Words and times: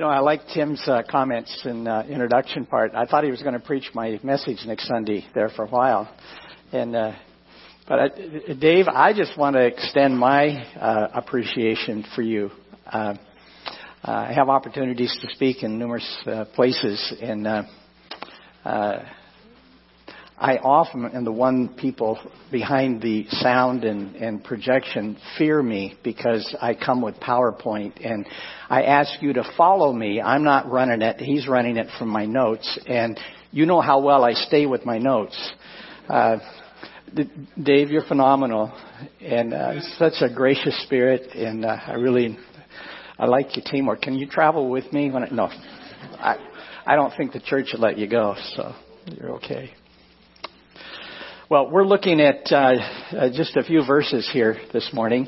You 0.00 0.06
know, 0.06 0.12
I 0.12 0.20
like 0.20 0.40
Tim's 0.54 0.82
uh, 0.86 1.02
comments 1.10 1.60
in 1.66 1.86
uh, 1.86 2.04
introduction 2.08 2.64
part. 2.64 2.94
I 2.94 3.04
thought 3.04 3.22
he 3.22 3.30
was 3.30 3.42
going 3.42 3.52
to 3.52 3.60
preach 3.60 3.90
my 3.92 4.18
message 4.22 4.60
next 4.64 4.88
Sunday 4.88 5.26
there 5.34 5.50
for 5.50 5.66
a 5.66 5.68
while, 5.68 6.10
and 6.72 6.96
uh, 6.96 7.12
but 7.86 7.98
I, 7.98 8.08
Dave, 8.54 8.88
I 8.88 9.12
just 9.12 9.36
want 9.36 9.56
to 9.56 9.66
extend 9.66 10.18
my 10.18 10.64
uh, 10.76 11.08
appreciation 11.12 12.06
for 12.14 12.22
you. 12.22 12.50
Uh, 12.90 13.12
I 14.02 14.32
have 14.32 14.48
opportunities 14.48 15.14
to 15.20 15.34
speak 15.34 15.62
in 15.62 15.78
numerous 15.78 16.16
uh, 16.24 16.46
places, 16.54 17.14
and 17.20 17.46
uh, 17.46 17.62
uh, 18.64 19.02
I 20.40 20.56
often 20.56 21.04
am 21.04 21.24
the 21.24 21.32
one 21.32 21.74
people 21.76 22.18
behind 22.50 23.02
the 23.02 23.26
sound 23.28 23.84
and, 23.84 24.16
and 24.16 24.42
projection 24.42 25.18
fear 25.36 25.62
me 25.62 25.98
because 26.02 26.56
I 26.62 26.72
come 26.72 27.02
with 27.02 27.16
PowerPoint 27.16 28.02
and 28.02 28.26
I 28.70 28.84
ask 28.84 29.20
you 29.20 29.34
to 29.34 29.44
follow 29.58 29.92
me. 29.92 30.18
I'm 30.18 30.42
not 30.42 30.70
running 30.70 31.02
it. 31.02 31.20
He's 31.20 31.46
running 31.46 31.76
it 31.76 31.88
from 31.98 32.08
my 32.08 32.24
notes 32.24 32.78
and 32.86 33.20
you 33.50 33.66
know 33.66 33.82
how 33.82 34.00
well 34.00 34.24
I 34.24 34.32
stay 34.32 34.64
with 34.64 34.86
my 34.86 34.96
notes. 34.96 35.52
Uh, 36.08 36.38
Dave, 37.62 37.90
you're 37.90 38.06
phenomenal 38.06 38.72
and 39.20 39.52
uh, 39.52 39.80
such 39.98 40.14
a 40.22 40.32
gracious 40.32 40.82
spirit 40.84 41.34
and 41.34 41.66
uh, 41.66 41.76
I 41.86 41.96
really, 41.96 42.38
I 43.18 43.26
like 43.26 43.56
your 43.56 43.64
teamwork. 43.66 44.00
Can 44.00 44.14
you 44.14 44.26
travel 44.26 44.70
with 44.70 44.90
me 44.90 45.10
when 45.10 45.24
I, 45.24 45.28
no, 45.28 45.50
I, 46.18 46.36
I 46.86 46.96
don't 46.96 47.14
think 47.14 47.32
the 47.32 47.40
church 47.40 47.66
will 47.74 47.80
let 47.80 47.98
you 47.98 48.08
go, 48.08 48.36
so 48.54 48.72
you're 49.18 49.32
okay. 49.32 49.74
Well, 51.50 51.68
we're 51.68 51.84
looking 51.84 52.20
at 52.20 52.46
uh, 52.52 52.76
uh, 53.10 53.28
just 53.34 53.56
a 53.56 53.64
few 53.64 53.84
verses 53.84 54.30
here 54.32 54.56
this 54.72 54.88
morning. 54.92 55.26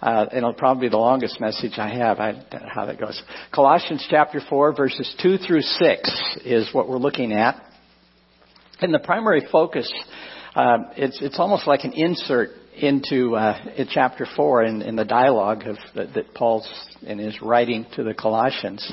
Uh, 0.00 0.26
it'll 0.32 0.54
probably 0.54 0.86
be 0.86 0.90
the 0.90 0.96
longest 0.96 1.40
message 1.40 1.72
I 1.76 1.88
have. 1.88 2.20
I 2.20 2.30
don't 2.34 2.62
know 2.62 2.68
how 2.72 2.86
that 2.86 3.00
goes. 3.00 3.20
Colossians 3.52 4.06
chapter 4.08 4.40
4, 4.48 4.76
verses 4.76 5.12
2 5.20 5.38
through 5.38 5.62
6 5.62 6.36
is 6.44 6.72
what 6.72 6.88
we're 6.88 6.98
looking 6.98 7.32
at. 7.32 7.60
And 8.80 8.94
the 8.94 9.00
primary 9.00 9.44
focus, 9.50 9.92
uh, 10.54 10.78
it's, 10.96 11.20
it's 11.20 11.40
almost 11.40 11.66
like 11.66 11.82
an 11.82 11.94
insert 11.94 12.50
into 12.76 13.34
uh, 13.34 13.58
in 13.76 13.88
chapter 13.90 14.28
4 14.36 14.62
in, 14.62 14.82
in 14.82 14.94
the 14.94 15.04
dialogue 15.04 15.66
of, 15.66 15.76
that, 15.96 16.14
that 16.14 16.32
Paul's 16.34 16.70
in 17.02 17.18
his 17.18 17.42
writing 17.42 17.86
to 17.96 18.04
the 18.04 18.14
Colossians. 18.14 18.88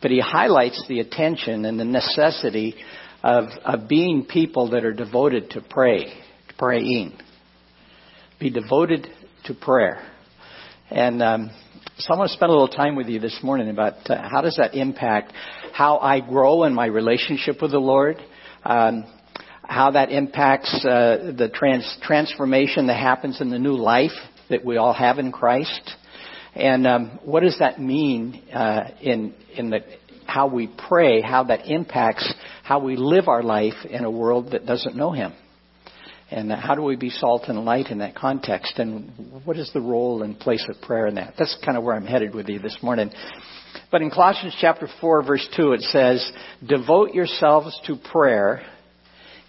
But 0.00 0.12
he 0.12 0.20
highlights 0.20 0.84
the 0.86 1.00
attention 1.00 1.64
and 1.64 1.80
the 1.80 1.84
necessity 1.84 2.76
of, 3.24 3.44
of 3.64 3.88
being 3.88 4.26
people 4.26 4.70
that 4.72 4.84
are 4.84 4.92
devoted 4.92 5.48
to 5.52 5.62
pray, 5.62 6.12
praying. 6.58 7.18
Be 8.38 8.50
devoted 8.50 9.08
to 9.44 9.54
prayer. 9.54 10.06
And 10.90 11.22
um, 11.22 11.50
so 11.96 12.12
I 12.12 12.18
want 12.18 12.28
to 12.28 12.36
spend 12.36 12.50
a 12.50 12.52
little 12.52 12.68
time 12.68 12.96
with 12.96 13.08
you 13.08 13.18
this 13.18 13.40
morning 13.42 13.70
about 13.70 13.94
uh, 14.10 14.28
how 14.28 14.42
does 14.42 14.56
that 14.58 14.74
impact 14.74 15.32
how 15.72 15.96
I 15.98 16.20
grow 16.20 16.64
in 16.64 16.74
my 16.74 16.84
relationship 16.84 17.62
with 17.62 17.70
the 17.70 17.78
Lord, 17.78 18.18
um, 18.62 19.06
how 19.62 19.92
that 19.92 20.12
impacts 20.12 20.84
uh, 20.84 21.32
the 21.34 21.48
trans- 21.48 21.96
transformation 22.02 22.88
that 22.88 23.00
happens 23.00 23.40
in 23.40 23.48
the 23.48 23.58
new 23.58 23.74
life 23.74 24.12
that 24.50 24.62
we 24.66 24.76
all 24.76 24.92
have 24.92 25.18
in 25.18 25.32
Christ, 25.32 25.96
and 26.54 26.86
um, 26.86 27.18
what 27.24 27.40
does 27.40 27.56
that 27.58 27.80
mean 27.80 28.42
uh, 28.52 28.90
in 29.00 29.34
in 29.56 29.70
the 29.70 29.80
how 30.26 30.48
we 30.48 30.70
pray, 30.88 31.20
how 31.20 31.44
that 31.44 31.70
impacts 31.70 32.32
how 32.62 32.78
we 32.80 32.96
live 32.96 33.28
our 33.28 33.42
life 33.42 33.84
in 33.88 34.04
a 34.04 34.10
world 34.10 34.52
that 34.52 34.66
doesn't 34.66 34.96
know 34.96 35.12
Him. 35.12 35.32
And 36.30 36.50
how 36.50 36.74
do 36.74 36.82
we 36.82 36.96
be 36.96 37.10
salt 37.10 37.44
and 37.48 37.64
light 37.64 37.88
in 37.88 37.98
that 37.98 38.16
context? 38.16 38.78
And 38.78 39.42
what 39.44 39.56
is 39.56 39.70
the 39.72 39.80
role 39.80 40.22
and 40.22 40.38
place 40.38 40.66
of 40.68 40.80
prayer 40.80 41.06
in 41.06 41.16
that? 41.16 41.34
That's 41.38 41.56
kind 41.64 41.76
of 41.76 41.84
where 41.84 41.94
I'm 41.94 42.06
headed 42.06 42.34
with 42.34 42.48
you 42.48 42.58
this 42.58 42.76
morning. 42.82 43.10
But 43.90 44.02
in 44.02 44.10
Colossians 44.10 44.56
chapter 44.60 44.88
4 45.00 45.22
verse 45.22 45.46
2 45.56 45.72
it 45.72 45.82
says, 45.82 46.32
devote 46.66 47.12
yourselves 47.12 47.78
to 47.86 47.96
prayer, 48.10 48.62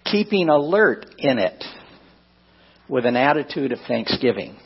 keeping 0.03 0.49
alert 0.49 1.05
in 1.17 1.39
it 1.39 1.63
with 2.87 3.05
an 3.05 3.15
attitude 3.15 3.71
of 3.71 3.79
thanksgiving. 3.87 4.57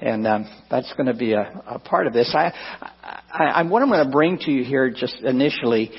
And 0.00 0.26
um, 0.26 0.46
that's 0.70 0.92
going 0.94 1.06
to 1.06 1.14
be 1.14 1.32
a, 1.32 1.62
a 1.66 1.78
part 1.78 2.06
of 2.06 2.12
this. 2.12 2.34
I, 2.34 2.52
I, 3.32 3.44
I, 3.44 3.62
what 3.62 3.82
I'm 3.82 3.88
going 3.88 4.04
to 4.04 4.12
bring 4.12 4.38
to 4.40 4.50
you 4.50 4.62
here 4.62 4.90
just 4.90 5.16
initially 5.22 5.90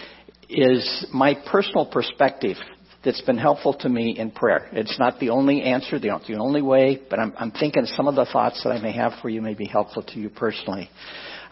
is 0.49 1.07
my 1.13 1.35
personal 1.51 1.85
perspective 1.85 2.57
that's 3.03 3.21
been 3.21 3.37
helpful 3.37 3.73
to 3.73 3.89
me 3.89 4.17
in 4.17 4.31
prayer. 4.31 4.69
It's 4.71 4.97
not 4.99 5.19
the 5.19 5.29
only 5.29 5.61
answer, 5.61 5.99
the, 5.99 6.09
the 6.27 6.35
only 6.35 6.61
way, 6.61 6.99
but 7.09 7.19
I'm, 7.19 7.33
I'm 7.37 7.51
thinking 7.51 7.85
some 7.85 8.07
of 8.07 8.15
the 8.15 8.25
thoughts 8.25 8.61
that 8.63 8.71
I 8.71 8.81
may 8.81 8.91
have 8.91 9.13
for 9.21 9.29
you 9.29 9.41
may 9.41 9.53
be 9.53 9.65
helpful 9.65 10.03
to 10.03 10.19
you 10.19 10.29
personally. 10.29 10.89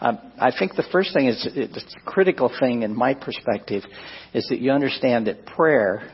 Um, 0.00 0.18
I 0.38 0.50
think 0.56 0.74
the 0.74 0.84
first 0.92 1.14
thing 1.14 1.26
is 1.26 1.42
the 1.54 1.84
critical 2.04 2.52
thing 2.60 2.82
in 2.82 2.94
my 2.94 3.14
perspective 3.14 3.82
is 4.34 4.46
that 4.50 4.60
you 4.60 4.70
understand 4.70 5.26
that 5.26 5.46
prayer 5.46 6.12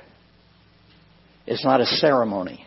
is 1.47 1.62
not 1.64 1.81
a 1.81 1.87
ceremony. 1.87 2.64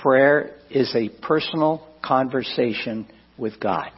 Prayer 0.00 0.57
is 0.70 0.94
a 0.94 1.08
personal 1.08 1.86
conversation 2.02 3.06
with 3.36 3.60
God. 3.60 3.90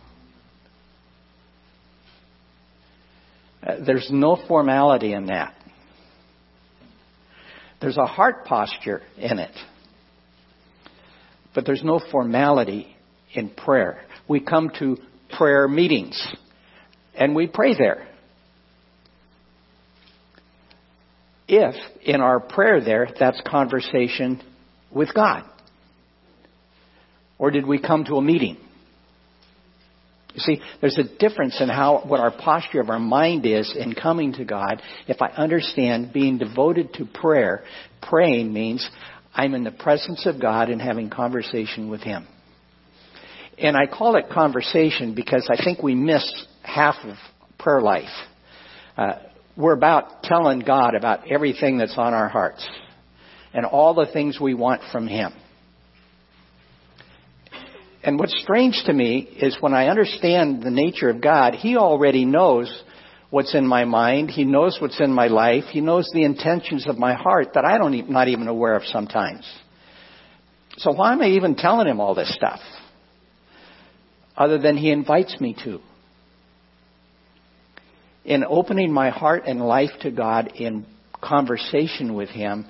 Uh, 3.66 3.76
there's 3.84 4.08
no 4.10 4.38
formality 4.48 5.12
in 5.12 5.26
that. 5.26 5.54
There's 7.80 7.96
a 7.96 8.06
heart 8.06 8.44
posture 8.44 9.02
in 9.16 9.38
it. 9.38 9.56
But 11.54 11.66
there's 11.66 11.82
no 11.82 12.00
formality 12.10 12.94
in 13.34 13.50
prayer. 13.50 14.02
We 14.28 14.40
come 14.40 14.70
to 14.78 14.98
prayer 15.36 15.66
meetings 15.66 16.28
and 17.14 17.34
we 17.34 17.46
pray 17.46 17.74
there. 17.76 18.06
If 21.48 21.74
in 22.02 22.20
our 22.20 22.38
prayer 22.38 22.80
there, 22.80 23.08
that's 23.18 23.40
conversation 23.44 24.40
with 24.92 25.12
God. 25.12 25.44
Or 27.40 27.50
did 27.50 27.66
we 27.66 27.80
come 27.80 28.04
to 28.04 28.16
a 28.16 28.22
meeting? 28.22 28.58
You 30.34 30.40
see, 30.40 30.60
there's 30.82 30.98
a 30.98 31.04
difference 31.18 31.58
in 31.58 31.70
how, 31.70 32.02
what 32.06 32.20
our 32.20 32.30
posture 32.30 32.82
of 32.82 32.90
our 32.90 32.98
mind 32.98 33.46
is 33.46 33.74
in 33.76 33.94
coming 33.94 34.34
to 34.34 34.44
God. 34.44 34.82
If 35.08 35.22
I 35.22 35.28
understand 35.28 36.12
being 36.12 36.36
devoted 36.36 36.92
to 36.94 37.06
prayer, 37.06 37.64
praying 38.02 38.52
means 38.52 38.86
I'm 39.34 39.54
in 39.54 39.64
the 39.64 39.70
presence 39.70 40.26
of 40.26 40.38
God 40.38 40.68
and 40.68 40.82
having 40.82 41.08
conversation 41.08 41.88
with 41.88 42.02
Him. 42.02 42.28
And 43.56 43.74
I 43.74 43.86
call 43.86 44.16
it 44.16 44.28
conversation 44.30 45.14
because 45.14 45.48
I 45.50 45.64
think 45.64 45.82
we 45.82 45.94
miss 45.94 46.22
half 46.62 46.96
of 47.04 47.16
prayer 47.58 47.80
life. 47.80 48.04
Uh, 48.98 49.14
we're 49.56 49.74
about 49.74 50.24
telling 50.24 50.60
God 50.60 50.94
about 50.94 51.30
everything 51.30 51.78
that's 51.78 51.96
on 51.96 52.12
our 52.12 52.28
hearts 52.28 52.68
and 53.54 53.64
all 53.64 53.94
the 53.94 54.06
things 54.12 54.38
we 54.38 54.52
want 54.52 54.82
from 54.92 55.08
Him. 55.08 55.32
And 58.02 58.18
what's 58.18 58.40
strange 58.42 58.82
to 58.86 58.92
me 58.92 59.18
is 59.18 59.58
when 59.60 59.74
I 59.74 59.88
understand 59.88 60.62
the 60.62 60.70
nature 60.70 61.10
of 61.10 61.20
God, 61.20 61.54
He 61.54 61.76
already 61.76 62.24
knows 62.24 62.82
what's 63.28 63.54
in 63.54 63.66
my 63.66 63.84
mind. 63.84 64.30
He 64.30 64.44
knows 64.44 64.78
what's 64.80 65.00
in 65.00 65.12
my 65.12 65.26
life. 65.26 65.64
He 65.70 65.80
knows 65.80 66.10
the 66.12 66.24
intentions 66.24 66.86
of 66.88 66.98
my 66.98 67.14
heart 67.14 67.48
that 67.54 67.64
I 67.64 67.78
don't 67.78 68.10
not 68.10 68.28
even 68.28 68.48
aware 68.48 68.74
of 68.74 68.84
sometimes. 68.84 69.46
So 70.78 70.92
why 70.92 71.12
am 71.12 71.20
I 71.20 71.28
even 71.28 71.56
telling 71.56 71.86
Him 71.86 72.00
all 72.00 72.14
this 72.14 72.34
stuff? 72.34 72.60
Other 74.36 74.58
than 74.58 74.78
He 74.78 74.90
invites 74.90 75.38
me 75.40 75.54
to. 75.64 75.80
In 78.24 78.44
opening 78.44 78.92
my 78.92 79.10
heart 79.10 79.44
and 79.46 79.60
life 79.60 79.90
to 80.02 80.10
God 80.10 80.52
in 80.54 80.86
conversation 81.20 82.14
with 82.14 82.30
Him 82.30 82.66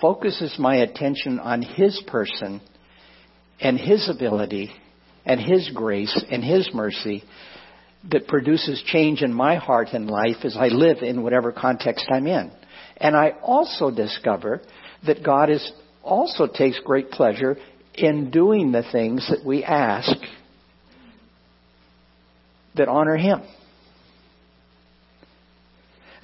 focuses 0.00 0.56
my 0.58 0.76
attention 0.76 1.38
on 1.40 1.62
His 1.62 2.02
person 2.06 2.60
and 3.60 3.78
His 3.78 4.08
ability 4.08 4.70
and 5.24 5.40
His 5.40 5.70
grace 5.74 6.24
and 6.30 6.42
His 6.42 6.70
mercy 6.74 7.24
that 8.10 8.28
produces 8.28 8.82
change 8.86 9.22
in 9.22 9.32
my 9.32 9.56
heart 9.56 9.88
and 9.92 10.10
life 10.10 10.44
as 10.44 10.56
I 10.56 10.68
live 10.68 10.98
in 10.98 11.22
whatever 11.22 11.52
context 11.52 12.06
I'm 12.10 12.26
in. 12.26 12.52
And 12.98 13.16
I 13.16 13.30
also 13.42 13.90
discover 13.90 14.60
that 15.06 15.24
God 15.24 15.50
is 15.50 15.72
also 16.02 16.46
takes 16.46 16.78
great 16.84 17.10
pleasure 17.10 17.56
in 17.94 18.30
doing 18.30 18.72
the 18.72 18.84
things 18.92 19.26
that 19.30 19.44
we 19.44 19.64
ask 19.64 20.10
that 22.76 22.88
honor 22.88 23.16
Him. 23.16 23.42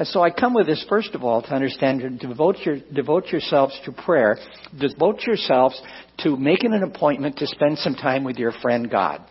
And 0.00 0.08
so 0.08 0.22
I 0.22 0.30
come 0.30 0.54
with 0.54 0.66
this 0.66 0.82
first 0.88 1.14
of 1.14 1.24
all 1.24 1.42
to 1.42 1.52
understand 1.52 2.00
to 2.00 2.08
devote, 2.08 2.56
your, 2.64 2.78
devote 2.90 3.26
yourselves 3.26 3.78
to 3.84 3.92
prayer. 3.92 4.38
Devote 4.78 5.20
yourselves 5.26 5.78
to 6.20 6.38
making 6.38 6.72
an 6.72 6.82
appointment 6.82 7.36
to 7.36 7.46
spend 7.46 7.76
some 7.76 7.94
time 7.94 8.24
with 8.24 8.38
your 8.38 8.52
friend 8.62 8.90
God. 8.90 9.22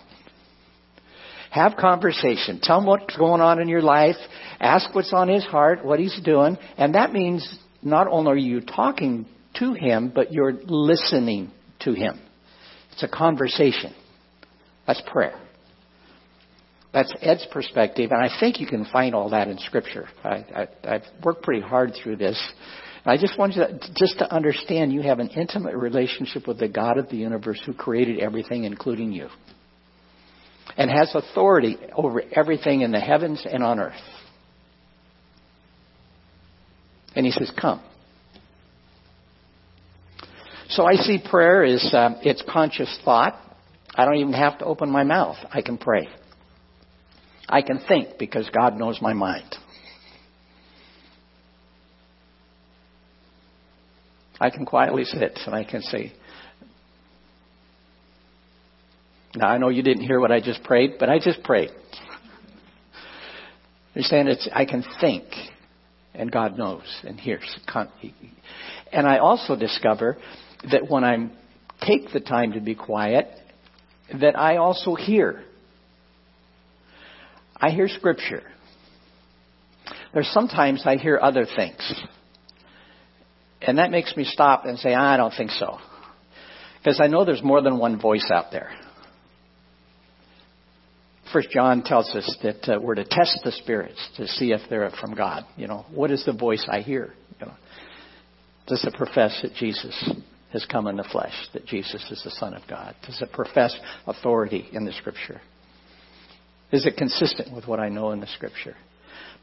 Have 1.50 1.76
conversation. 1.76 2.60
Tell 2.62 2.78
him 2.78 2.86
what's 2.86 3.18
going 3.18 3.42
on 3.42 3.60
in 3.60 3.68
your 3.68 3.82
life. 3.82 4.18
Ask 4.60 4.94
what's 4.94 5.12
on 5.12 5.28
his 5.28 5.44
heart, 5.44 5.84
what 5.84 6.00
he's 6.00 6.22
doing. 6.24 6.56
And 6.78 6.94
that 6.94 7.14
means 7.14 7.58
not 7.82 8.06
only 8.06 8.32
are 8.32 8.38
you 8.38 8.62
talking 8.62 9.26
to 9.56 9.74
him, 9.74 10.12
but 10.14 10.32
you're 10.32 10.54
listening 10.54 11.50
to 11.80 11.94
him. 11.94 12.20
It's 12.92 13.02
a 13.02 13.08
conversation. 13.08 13.92
That's 14.86 15.02
prayer. 15.12 15.34
That's 16.92 17.14
Ed's 17.22 17.46
perspective, 17.52 18.12
and 18.12 18.22
I 18.22 18.40
think 18.40 18.60
you 18.60 18.66
can 18.66 18.86
find 18.86 19.14
all 19.14 19.30
that 19.30 19.48
in 19.48 19.60
Scripture. 19.60 20.08
I, 20.24 20.30
I, 20.30 20.68
I've 20.84 21.04
worked 21.24 21.44
pretty 21.44 21.62
hard 21.62 21.94
through 22.02 22.16
this. 22.16 22.42
And 23.06 23.12
I 23.12 23.22
just 23.22 23.38
want 23.38 23.56
you 23.56 23.62
to, 23.62 23.80
just 23.96 24.18
to 24.20 24.34
understand 24.34 24.92
you 24.92 25.02
have 25.02 25.20
an 25.20 25.30
intimate 25.30 25.76
relationship 25.76 26.48
with 26.48 26.60
the 26.60 26.68
God 26.68 26.98
of 26.98 27.08
the 27.10 27.18
universe 27.18 27.62
who 27.66 27.74
created 27.74 28.20
everything, 28.20 28.64
including 28.64 29.12
you, 29.12 29.30
and 30.78 30.90
has 30.90 31.14
authority 31.14 31.78
over 31.96 32.24
everything 32.32 32.82
in 32.82 32.92
the 32.92 33.00
heavens 33.00 33.46
and 33.50 33.64
on 33.64 33.80
earth. 33.80 33.94
And 37.16 37.26
he 37.26 37.32
says, 37.32 37.52
Come. 37.60 37.84
So 40.70 40.86
I 40.86 40.94
see 40.94 41.20
prayer 41.24 41.64
is 41.64 41.94
um, 41.96 42.18
it's 42.22 42.44
conscious 42.52 42.96
thought. 43.04 43.40
I 43.96 44.06
don't 44.06 44.18
even 44.18 44.34
have 44.34 44.60
to 44.60 44.66
open 44.66 44.90
my 44.90 45.04
mouth. 45.04 45.38
I 45.52 45.62
can 45.62 45.78
pray. 45.78 46.08
I 47.50 47.64
can 47.64 47.80
think 47.88 48.20
because 48.20 48.48
God 48.56 48.78
knows 48.78 49.00
my 49.02 49.14
mind. 49.14 49.56
I 54.40 54.52
can 54.52 54.66
quietly 54.66 55.04
sit 55.04 55.38
and 55.46 55.56
I 55.56 55.64
can 55.64 55.82
say, 55.82 56.14
now 59.36 59.48
I 59.48 59.58
know 59.58 59.70
you 59.70 59.84
didn't 59.84 60.04
hear 60.04 60.20
what 60.20 60.32
I 60.32 60.40
just 60.40 60.64
prayed, 60.64 60.94
but 61.00 61.10
I 61.10 61.20
just 61.20 61.44
prayed. 61.44 61.72
Understand? 63.96 64.30
It's 64.30 64.48
I 64.54 64.66
can 64.66 64.84
think, 65.02 65.26
and 66.14 66.32
God 66.32 66.58
knows 66.58 66.84
and 67.04 67.20
hears. 67.20 67.60
And 68.92 69.08
I 69.08 69.18
also 69.18 69.56
discover 69.56 70.18
that 70.72 70.90
when 70.90 71.04
I 71.04 71.30
take 71.82 72.12
the 72.14 72.20
time 72.20 72.54
to 72.54 72.62
be 72.62 72.76
quiet, 72.76 73.28
that 74.22 74.38
I 74.38 74.58
also 74.58 74.96
hear. 74.96 75.44
I 77.60 77.72
hear 77.72 77.88
Scripture. 77.88 78.44
There's 80.14 80.30
sometimes 80.34 80.84
I 80.86 80.96
hear 80.96 81.20
other 81.22 81.46
things. 81.46 81.94
And 83.62 83.78
that 83.78 83.92
makes 83.92 84.16
me 84.16 84.24
stop 84.24 84.66
and 84.66 84.80
say, 84.80 84.94
I 84.94 85.18
don't 85.18 85.34
think 85.36 85.52
so. 85.52 85.78
Because 86.78 87.02
I 87.02 87.08
know 87.08 87.26
there's 87.26 87.44
more 87.44 87.62
than 87.62 87.78
one 87.78 88.00
voice 88.00 88.30
out 88.32 88.52
there. 88.52 88.72
First 91.34 91.50
John 91.52 91.84
tells 91.84 92.10
us 92.16 92.38
that 92.42 92.76
uh, 92.76 92.80
we're 92.82 92.96
to 92.96 93.06
test 93.06 93.42
the 93.44 93.52
spirits 93.52 94.00
to 94.18 94.28
see 94.28 94.52
if 94.52 94.62
they're 94.70 94.90
from 95.00 95.14
God. 95.14 95.44
You 95.58 95.68
know, 95.68 95.86
what 95.94 96.10
is 96.10 96.26
the 96.26 96.34
voice 96.34 96.66
I 96.72 96.80
hear? 96.80 97.14
You 97.40 97.48
know, 97.48 97.54
does 98.66 98.84
it 98.84 98.94
profess 98.96 99.38
that 99.44 99.54
Jesus 99.54 100.12
has 100.54 100.66
come 100.66 100.88
in 100.88 100.96
the 100.96 101.08
flesh, 101.12 101.34
that 101.54 101.68
Jesus 101.68 102.04
is 102.10 102.22
the 102.24 102.32
Son 102.32 102.56
of 102.56 102.64
God? 102.68 102.96
Does 103.06 103.22
it 103.22 103.32
profess 103.32 103.78
authority 104.08 104.70
in 104.72 104.86
the 104.86 104.94
Scripture? 104.94 105.42
Is 106.72 106.86
it 106.86 106.98
consistent 106.98 107.54
with 107.54 107.68
what 107.68 107.80
I 107.80 107.90
know 107.90 108.12
in 108.12 108.20
the 108.20 108.28
Scripture? 108.28 108.76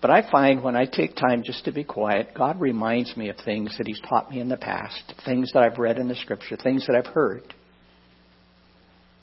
But 0.00 0.10
I 0.10 0.30
find 0.30 0.62
when 0.62 0.76
I 0.76 0.84
take 0.84 1.16
time 1.16 1.42
just 1.44 1.64
to 1.64 1.72
be 1.72 1.82
quiet, 1.82 2.34
God 2.36 2.60
reminds 2.60 3.16
me 3.16 3.30
of 3.30 3.36
things 3.44 3.76
that 3.78 3.86
He's 3.86 4.00
taught 4.08 4.30
me 4.30 4.40
in 4.40 4.48
the 4.48 4.56
past, 4.56 5.14
things 5.24 5.52
that 5.52 5.62
I've 5.62 5.78
read 5.78 5.98
in 5.98 6.08
the 6.08 6.14
Scripture, 6.14 6.56
things 6.56 6.86
that 6.86 6.94
I've 6.94 7.12
heard. 7.12 7.42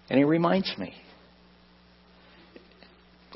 And 0.09 0.17
He 0.17 0.25
reminds 0.25 0.73
me. 0.77 0.93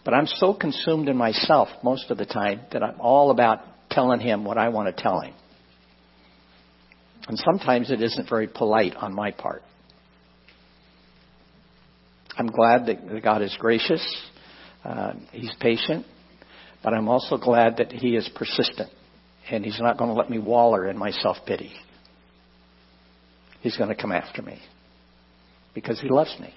But 0.03 0.13
I'm 0.13 0.25
so 0.25 0.53
consumed 0.53 1.09
in 1.09 1.17
myself 1.17 1.69
most 1.83 2.09
of 2.09 2.17
the 2.17 2.25
time 2.25 2.61
that 2.71 2.81
I'm 2.81 2.99
all 2.99 3.29
about 3.29 3.59
telling 3.91 4.19
Him 4.19 4.43
what 4.43 4.57
I 4.57 4.69
want 4.69 4.95
to 4.95 5.03
tell 5.03 5.21
Him. 5.21 5.33
And 7.27 7.37
sometimes 7.37 7.91
it 7.91 8.01
isn't 8.01 8.29
very 8.29 8.47
polite 8.47 8.95
on 8.95 9.13
my 9.13 9.31
part. 9.31 9.61
I'm 12.37 12.47
glad 12.47 12.85
that 12.85 13.23
God 13.23 13.41
is 13.41 13.55
gracious. 13.59 14.03
Uh, 14.87 15.13
he's 15.33 15.53
patient. 15.59 16.05
But 16.83 16.93
I'm 16.93 17.09
also 17.09 17.37
glad 17.37 17.77
that 17.77 17.91
He 17.91 18.15
is 18.15 18.29
persistent 18.33 18.89
and 19.49 19.65
He's 19.65 19.79
not 19.79 19.97
going 19.97 20.09
to 20.09 20.15
let 20.15 20.29
me 20.29 20.39
waller 20.39 20.87
in 20.87 20.97
my 20.97 21.11
self 21.11 21.37
pity. 21.45 21.73
He's 23.61 23.75
going 23.75 23.89
to 23.89 24.01
come 24.01 24.11
after 24.11 24.41
me 24.41 24.59
because 25.73 25.99
He 25.99 26.09
loves 26.09 26.33
me. 26.39 26.53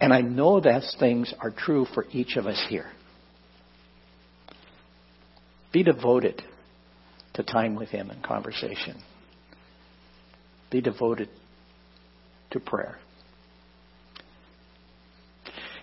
And 0.00 0.12
I 0.12 0.20
know 0.20 0.60
those 0.60 0.94
things 0.98 1.32
are 1.40 1.50
true 1.50 1.86
for 1.94 2.06
each 2.10 2.36
of 2.36 2.46
us 2.46 2.64
here. 2.68 2.90
Be 5.72 5.82
devoted 5.82 6.42
to 7.34 7.42
time 7.42 7.76
with 7.76 7.90
Him 7.90 8.10
and 8.10 8.22
conversation. 8.22 9.00
Be 10.70 10.80
devoted 10.80 11.28
to 12.50 12.60
prayer. 12.60 12.98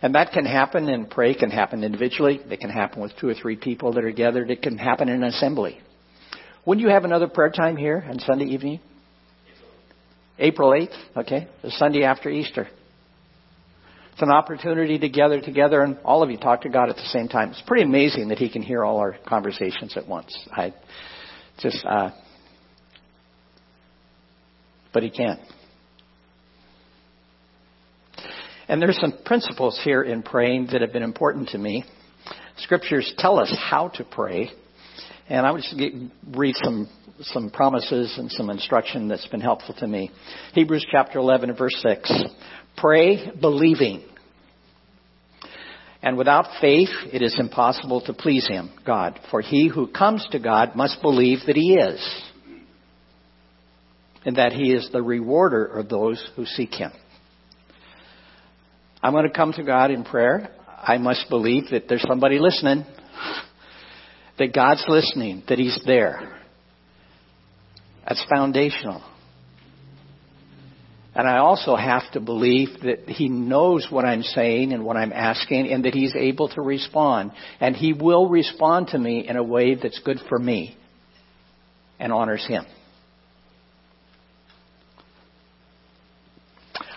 And 0.03 0.15
that 0.15 0.33
can 0.33 0.45
happen 0.45 0.89
and 0.89 1.09
pray 1.09 1.33
can 1.33 1.49
happen 1.49 1.81
individually. 1.81 2.41
It 2.49 2.59
can 2.59 2.69
happen 2.69 3.01
with 3.01 3.13
two 3.21 3.29
or 3.29 3.33
three 3.33 3.55
people 3.55 3.93
that 3.93 4.03
are 4.03 4.11
gathered. 4.11 4.51
It 4.51 4.61
can 4.61 4.77
happen 4.77 5.07
in 5.07 5.23
an 5.23 5.29
assembly. 5.29 5.79
When 6.65 6.77
you 6.77 6.89
have 6.89 7.05
another 7.05 7.29
prayer 7.29 7.49
time 7.49 7.77
here 7.77 8.03
on 8.05 8.19
Sunday 8.19 8.45
evening? 8.45 8.81
April 10.37 10.71
8th, 10.71 11.17
okay? 11.21 11.47
The 11.61 11.71
Sunday 11.71 12.03
after 12.03 12.29
Easter. 12.29 12.67
It's 14.11 14.21
an 14.21 14.29
opportunity 14.29 14.99
to 14.99 15.07
gather 15.07 15.39
together 15.39 15.81
and 15.81 15.97
all 16.03 16.21
of 16.21 16.29
you 16.29 16.37
talk 16.37 16.63
to 16.63 16.69
God 16.69 16.89
at 16.89 16.97
the 16.97 17.07
same 17.07 17.29
time. 17.29 17.51
It's 17.51 17.63
pretty 17.65 17.83
amazing 17.83 18.27
that 18.27 18.39
He 18.39 18.49
can 18.49 18.61
hear 18.61 18.83
all 18.83 18.97
our 18.97 19.15
conversations 19.25 19.95
at 19.95 20.05
once. 20.05 20.37
I 20.51 20.73
just, 21.59 21.83
uh, 21.85 22.09
but 24.93 25.01
He 25.01 25.09
can. 25.09 25.39
And 28.67 28.81
there's 28.81 28.99
some 28.99 29.13
principles 29.25 29.79
here 29.83 30.03
in 30.03 30.23
praying 30.23 30.67
that 30.71 30.81
have 30.81 30.93
been 30.93 31.03
important 31.03 31.49
to 31.49 31.57
me. 31.57 31.83
Scriptures 32.57 33.13
tell 33.17 33.39
us 33.39 33.55
how 33.69 33.89
to 33.89 34.03
pray. 34.03 34.51
And 35.27 35.45
I 35.45 35.51
would 35.51 35.61
just 35.61 35.77
get, 35.77 35.93
read 36.35 36.55
some, 36.63 36.89
some 37.21 37.49
promises 37.49 38.15
and 38.17 38.31
some 38.31 38.49
instruction 38.49 39.07
that's 39.07 39.27
been 39.27 39.41
helpful 39.41 39.75
to 39.79 39.87
me. 39.87 40.11
Hebrews 40.53 40.85
chapter 40.91 41.19
11 41.19 41.55
verse 41.55 41.75
6. 41.81 42.11
Pray 42.77 43.31
believing. 43.39 44.03
And 46.01 46.17
without 46.17 46.47
faith, 46.59 46.89
it 47.13 47.21
is 47.21 47.37
impossible 47.39 48.01
to 48.01 48.13
please 48.13 48.45
Him, 48.47 48.71
God. 48.85 49.19
For 49.31 49.41
he 49.41 49.69
who 49.69 49.87
comes 49.87 50.27
to 50.31 50.39
God 50.39 50.75
must 50.75 51.01
believe 51.01 51.39
that 51.47 51.55
He 51.55 51.75
is. 51.75 52.23
And 54.25 54.35
that 54.35 54.51
He 54.51 54.73
is 54.73 54.89
the 54.91 55.01
rewarder 55.01 55.65
of 55.65 55.87
those 55.87 56.25
who 56.35 56.45
seek 56.45 56.73
Him. 56.73 56.91
I'm 59.03 59.11
going 59.11 59.27
to 59.27 59.33
come 59.33 59.51
to 59.53 59.63
God 59.63 59.91
in 59.91 60.05
prayer. 60.05 60.49
I 60.81 60.97
must 60.97 61.29
believe 61.29 61.65
that 61.71 61.89
there's 61.89 62.05
somebody 62.07 62.39
listening, 62.39 62.85
that 64.39 64.53
God's 64.53 64.85
listening, 64.87 65.43
that 65.49 65.59
He's 65.59 65.77
there. 65.85 66.39
That's 68.07 68.25
foundational. 68.33 69.03
And 71.15 71.27
I 71.27 71.39
also 71.39 71.75
have 71.75 72.09
to 72.13 72.21
believe 72.21 72.69
that 72.83 73.09
He 73.09 73.27
knows 73.27 73.85
what 73.89 74.05
I'm 74.05 74.23
saying 74.23 74.71
and 74.71 74.85
what 74.85 74.95
I'm 74.95 75.11
asking 75.11 75.69
and 75.69 75.83
that 75.83 75.93
He's 75.93 76.15
able 76.15 76.47
to 76.49 76.61
respond. 76.61 77.33
And 77.59 77.75
He 77.75 77.91
will 77.91 78.29
respond 78.29 78.87
to 78.89 78.97
me 78.97 79.27
in 79.27 79.35
a 79.35 79.43
way 79.43 79.75
that's 79.75 79.99
good 79.99 80.19
for 80.29 80.39
me 80.39 80.77
and 81.99 82.13
honors 82.13 82.45
Him. 82.47 82.65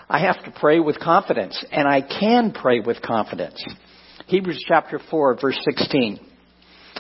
I 0.09 0.21
have 0.21 0.45
to 0.45 0.53
pray 0.53 0.79
with 0.79 1.01
confidence, 1.01 1.65
and 1.73 1.89
I 1.89 2.01
can 2.01 2.53
pray 2.53 2.79
with 2.79 3.03
confidence. 3.03 3.63
Hebrews 4.27 4.65
chapter 4.69 5.01
4, 5.11 5.39
verse 5.41 5.59
16. 5.69 6.21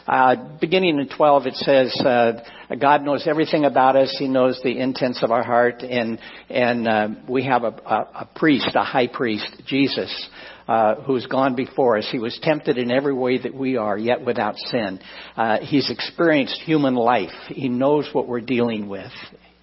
Uh, 0.09 0.59
beginning 0.61 0.99
in 0.99 1.09
12, 1.17 1.47
it 1.47 1.55
says, 1.55 2.01
uh, 2.05 2.33
God 2.81 3.03
knows 3.03 3.25
everything 3.27 3.65
about 3.65 3.95
us. 3.95 4.15
He 4.19 4.27
knows 4.27 4.61
the 4.63 4.79
intents 4.79 5.23
of 5.23 5.31
our 5.31 5.45
heart, 5.45 5.83
and 5.83 6.19
and 6.51 6.89
uh, 6.89 7.09
we 7.29 7.45
have 7.45 7.63
a, 7.63 7.69
a, 7.69 7.97
a, 8.23 8.29
priest, 8.35 8.71
a 8.75 8.85
high 8.85 9.07
priest, 9.07 9.63
Jesus, 9.67 10.29
uh, 10.69 10.97
who's 10.97 11.27
gone 11.27 11.55
before 11.55 11.99
us. 11.99 12.09
He 12.11 12.19
was 12.19 12.39
tempted 12.43 12.77
in 12.77 12.91
every 12.91 13.15
way 13.15 13.39
that 13.39 13.55
we 13.55 13.77
are, 13.77 13.97
yet 13.97 14.25
without 14.25 14.57
sin. 14.57 15.01
Uh, 15.37 15.59
he's 15.61 15.91
experienced 15.91 16.61
human 16.63 16.95
life. 16.95 17.31
He 17.49 17.69
knows 17.69 18.09
what 18.13 18.29
we're 18.29 18.41
dealing 18.41 18.89
with. 18.89 19.13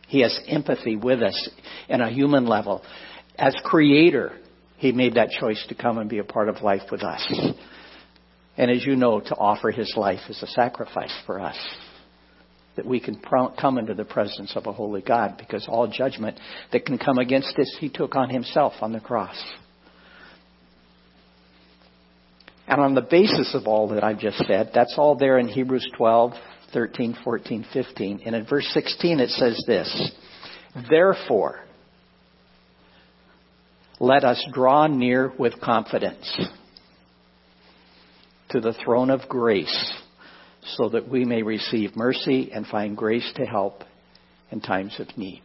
He 0.08 0.22
has 0.22 0.38
empathy 0.48 0.96
with 0.96 1.22
us 1.22 1.50
in 1.90 2.02
a 2.02 2.10
human 2.10 2.46
level 2.46 2.84
as 3.38 3.56
creator, 3.64 4.34
he 4.78 4.92
made 4.92 5.16
that 5.16 5.30
choice 5.30 5.64
to 5.70 5.76
come 5.76 5.98
and 5.98 6.10
be 6.10 6.20
a 6.20 6.24
part 6.24 6.50
of 6.50 6.62
life 6.62 6.84
with 6.92 7.04
us. 7.04 7.26
And 8.58 8.70
as 8.70 8.86
you 8.86 8.96
know, 8.96 9.20
to 9.20 9.36
offer 9.36 9.72
his 9.72 9.94
life 9.96 10.20
as 10.30 10.42
a 10.44 10.48
sacrifice 10.48 11.14
for 11.26 11.40
us. 11.40 11.58
That 12.76 12.86
we 12.86 13.00
can 13.00 13.20
come 13.60 13.78
into 13.78 13.94
the 13.94 14.06
presence 14.06 14.54
of 14.56 14.66
a 14.66 14.74
holy 14.74 15.02
God 15.02 15.36
because 15.38 15.68
all 15.68 15.88
judgment 15.88 16.40
that 16.72 16.86
can 16.86 16.98
come 16.98 17.18
against 17.18 17.58
us, 17.58 17.78
he 17.80 17.90
took 17.90 18.16
on 18.16 18.30
himself 18.30 18.74
on 18.82 18.92
the 18.92 19.00
cross. 19.00 19.42
And 22.68 22.82
on 22.82 22.96
the 22.96 23.02
basis 23.02 23.54
of 23.54 23.68
all 23.68 23.90
that 23.90 24.04
I've 24.04 24.20
just 24.20 24.38
said, 24.48 24.72
that's 24.74 24.96
all 24.98 25.16
there 25.16 25.38
in 25.38 25.48
Hebrews 25.48 25.88
12, 25.98 26.34
13, 26.74 27.18
14, 27.24 27.66
15. 27.74 28.22
And 28.26 28.36
in 28.36 28.46
verse 28.46 28.68
16 28.74 29.20
it 29.20 29.30
says 29.30 29.64
this, 29.68 30.12
Therefore, 30.90 31.66
let 34.04 34.26
us 34.26 34.46
draw 34.52 34.86
near 34.88 35.32
with 35.40 35.62
confidence. 35.62 36.30
to 38.50 38.60
the 38.60 38.74
throne 38.86 39.10
of 39.10 39.22
grace 39.28 39.94
so 40.76 40.90
that 40.90 41.08
we 41.10 41.26
may 41.26 41.42
receive 41.42 41.96
mercy 41.96 42.52
and 42.54 42.68
find 42.68 42.96
grace 42.96 43.32
to 43.36 43.46
help 43.46 43.84
in 44.52 44.62
times 44.62 44.96
of 45.00 45.08
need. 45.18 45.42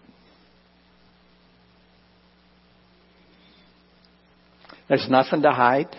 There's 4.89 5.07
nothing 5.09 5.41
to 5.43 5.53
hide. 5.53 5.95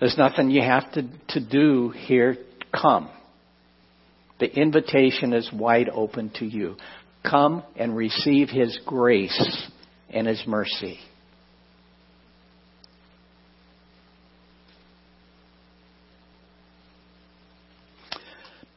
There's 0.00 0.16
nothing 0.16 0.48
you 0.48 0.62
have 0.62 0.90
to, 0.92 1.02
to 1.30 1.40
do 1.40 1.90
here. 1.90 2.38
Come. 2.72 3.10
The 4.40 4.46
invitation 4.46 5.34
is 5.34 5.50
wide 5.52 5.90
open 5.90 6.30
to 6.38 6.46
you. 6.46 6.76
Come 7.28 7.64
and 7.76 7.94
receive 7.94 8.48
His 8.48 8.78
grace 8.86 9.70
and 10.14 10.26
His 10.26 10.42
mercy. 10.46 10.98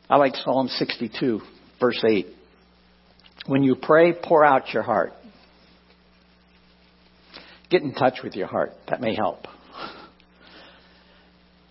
I 0.10 0.16
like 0.16 0.36
Psalm 0.36 0.68
62, 0.68 1.42
verse 1.80 2.04
8. 2.08 2.28
When 3.46 3.64
you 3.64 3.76
pray, 3.76 4.14
pour 4.14 4.44
out 4.44 4.74
your 4.74 4.84
heart. 4.84 5.12
Get 7.70 7.82
in 7.82 7.94
touch 7.94 8.20
with 8.24 8.36
your 8.36 8.48
heart. 8.48 8.72
That 8.90 9.02
may 9.02 9.14
help. 9.16 9.46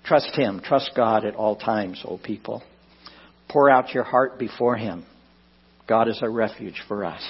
Trust 0.04 0.36
Him. 0.36 0.60
Trust 0.62 0.92
God 0.94 1.24
at 1.24 1.34
all 1.34 1.56
times, 1.56 2.02
O 2.04 2.18
people. 2.18 2.62
Pour 3.48 3.70
out 3.70 3.94
your 3.94 4.04
heart 4.04 4.38
before 4.38 4.76
Him. 4.76 5.04
God 5.88 6.08
is 6.08 6.18
a 6.22 6.28
refuge 6.28 6.82
for 6.86 7.04
us. 7.04 7.22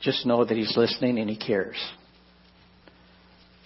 Just 0.00 0.26
know 0.26 0.44
that 0.44 0.56
He's 0.56 0.76
listening 0.76 1.18
and 1.18 1.28
He 1.28 1.36
cares. 1.36 1.76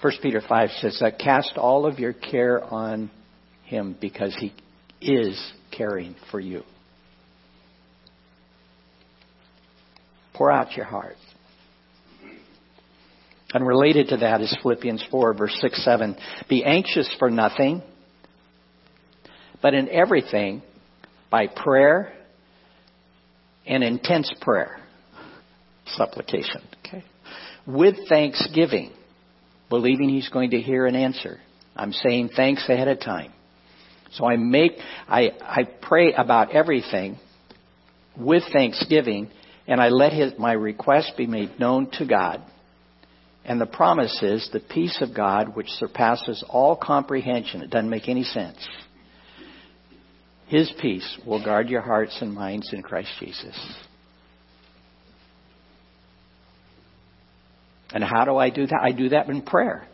1 0.00 0.12
Peter 0.20 0.42
5 0.46 0.70
says 0.80 0.98
that 1.00 1.18
cast 1.18 1.56
all 1.56 1.86
of 1.86 1.98
your 1.98 2.12
care 2.12 2.62
on 2.62 3.10
Him 3.64 3.96
because 4.00 4.36
He 4.36 4.52
is 5.00 5.52
caring 5.70 6.16
for 6.30 6.40
you. 6.40 6.62
Pour 10.34 10.50
out 10.50 10.72
your 10.76 10.86
heart. 10.86 11.16
And 13.54 13.66
related 13.66 14.08
to 14.08 14.16
that 14.18 14.40
is 14.40 14.56
Philippians 14.62 15.04
4, 15.10 15.34
verse 15.34 15.56
6, 15.60 15.84
7. 15.84 16.16
Be 16.48 16.64
anxious 16.64 17.14
for 17.18 17.30
nothing, 17.30 17.82
but 19.60 19.74
in 19.74 19.88
everything, 19.90 20.62
by 21.30 21.46
prayer 21.46 22.14
and 23.66 23.84
intense 23.84 24.32
prayer, 24.40 24.78
supplication, 25.96 26.62
okay? 26.84 27.04
With 27.66 28.08
thanksgiving, 28.08 28.92
believing 29.68 30.08
He's 30.08 30.28
going 30.28 30.50
to 30.50 30.60
hear 30.60 30.86
and 30.86 30.96
answer. 30.96 31.38
I'm 31.74 31.92
saying 31.92 32.30
thanks 32.36 32.68
ahead 32.68 32.88
of 32.88 33.00
time. 33.00 33.32
So 34.12 34.26
I 34.26 34.36
make, 34.36 34.72
I, 35.08 35.30
I 35.40 35.64
pray 35.64 36.12
about 36.12 36.52
everything 36.54 37.18
with 38.18 38.42
thanksgiving, 38.52 39.30
and 39.66 39.80
I 39.80 39.88
let 39.88 40.12
his, 40.12 40.32
my 40.38 40.52
request 40.52 41.12
be 41.16 41.26
made 41.26 41.58
known 41.58 41.90
to 41.92 42.06
God. 42.06 42.42
And 43.44 43.60
the 43.60 43.66
promise 43.66 44.22
is 44.22 44.48
the 44.52 44.60
peace 44.60 44.98
of 45.00 45.16
God, 45.16 45.56
which 45.56 45.68
surpasses 45.68 46.44
all 46.48 46.76
comprehension. 46.76 47.62
It 47.62 47.70
doesn't 47.70 47.90
make 47.90 48.08
any 48.08 48.22
sense. 48.22 48.58
His 50.46 50.70
peace 50.80 51.18
will 51.26 51.42
guard 51.42 51.70
your 51.70 51.80
hearts 51.80 52.18
and 52.20 52.34
minds 52.34 52.70
in 52.72 52.82
Christ 52.82 53.10
Jesus. 53.18 53.58
And 57.92 58.02
how 58.02 58.24
do 58.24 58.36
I 58.36 58.50
do 58.50 58.66
that? 58.66 58.80
I 58.82 58.92
do 58.92 59.10
that 59.10 59.28
in 59.28 59.42
prayer. 59.42 59.86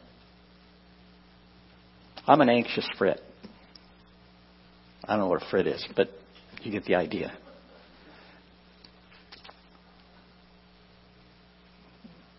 I'm 2.26 2.40
an 2.40 2.48
anxious 2.48 2.88
frit. 2.98 3.20
I 5.04 5.12
don't 5.12 5.20
know 5.20 5.28
what 5.28 5.42
a 5.42 5.46
frit 5.50 5.66
is, 5.66 5.86
but 5.96 6.10
you 6.62 6.70
get 6.70 6.84
the 6.84 6.94
idea. 6.94 7.32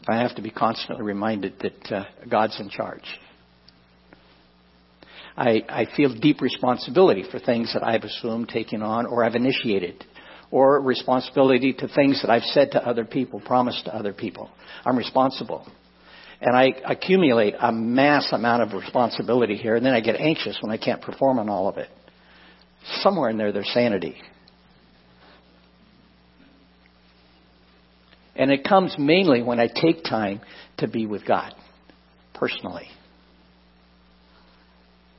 I 0.08 0.18
have 0.18 0.36
to 0.36 0.42
be 0.42 0.50
constantly 0.50 1.04
reminded 1.04 1.60
that 1.60 1.92
uh, 1.92 2.04
God's 2.30 2.60
in 2.60 2.70
charge. 2.70 3.04
I, 5.38 5.64
I 5.70 5.88
feel 5.96 6.14
deep 6.14 6.42
responsibility 6.42 7.24
for 7.30 7.40
things 7.40 7.74
that 7.74 7.84
I've 7.84 8.04
assumed 8.04 8.50
taking 8.50 8.82
on 8.82 9.06
or 9.06 9.24
I've 9.24 9.36
initiated, 9.36 10.04
or 10.52 10.82
responsibility 10.82 11.74
to 11.74 11.88
things 11.88 12.22
that 12.22 12.32
I've 12.32 12.44
said 12.44 12.72
to 12.72 12.86
other 12.86 13.06
people, 13.06 13.40
promised 13.40 13.86
to 13.86 13.96
other 13.96 14.14
people. 14.14 14.50
I'm 14.86 14.98
responsible. 14.98 15.68
And 16.42 16.56
I 16.56 16.74
accumulate 16.86 17.56
a 17.60 17.72
mass 17.72 18.30
amount 18.32 18.64
of 18.64 18.74
responsibility 18.74 19.58
here, 19.58 19.76
and 19.76 19.86
then 19.86 19.94
I 19.94 20.00
get 20.00 20.16
anxious 20.16 20.58
when 20.62 20.72
I 20.72 20.78
can't 20.78 21.02
perform 21.02 21.38
on 21.38 21.50
all 21.50 21.68
of 21.68 21.78
it. 21.78 21.90
Somewhere 23.02 23.30
in 23.30 23.38
there, 23.38 23.52
there's 23.52 23.70
sanity. 23.74 24.16
And 28.36 28.52
it 28.52 28.64
comes 28.64 28.96
mainly 28.98 29.44
when 29.44 29.60
I 29.60 29.68
take 29.68 30.04
time 30.06 30.40
to 30.78 30.88
be 30.88 31.06
with 31.06 31.28
God, 31.28 31.54
personally. 32.34 32.88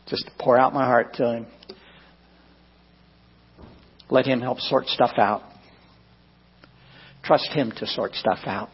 Just 0.06 0.25
to 0.25 0.32
pour 0.40 0.58
out 0.58 0.72
my 0.72 0.87
heart 0.87 1.14
to 1.16 1.34
Him. 1.34 1.46
Let 4.11 4.26
Him 4.26 4.40
help 4.40 4.59
sort 4.61 4.87
stuff 4.87 5.12
out. 5.17 5.43
Trust 7.23 7.50
Him 7.52 7.73
to 7.76 7.87
sort 7.87 8.14
stuff 8.14 8.40
out. 8.45 8.69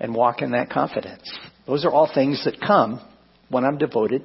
And 0.00 0.14
walk 0.14 0.42
in 0.42 0.52
that 0.52 0.70
confidence. 0.70 1.28
Those 1.66 1.84
are 1.84 1.90
all 1.90 2.10
things 2.12 2.44
that 2.44 2.60
come 2.60 3.00
when 3.48 3.64
I'm 3.64 3.78
devoted 3.78 4.22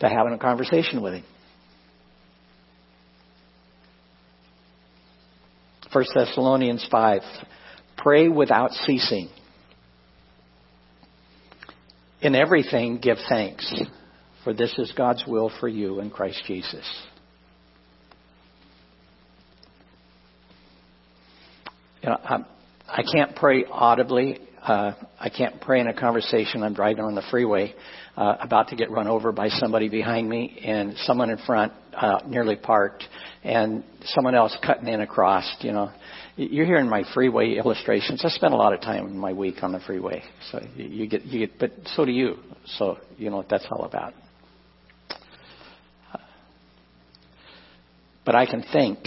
to 0.00 0.08
having 0.08 0.32
a 0.32 0.38
conversation 0.38 1.02
with 1.02 1.14
Him. 1.14 1.24
1 5.92 6.04
Thessalonians 6.14 6.86
5. 6.90 7.22
Pray 7.96 8.28
without 8.28 8.70
ceasing. 8.72 9.28
In 12.22 12.34
everything, 12.34 12.98
give 12.98 13.16
thanks, 13.28 13.72
for 14.44 14.52
this 14.52 14.78
is 14.78 14.92
God's 14.96 15.24
will 15.26 15.50
for 15.58 15.68
you 15.68 16.00
in 16.00 16.10
Christ 16.10 16.42
Jesus. 16.46 16.84
You 22.02 22.08
know, 22.08 22.18
I'm, 22.24 22.46
I 22.88 23.02
can't 23.02 23.36
pray 23.36 23.64
audibly. 23.70 24.38
Uh, 24.62 24.92
I 25.18 25.28
can't 25.30 25.60
pray 25.60 25.80
in 25.80 25.86
a 25.86 25.94
conversation. 25.94 26.62
I'm 26.62 26.74
driving 26.74 27.04
on 27.04 27.14
the 27.14 27.22
freeway, 27.30 27.74
uh, 28.16 28.36
about 28.40 28.68
to 28.68 28.76
get 28.76 28.90
run 28.90 29.06
over 29.06 29.32
by 29.32 29.48
somebody 29.48 29.88
behind 29.88 30.28
me, 30.28 30.60
and 30.64 30.94
someone 31.04 31.30
in 31.30 31.38
front 31.46 31.72
uh, 31.94 32.20
nearly 32.26 32.56
parked, 32.56 33.04
and 33.42 33.84
someone 34.04 34.34
else 34.34 34.56
cutting 34.64 34.88
in 34.88 35.00
across. 35.00 35.50
You 35.60 35.72
know, 35.72 35.90
you're 36.36 36.66
hearing 36.66 36.88
my 36.88 37.04
freeway 37.14 37.54
illustrations. 37.54 38.22
I 38.24 38.28
spend 38.28 38.52
a 38.52 38.56
lot 38.56 38.72
of 38.72 38.80
time 38.80 39.06
in 39.06 39.18
my 39.18 39.32
week 39.32 39.62
on 39.62 39.72
the 39.72 39.80
freeway, 39.80 40.22
so 40.50 40.60
you 40.76 41.06
get 41.06 41.24
you 41.24 41.46
get, 41.46 41.58
but 41.58 41.72
so 41.96 42.04
do 42.04 42.12
you. 42.12 42.36
So 42.78 42.98
you 43.16 43.30
know 43.30 43.36
what 43.36 43.48
that's 43.48 43.66
all 43.70 43.84
about. 43.84 44.14
But 48.24 48.34
I 48.34 48.46
can 48.46 48.62
think. 48.72 48.98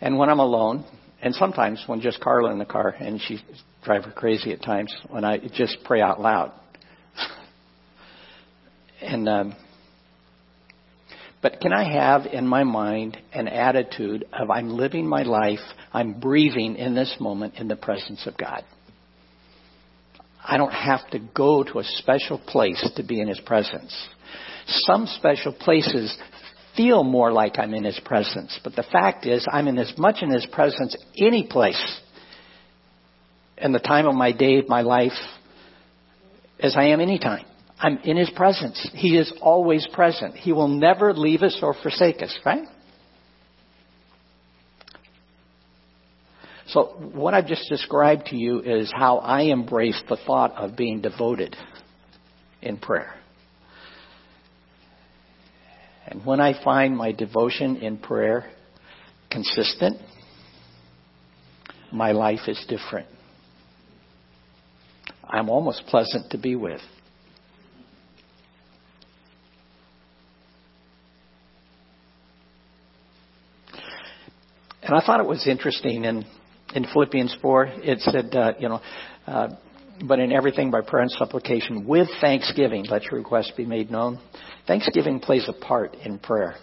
And 0.00 0.18
when 0.18 0.28
I'm 0.28 0.38
alone, 0.38 0.84
and 1.20 1.34
sometimes 1.34 1.82
when 1.86 2.00
just 2.00 2.20
Carla 2.20 2.52
in 2.52 2.58
the 2.58 2.64
car, 2.64 2.94
and 2.98 3.20
she 3.20 3.40
drive 3.84 4.04
her 4.04 4.12
crazy 4.12 4.52
at 4.52 4.62
times, 4.62 4.94
when 5.08 5.24
I 5.24 5.38
just 5.38 5.78
pray 5.84 6.00
out 6.00 6.20
loud. 6.20 6.52
and 9.02 9.28
um, 9.28 9.56
but 11.40 11.60
can 11.60 11.72
I 11.72 11.84
have 11.92 12.26
in 12.26 12.46
my 12.46 12.64
mind 12.64 13.16
an 13.32 13.46
attitude 13.46 14.26
of 14.32 14.50
I'm 14.50 14.70
living 14.70 15.06
my 15.06 15.22
life, 15.22 15.60
I'm 15.92 16.18
breathing 16.18 16.76
in 16.76 16.94
this 16.94 17.16
moment 17.20 17.54
in 17.54 17.68
the 17.68 17.76
presence 17.76 18.26
of 18.26 18.36
God? 18.36 18.64
I 20.44 20.56
don't 20.56 20.72
have 20.72 21.08
to 21.10 21.18
go 21.18 21.62
to 21.62 21.78
a 21.78 21.84
special 21.84 22.38
place 22.38 22.90
to 22.96 23.04
be 23.04 23.20
in 23.20 23.28
His 23.28 23.40
presence. 23.40 23.94
Some 24.66 25.06
special 25.06 25.52
places 25.52 26.16
feel 26.78 27.04
more 27.04 27.30
like 27.32 27.58
I'm 27.58 27.74
in 27.74 27.84
His 27.84 28.00
presence, 28.02 28.58
but 28.64 28.74
the 28.74 28.84
fact 28.84 29.26
is 29.26 29.46
I'm 29.52 29.68
in 29.68 29.76
as 29.76 29.92
much 29.98 30.22
in 30.22 30.30
His 30.30 30.46
presence 30.46 30.96
any 31.18 31.46
place 31.46 32.00
in 33.58 33.72
the 33.72 33.80
time 33.80 34.06
of 34.06 34.14
my 34.14 34.32
day, 34.32 34.62
my 34.66 34.82
life, 34.82 35.12
as 36.60 36.76
I 36.76 36.84
am 36.84 37.00
any 37.00 37.18
time. 37.18 37.44
I'm 37.78 37.98
in 38.04 38.16
His 38.16 38.30
presence. 38.30 38.88
He 38.94 39.18
is 39.18 39.32
always 39.42 39.86
present. 39.92 40.36
He 40.36 40.52
will 40.52 40.68
never 40.68 41.12
leave 41.12 41.42
us 41.42 41.58
or 41.60 41.74
forsake 41.74 42.22
us, 42.22 42.36
right? 42.46 42.66
So 46.68 46.84
what 47.14 47.34
I've 47.34 47.46
just 47.46 47.68
described 47.68 48.26
to 48.26 48.36
you 48.36 48.60
is 48.60 48.92
how 48.94 49.18
I 49.18 49.42
embrace 49.42 50.00
the 50.08 50.18
thought 50.26 50.54
of 50.56 50.76
being 50.76 51.00
devoted 51.00 51.56
in 52.62 52.76
prayer. 52.76 53.17
And 56.10 56.24
when 56.24 56.40
I 56.40 56.62
find 56.64 56.96
my 56.96 57.12
devotion 57.12 57.76
in 57.76 57.98
prayer 57.98 58.50
consistent, 59.30 59.98
my 61.92 62.12
life 62.12 62.48
is 62.48 62.64
different. 62.66 63.06
I'm 65.22 65.50
almost 65.50 65.82
pleasant 65.86 66.30
to 66.30 66.38
be 66.38 66.56
with. 66.56 66.80
And 74.82 74.96
I 74.96 75.04
thought 75.04 75.20
it 75.20 75.26
was 75.26 75.46
interesting 75.46 76.04
in, 76.04 76.24
in 76.74 76.86
Philippians 76.90 77.36
4, 77.42 77.66
it 77.82 78.00
said, 78.00 78.34
uh, 78.34 78.54
you 78.58 78.70
know, 78.70 78.80
uh, 79.26 79.48
but 80.06 80.20
in 80.20 80.32
everything 80.32 80.70
by 80.70 80.80
prayer 80.80 81.02
and 81.02 81.10
supplication 81.10 81.86
with 81.86 82.08
thanksgiving, 82.20 82.84
let 82.84 83.04
your 83.04 83.14
requests 83.14 83.52
be 83.56 83.64
made 83.64 83.90
known. 83.90 84.18
Thanksgiving 84.66 85.20
plays 85.20 85.48
a 85.48 85.52
part 85.52 85.94
in 85.94 86.18
prayer. 86.18 86.54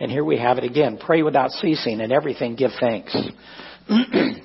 And 0.00 0.10
here 0.10 0.24
we 0.24 0.38
have 0.38 0.58
it 0.58 0.64
again. 0.64 0.98
Pray 0.98 1.22
without 1.22 1.50
ceasing 1.50 2.00
and 2.00 2.12
everything 2.12 2.56
give 2.56 2.72
thanks. 2.80 3.16
and 3.88 4.42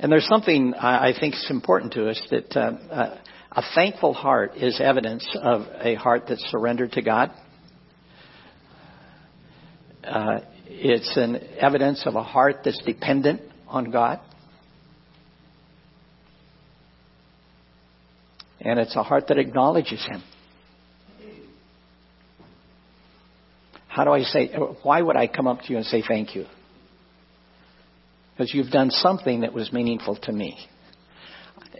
there's 0.00 0.26
something 0.26 0.74
I 0.74 1.12
think 1.18 1.34
is 1.34 1.48
important 1.50 1.92
to 1.94 2.08
us 2.08 2.22
that 2.30 2.56
uh, 2.56 2.72
uh, 2.92 3.18
a 3.52 3.62
thankful 3.74 4.14
heart 4.14 4.56
is 4.56 4.80
evidence 4.80 5.28
of 5.40 5.62
a 5.80 5.94
heart 5.94 6.24
that's 6.28 6.44
surrendered 6.50 6.92
to 6.92 7.02
God. 7.02 7.32
Uh, 10.04 10.40
it's 10.66 11.16
an 11.16 11.36
evidence 11.58 12.02
of 12.06 12.14
a 12.14 12.22
heart 12.22 12.58
that's 12.64 12.80
dependent 12.84 13.40
on 13.68 13.90
God. 13.90 14.20
And 18.64 18.78
it's 18.78 18.96
a 18.96 19.02
heart 19.02 19.26
that 19.28 19.38
acknowledges 19.38 20.04
Him. 20.08 20.22
How 23.88 24.04
do 24.04 24.12
I 24.12 24.22
say, 24.22 24.50
why 24.82 25.02
would 25.02 25.16
I 25.16 25.26
come 25.26 25.46
up 25.46 25.60
to 25.62 25.70
you 25.70 25.76
and 25.76 25.84
say 25.84 26.02
thank 26.06 26.34
you? 26.34 26.46
Because 28.32 28.54
you've 28.54 28.70
done 28.70 28.90
something 28.90 29.42
that 29.42 29.52
was 29.52 29.70
meaningful 29.70 30.16
to 30.22 30.32
me. 30.32 30.56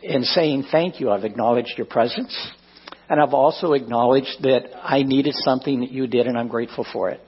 In 0.03 0.25
saying 0.25 0.65
thank 0.71 1.01
you, 1.01 1.11
I've 1.11 1.25
acknowledged 1.25 1.73
your 1.79 1.87
presence. 1.87 2.37
And 3.09 3.21
I've 3.21 3.33
also 3.33 3.73
acknowledged 3.73 4.43
that 4.43 4.65
I 4.83 5.03
needed 5.03 5.35
something 5.37 5.81
that 5.81 5.91
you 5.91 6.07
did 6.07 6.27
and 6.27 6.37
I'm 6.37 6.49
grateful 6.49 6.87
for 6.93 7.11
it. 7.11 7.21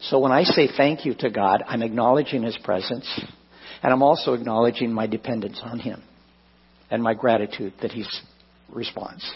So 0.00 0.18
when 0.18 0.32
I 0.32 0.44
say 0.44 0.68
thank 0.76 1.04
you 1.04 1.14
to 1.20 1.30
God, 1.30 1.62
I'm 1.66 1.82
acknowledging 1.82 2.42
His 2.42 2.56
presence, 2.58 3.06
and 3.82 3.92
I'm 3.92 4.02
also 4.02 4.34
acknowledging 4.34 4.92
my 4.92 5.06
dependence 5.06 5.60
on 5.62 5.78
Him 5.78 6.02
and 6.90 7.02
my 7.02 7.14
gratitude 7.14 7.72
that 7.82 7.92
He 7.92 8.04
responds. 8.72 9.28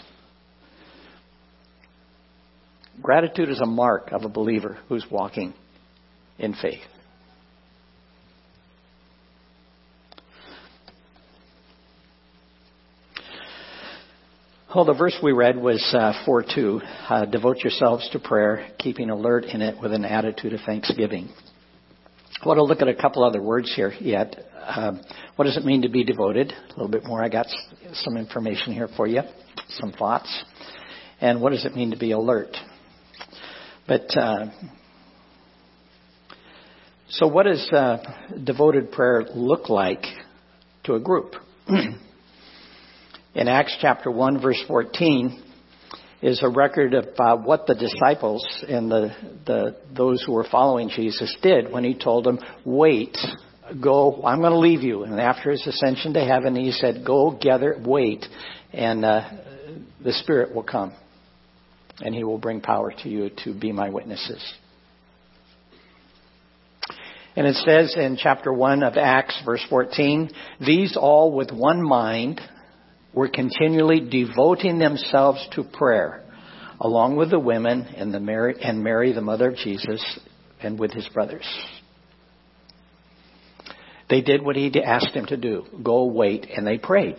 Gratitude 3.01 3.49
is 3.49 3.59
a 3.59 3.65
mark 3.65 4.11
of 4.11 4.23
a 4.23 4.29
believer 4.29 4.77
who's 4.87 5.05
walking 5.09 5.53
in 6.37 6.53
faith. 6.53 6.81
Well, 14.73 14.85
the 14.85 14.93
verse 14.93 15.15
we 15.21 15.33
read 15.33 15.55
was 15.55 15.87
uh, 15.95 16.25
4 16.25 16.45
2. 16.55 16.81
Uh, 17.07 17.25
Devote 17.25 17.59
yourselves 17.59 18.09
to 18.11 18.19
prayer, 18.19 18.69
keeping 18.79 19.11
alert 19.11 19.45
in 19.45 19.61
it 19.61 19.79
with 19.79 19.93
an 19.93 20.03
attitude 20.03 20.53
of 20.53 20.61
thanksgiving. 20.65 21.29
I 22.43 22.45
want 22.45 22.57
to 22.57 22.63
look 22.63 22.81
at 22.81 22.89
a 22.89 22.93
couple 22.93 23.23
other 23.23 23.41
words 23.41 23.73
here 23.73 23.93
yet. 24.01 24.35
Um, 24.67 24.99
what 25.37 25.45
does 25.45 25.55
it 25.55 25.63
mean 25.63 25.83
to 25.83 25.89
be 25.89 26.03
devoted? 26.03 26.51
A 26.51 26.69
little 26.71 26.89
bit 26.89 27.05
more. 27.05 27.23
I 27.23 27.29
got 27.29 27.47
some 27.93 28.17
information 28.17 28.73
here 28.73 28.89
for 28.97 29.07
you, 29.07 29.21
some 29.69 29.93
thoughts. 29.93 30.43
And 31.21 31.39
what 31.41 31.51
does 31.51 31.63
it 31.63 31.73
mean 31.73 31.91
to 31.91 31.97
be 31.97 32.11
alert? 32.11 32.57
But, 33.87 34.17
uh, 34.17 34.47
so 37.07 37.27
what 37.27 37.43
does 37.43 37.65
uh, 37.71 38.03
devoted 38.43 38.91
prayer 38.91 39.23
look 39.33 39.69
like 39.69 40.03
to 40.83 40.95
a 40.95 40.99
group? 40.99 41.35
in 43.35 43.47
Acts 43.47 43.77
chapter 43.79 44.11
1 44.11 44.41
verse 44.41 44.61
14 44.67 45.42
is 46.23 46.41
a 46.41 46.47
record 46.47 46.93
of 46.93 47.05
uh, 47.19 47.35
what 47.35 47.67
the 47.67 47.75
disciples 47.75 48.45
and 48.67 48.89
the, 48.89 49.13
the, 49.45 49.75
those 49.93 50.23
who 50.25 50.31
were 50.31 50.47
following 50.49 50.87
Jesus 50.87 51.35
did 51.41 51.69
when 51.69 51.83
he 51.83 51.93
told 51.93 52.23
them, 52.23 52.39
wait, 52.63 53.17
go, 53.81 54.23
I'm 54.25 54.39
going 54.39 54.53
to 54.53 54.57
leave 54.57 54.83
you. 54.83 55.03
And 55.03 55.19
after 55.19 55.51
his 55.51 55.67
ascension 55.67 56.13
to 56.13 56.23
heaven, 56.23 56.55
he 56.55 56.71
said, 56.71 57.03
go 57.05 57.37
gather, 57.39 57.77
wait, 57.77 58.25
and 58.71 59.03
uh, 59.03 59.29
the 60.01 60.13
Spirit 60.13 60.55
will 60.55 60.63
come. 60.63 60.93
And 61.99 62.15
he 62.15 62.23
will 62.23 62.37
bring 62.37 62.61
power 62.61 62.93
to 63.03 63.09
you 63.09 63.29
to 63.43 63.53
be 63.53 63.73
my 63.73 63.89
witnesses. 63.89 64.41
And 67.35 67.45
it 67.45 67.55
says 67.55 67.95
in 67.97 68.15
chapter 68.17 68.53
1 68.53 68.81
of 68.83 68.93
Acts, 68.95 69.41
verse 69.43 69.65
14, 69.69 70.31
these 70.65 70.95
all 70.95 71.33
with 71.35 71.51
one 71.51 71.81
mind 71.81 72.39
were 73.13 73.27
continually 73.27 73.99
devoting 74.09 74.79
themselves 74.79 75.47
to 75.53 75.63
prayer, 75.63 76.23
along 76.79 77.15
with 77.15 77.29
the 77.29 77.39
women 77.39 77.83
and, 77.95 78.13
the 78.13 78.19
Mary, 78.19 78.55
and 78.61 78.83
Mary, 78.83 79.13
the 79.13 79.21
mother 79.21 79.49
of 79.49 79.55
Jesus, 79.57 80.19
and 80.61 80.79
with 80.79 80.91
his 80.91 81.07
brothers. 81.09 81.47
They 84.09 84.21
did 84.21 84.43
what 84.43 84.55
he 84.55 84.71
asked 84.81 85.13
them 85.13 85.25
to 85.27 85.37
do 85.37 85.65
go 85.81 86.05
wait, 86.05 86.47
and 86.55 86.65
they 86.65 86.77
prayed. 86.77 87.17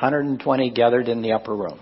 120 0.00 0.70
gathered 0.70 1.08
in 1.08 1.22
the 1.22 1.32
upper 1.32 1.54
room. 1.54 1.80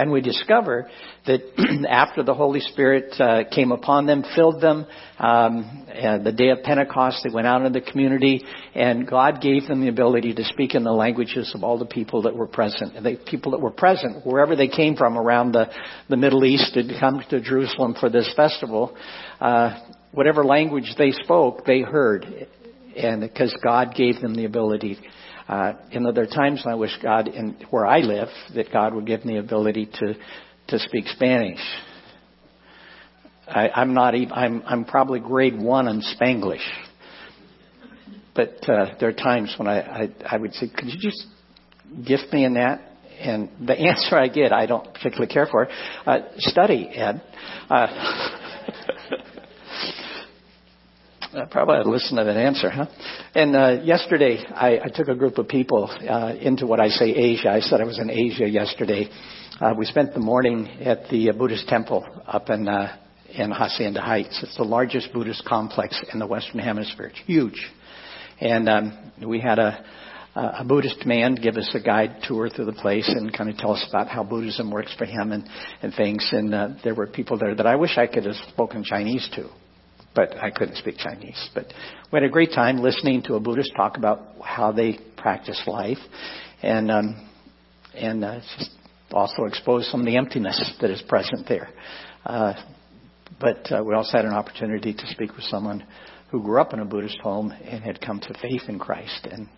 And 0.00 0.10
we 0.10 0.22
discover 0.22 0.88
that 1.26 1.40
after 1.90 2.22
the 2.22 2.32
Holy 2.32 2.60
Spirit 2.60 3.14
uh, 3.20 3.42
came 3.54 3.70
upon 3.70 4.06
them, 4.06 4.24
filled 4.34 4.62
them, 4.62 4.86
um, 5.18 5.84
the 6.24 6.32
day 6.32 6.48
of 6.48 6.62
Pentecost, 6.62 7.20
they 7.22 7.28
went 7.28 7.46
out 7.46 7.66
into 7.66 7.78
the 7.78 7.84
community, 7.84 8.42
and 8.74 9.06
God 9.06 9.42
gave 9.42 9.68
them 9.68 9.82
the 9.82 9.88
ability 9.88 10.32
to 10.32 10.44
speak 10.44 10.74
in 10.74 10.84
the 10.84 10.92
languages 10.92 11.52
of 11.54 11.62
all 11.62 11.78
the 11.78 11.84
people 11.84 12.22
that 12.22 12.34
were 12.34 12.46
present. 12.46 12.94
The 12.94 13.18
people 13.26 13.52
that 13.52 13.60
were 13.60 13.70
present, 13.70 14.24
wherever 14.24 14.56
they 14.56 14.68
came 14.68 14.96
from 14.96 15.18
around 15.18 15.52
the, 15.52 15.66
the 16.08 16.16
Middle 16.16 16.46
East, 16.46 16.72
to 16.72 16.98
come 16.98 17.22
to 17.28 17.38
Jerusalem 17.38 17.94
for 18.00 18.08
this 18.08 18.32
festival, 18.34 18.96
uh, 19.38 19.80
whatever 20.12 20.46
language 20.46 20.94
they 20.96 21.10
spoke, 21.10 21.66
they 21.66 21.82
heard, 21.82 22.24
and 22.96 23.20
because 23.20 23.54
God 23.62 23.94
gave 23.94 24.18
them 24.22 24.34
the 24.34 24.46
ability 24.46 24.98
uh, 25.50 25.72
and 25.90 26.06
there 26.14 26.22
are 26.22 26.26
times 26.28 26.62
when 26.64 26.72
I 26.72 26.76
wish 26.76 26.96
God, 27.02 27.26
in 27.26 27.56
where 27.70 27.84
I 27.84 27.98
live, 27.98 28.28
that 28.54 28.70
God 28.72 28.94
would 28.94 29.04
give 29.04 29.24
me 29.24 29.34
the 29.34 29.40
ability 29.40 29.86
to 29.94 30.14
to 30.68 30.78
speak 30.78 31.08
Spanish. 31.08 31.58
I, 33.48 33.68
I'm 33.74 33.92
not 33.92 34.14
even. 34.14 34.32
I'm 34.32 34.62
I'm 34.64 34.84
probably 34.84 35.18
grade 35.18 35.60
one 35.60 35.88
in 35.88 36.02
Spanglish. 36.02 36.62
But 38.32 38.68
uh, 38.68 38.94
there 39.00 39.08
are 39.08 39.12
times 39.12 39.52
when 39.58 39.66
I, 39.66 39.80
I 39.80 40.08
I 40.24 40.36
would 40.36 40.54
say, 40.54 40.68
could 40.68 40.86
you 40.86 41.00
just 41.00 41.26
gift 42.06 42.32
me 42.32 42.44
in 42.44 42.54
that? 42.54 42.82
And 43.18 43.48
the 43.66 43.74
answer 43.88 44.16
I 44.16 44.28
get, 44.28 44.52
I 44.52 44.66
don't 44.66 44.84
particularly 44.94 45.32
care 45.34 45.48
for. 45.50 45.66
Uh, 46.06 46.20
study, 46.38 46.90
Ed. 46.94 47.20
Uh, 47.68 48.38
I 51.32 51.44
probably 51.44 51.76
ought 51.76 51.84
to 51.84 51.90
listen 51.90 52.16
to 52.16 52.24
that 52.24 52.36
answer, 52.36 52.68
huh? 52.70 52.86
And 53.36 53.54
uh, 53.54 53.82
yesterday, 53.84 54.44
I, 54.52 54.80
I 54.80 54.88
took 54.92 55.06
a 55.06 55.14
group 55.14 55.38
of 55.38 55.46
people 55.46 55.88
uh, 55.88 56.34
into 56.40 56.66
what 56.66 56.80
I 56.80 56.88
say 56.88 57.10
Asia. 57.10 57.50
I 57.50 57.60
said 57.60 57.80
I 57.80 57.84
was 57.84 58.00
in 58.00 58.10
Asia 58.10 58.48
yesterday. 58.48 59.08
Uh, 59.60 59.72
we 59.78 59.84
spent 59.84 60.12
the 60.12 60.18
morning 60.18 60.66
at 60.80 61.08
the 61.08 61.30
uh, 61.30 61.32
Buddhist 61.32 61.68
temple 61.68 62.04
up 62.26 62.50
in 62.50 62.66
uh, 62.66 62.96
in 63.32 63.52
Hacienda 63.52 64.00
Heights. 64.00 64.40
It's 64.42 64.56
the 64.56 64.64
largest 64.64 65.12
Buddhist 65.12 65.44
complex 65.44 66.02
in 66.12 66.18
the 66.18 66.26
Western 66.26 66.58
Hemisphere. 66.58 67.12
It's 67.14 67.20
huge, 67.26 67.64
and 68.40 68.68
um, 68.68 69.12
we 69.24 69.38
had 69.38 69.60
a 69.60 69.84
a 70.34 70.64
Buddhist 70.64 71.06
man 71.06 71.36
give 71.36 71.56
us 71.56 71.70
a 71.74 71.80
guide 71.80 72.22
tour 72.26 72.48
through 72.48 72.64
the 72.64 72.72
place 72.72 73.08
and 73.08 73.32
kind 73.32 73.50
of 73.50 73.56
tell 73.56 73.72
us 73.72 73.84
about 73.88 74.08
how 74.08 74.24
Buddhism 74.24 74.70
works 74.70 74.94
for 74.96 75.04
him 75.04 75.32
and, 75.32 75.48
and 75.82 75.92
things. 75.94 76.28
And 76.32 76.54
uh, 76.54 76.68
there 76.84 76.94
were 76.94 77.08
people 77.08 77.36
there 77.36 77.54
that 77.54 77.66
I 77.66 77.74
wish 77.74 77.98
I 77.98 78.06
could 78.06 78.24
have 78.24 78.36
spoken 78.48 78.84
Chinese 78.84 79.28
to 79.34 79.48
but 80.14 80.36
I 80.36 80.50
couldn't 80.50 80.76
speak 80.76 80.96
Chinese. 80.98 81.50
But 81.54 81.66
we 82.12 82.16
had 82.16 82.24
a 82.24 82.32
great 82.32 82.52
time 82.52 82.78
listening 82.78 83.22
to 83.24 83.34
a 83.34 83.40
Buddhist 83.40 83.72
talk 83.76 83.96
about 83.96 84.20
how 84.44 84.72
they 84.72 84.98
practice 85.16 85.62
life, 85.66 85.98
and 86.62 86.90
um, 86.90 87.28
and 87.94 88.24
uh, 88.24 88.40
just 88.58 88.70
also 89.12 89.44
expose 89.44 89.90
some 89.90 90.00
of 90.00 90.06
the 90.06 90.16
emptiness 90.16 90.74
that 90.80 90.90
is 90.90 91.02
present 91.08 91.46
there. 91.48 91.68
Uh, 92.24 92.54
but 93.40 93.70
uh, 93.72 93.82
we 93.82 93.94
also 93.94 94.16
had 94.16 94.24
an 94.24 94.32
opportunity 94.32 94.92
to 94.92 95.06
speak 95.08 95.34
with 95.34 95.44
someone 95.44 95.86
who 96.30 96.42
grew 96.42 96.60
up 96.60 96.72
in 96.72 96.80
a 96.80 96.84
Buddhist 96.84 97.18
home 97.22 97.50
and 97.50 97.82
had 97.82 98.00
come 98.00 98.20
to 98.20 98.34
faith 98.40 98.62
in 98.68 98.78
Christ, 98.78 99.26
and 99.30 99.48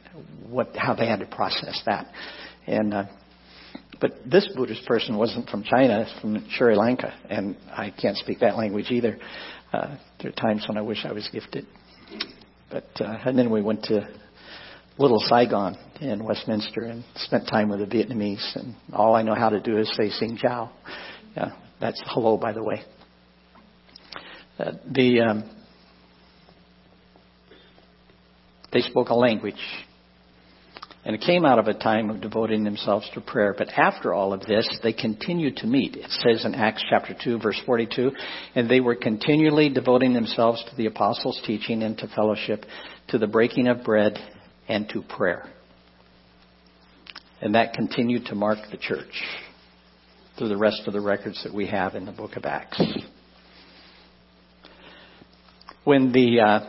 what 0.49 0.75
how 0.77 0.95
they 0.95 1.07
had 1.07 1.21
to 1.21 1.27
process 1.27 1.81
that. 1.87 2.07
And 2.67 2.95
uh, 2.95 3.05
but 4.03 4.11
this 4.31 4.47
Buddhist 4.55 4.85
person 4.85 5.17
wasn't 5.17 5.49
from 5.49 5.63
China; 5.63 6.01
it's 6.01 6.21
from 6.21 6.47
Sri 6.51 6.77
Lanka, 6.77 7.15
and 7.31 7.57
I 7.71 7.91
can't 7.91 8.19
speak 8.19 8.41
that 8.41 8.59
language 8.59 8.91
either. 8.91 9.19
Uh, 9.73 9.97
there 10.21 10.31
are 10.31 10.35
times 10.35 10.67
when 10.69 10.77
I 10.77 10.83
wish 10.83 11.07
I 11.07 11.13
was 11.13 11.27
gifted. 11.33 11.67
But 12.71 12.91
uh, 13.01 13.17
and 13.25 13.39
then 13.39 13.51
we 13.51 13.63
went 13.63 13.85
to 13.85 14.07
Little 14.99 15.21
Saigon 15.21 15.79
in 16.01 16.25
Westminster 16.25 16.83
and 16.83 17.05
spent 17.15 17.49
time 17.49 17.71
with 17.71 17.79
the 17.79 17.87
Vietnamese. 17.87 18.57
And 18.57 18.75
all 18.93 19.15
I 19.15 19.23
know 19.23 19.35
how 19.35 19.49
to 19.49 19.61
do 19.61 19.79
is 19.79 19.91
say 19.97 20.11
"Sing 20.11 20.37
Chao." 20.37 20.71
Yeah, 21.35 21.53
that's 21.81 22.03
hello, 22.07 22.37
by 22.37 22.53
the 22.53 22.63
way. 22.63 22.83
Uh, 24.59 24.73
the 24.91 25.21
um, 25.21 25.51
They 28.73 28.81
spoke 28.81 29.11
a 29.11 29.15
language. 29.15 29.55
And 31.05 31.17
it 31.17 31.21
came 31.21 31.45
out 31.45 31.59
of 31.59 31.67
a 31.67 31.75
time 31.75 32.11
of 32.11 32.21
devoting 32.21 32.63
themselves 32.63 33.11
to 33.15 33.21
prayer. 33.21 33.55
But 33.57 33.71
after 33.71 34.15
all 34.15 34.33
of 34.33 34.43
this, 34.43 34.69
they 34.85 34.93
continued 34.93 35.57
to 35.57 35.67
meet. 35.67 35.97
It 35.97 36.11
says 36.11 36.45
in 36.45 36.55
Acts 36.55 36.85
chapter 36.89 37.15
2 37.21 37.41
verse 37.41 37.61
42, 37.67 38.13
and 38.55 38.71
they 38.71 38.79
were 38.79 38.95
continually 38.95 39.69
devoting 39.69 40.13
themselves 40.13 40.63
to 40.71 40.77
the 40.77 40.87
apostles' 40.87 41.41
teaching 41.45 41.83
and 41.83 41.99
to 41.99 42.07
fellowship, 42.15 42.65
to 43.09 43.19
the 43.19 43.27
breaking 43.27 43.67
of 43.67 43.83
bread 43.83 44.17
and 44.69 44.89
to 44.91 45.03
prayer. 45.03 45.51
And 47.41 47.57
that 47.57 47.75
continued 47.75 48.27
to 48.27 48.37
mark 48.37 48.59
the 48.71 48.77
church 48.77 49.25
through 50.39 50.49
the 50.49 50.57
rest 50.57 50.83
of 50.87 50.93
the 50.93 51.01
records 51.01 51.43
that 51.43 51.53
we 51.53 51.67
have 51.67 51.97
in 51.97 52.07
the 52.07 52.13
book 52.13 52.37
of 52.37 52.45
Acts. 52.45 52.81
When 55.83 56.13
the 56.13 56.41
uh, 56.41 56.61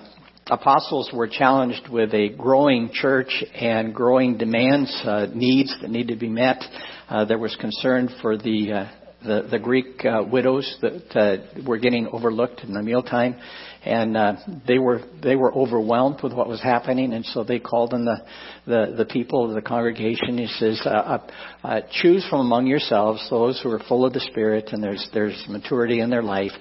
apostles 0.47 1.09
were 1.13 1.27
challenged 1.27 1.87
with 1.89 2.13
a 2.13 2.29
growing 2.29 2.89
church 2.93 3.43
and 3.53 3.93
growing 3.93 4.37
demands, 4.37 4.91
uh, 5.05 5.27
needs 5.33 5.75
that 5.81 5.89
need 5.89 6.09
to 6.09 6.15
be 6.15 6.29
met. 6.29 6.63
Uh, 7.09 7.25
there 7.25 7.37
was 7.37 7.55
concern 7.55 8.09
for 8.21 8.37
the 8.37 8.71
uh, 8.71 8.91
the, 9.23 9.47
the 9.49 9.59
Greek 9.59 10.03
uh, 10.05 10.21
widows 10.29 10.77
that 10.81 11.15
uh, 11.15 11.63
were 11.65 11.77
getting 11.77 12.07
overlooked 12.07 12.61
in 12.61 12.73
the 12.73 12.83
mealtime, 12.83 13.39
and 13.85 14.15
uh, 14.15 14.35
they 14.65 14.79
were 14.79 15.01
they 15.21 15.35
were 15.35 15.53
overwhelmed 15.53 16.21
with 16.23 16.33
what 16.33 16.47
was 16.47 16.61
happening, 16.61 17.13
and 17.13 17.25
so 17.25 17.43
they 17.43 17.59
called 17.59 17.93
in 17.93 18.05
the 18.05 18.23
the, 18.65 18.95
the 18.97 19.05
people 19.05 19.47
of 19.47 19.55
the 19.55 19.61
congregation. 19.61 20.37
He 20.37 20.47
says, 20.47 20.81
uh, 20.85 20.89
uh, 20.89 21.27
uh, 21.63 21.81
"Choose 22.01 22.25
from 22.29 22.39
among 22.39 22.67
yourselves 22.67 23.25
those 23.29 23.59
who 23.61 23.69
are 23.71 23.81
full 23.87 24.05
of 24.05 24.13
the 24.13 24.21
Spirit 24.21 24.69
and 24.71 24.81
there's 24.81 25.09
there's 25.13 25.45
maturity 25.49 25.99
in 25.99 26.09
their 26.09 26.23
life 26.23 26.51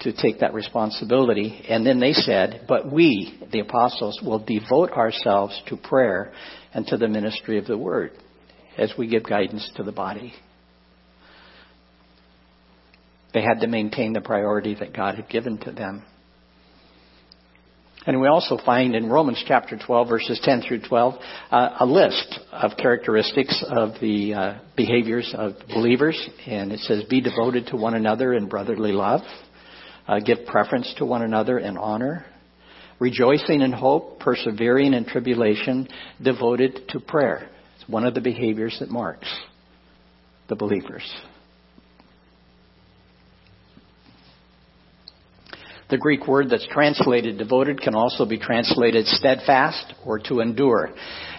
to 0.00 0.12
take 0.12 0.40
that 0.40 0.54
responsibility." 0.54 1.64
And 1.68 1.86
then 1.86 2.00
they 2.00 2.12
said, 2.12 2.64
"But 2.66 2.90
we, 2.90 3.40
the 3.52 3.60
apostles, 3.60 4.20
will 4.20 4.40
devote 4.40 4.90
ourselves 4.90 5.60
to 5.68 5.76
prayer 5.76 6.32
and 6.74 6.84
to 6.88 6.96
the 6.96 7.08
ministry 7.08 7.58
of 7.58 7.66
the 7.66 7.78
word." 7.78 8.12
As 8.78 8.90
we 8.96 9.06
give 9.06 9.22
guidance 9.22 9.70
to 9.76 9.82
the 9.82 9.92
body. 9.92 10.32
They 13.34 13.42
had 13.42 13.60
to 13.60 13.66
maintain 13.66 14.14
the 14.14 14.22
priority 14.22 14.74
that 14.80 14.94
God 14.94 15.16
had 15.16 15.28
given 15.28 15.58
to 15.58 15.72
them. 15.72 16.04
And 18.04 18.20
we 18.20 18.26
also 18.26 18.58
find 18.64 18.96
in 18.96 19.08
Romans 19.08 19.42
chapter 19.46 19.78
12, 19.78 20.08
verses 20.08 20.40
10 20.42 20.62
through 20.66 20.80
12, 20.88 21.14
uh, 21.50 21.68
a 21.80 21.86
list 21.86 22.40
of 22.50 22.72
characteristics 22.76 23.64
of 23.68 23.90
the 24.00 24.34
uh, 24.34 24.58
behaviors 24.76 25.32
of 25.36 25.52
believers. 25.68 26.20
And 26.46 26.72
it 26.72 26.80
says, 26.80 27.04
Be 27.04 27.20
devoted 27.20 27.68
to 27.68 27.76
one 27.76 27.94
another 27.94 28.34
in 28.34 28.48
brotherly 28.48 28.92
love, 28.92 29.20
uh, 30.08 30.18
give 30.18 30.46
preference 30.46 30.92
to 30.98 31.06
one 31.06 31.22
another 31.22 31.60
in 31.60 31.76
honor, 31.76 32.26
rejoicing 32.98 33.60
in 33.60 33.72
hope, 33.72 34.18
persevering 34.18 34.94
in 34.94 35.04
tribulation, 35.04 35.88
devoted 36.20 36.80
to 36.88 36.98
prayer. 36.98 37.48
It's 37.76 37.88
one 37.88 38.04
of 38.04 38.14
the 38.14 38.20
behaviors 38.20 38.76
that 38.80 38.90
marks 38.90 39.32
the 40.48 40.56
believers. 40.56 41.08
The 45.92 45.98
Greek 45.98 46.26
word 46.26 46.48
that's 46.48 46.66
translated 46.68 47.36
devoted 47.36 47.82
can 47.82 47.94
also 47.94 48.24
be 48.24 48.38
translated 48.38 49.06
steadfast 49.06 49.92
or 50.06 50.18
to 50.20 50.40
endure. 50.40 50.88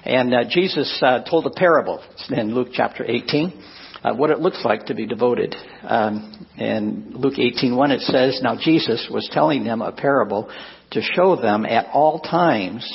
And 0.03 0.31
uh, 0.31 0.43
Jesus 0.47 0.95
uh, 1.01 1.23
told 1.27 1.47
a 1.47 1.49
parable 1.49 2.03
in 2.29 2.53
Luke 2.53 2.67
chapter 2.71 3.03
18. 3.03 3.63
Uh, 4.03 4.13
what 4.13 4.29
it 4.29 4.41
looks 4.41 4.63
like 4.63 4.85
to 4.85 4.93
be 4.93 5.07
devoted. 5.07 5.55
Um, 5.81 6.45
in 6.55 7.13
Luke 7.15 7.39
18:1 7.39 7.89
it 7.89 8.01
says, 8.01 8.41
"Now 8.43 8.55
Jesus 8.55 9.09
was 9.09 9.27
telling 9.33 9.63
them 9.63 9.81
a 9.81 9.91
parable 9.91 10.51
to 10.91 11.01
show 11.01 11.35
them 11.35 11.65
at 11.65 11.87
all 11.91 12.19
times 12.19 12.85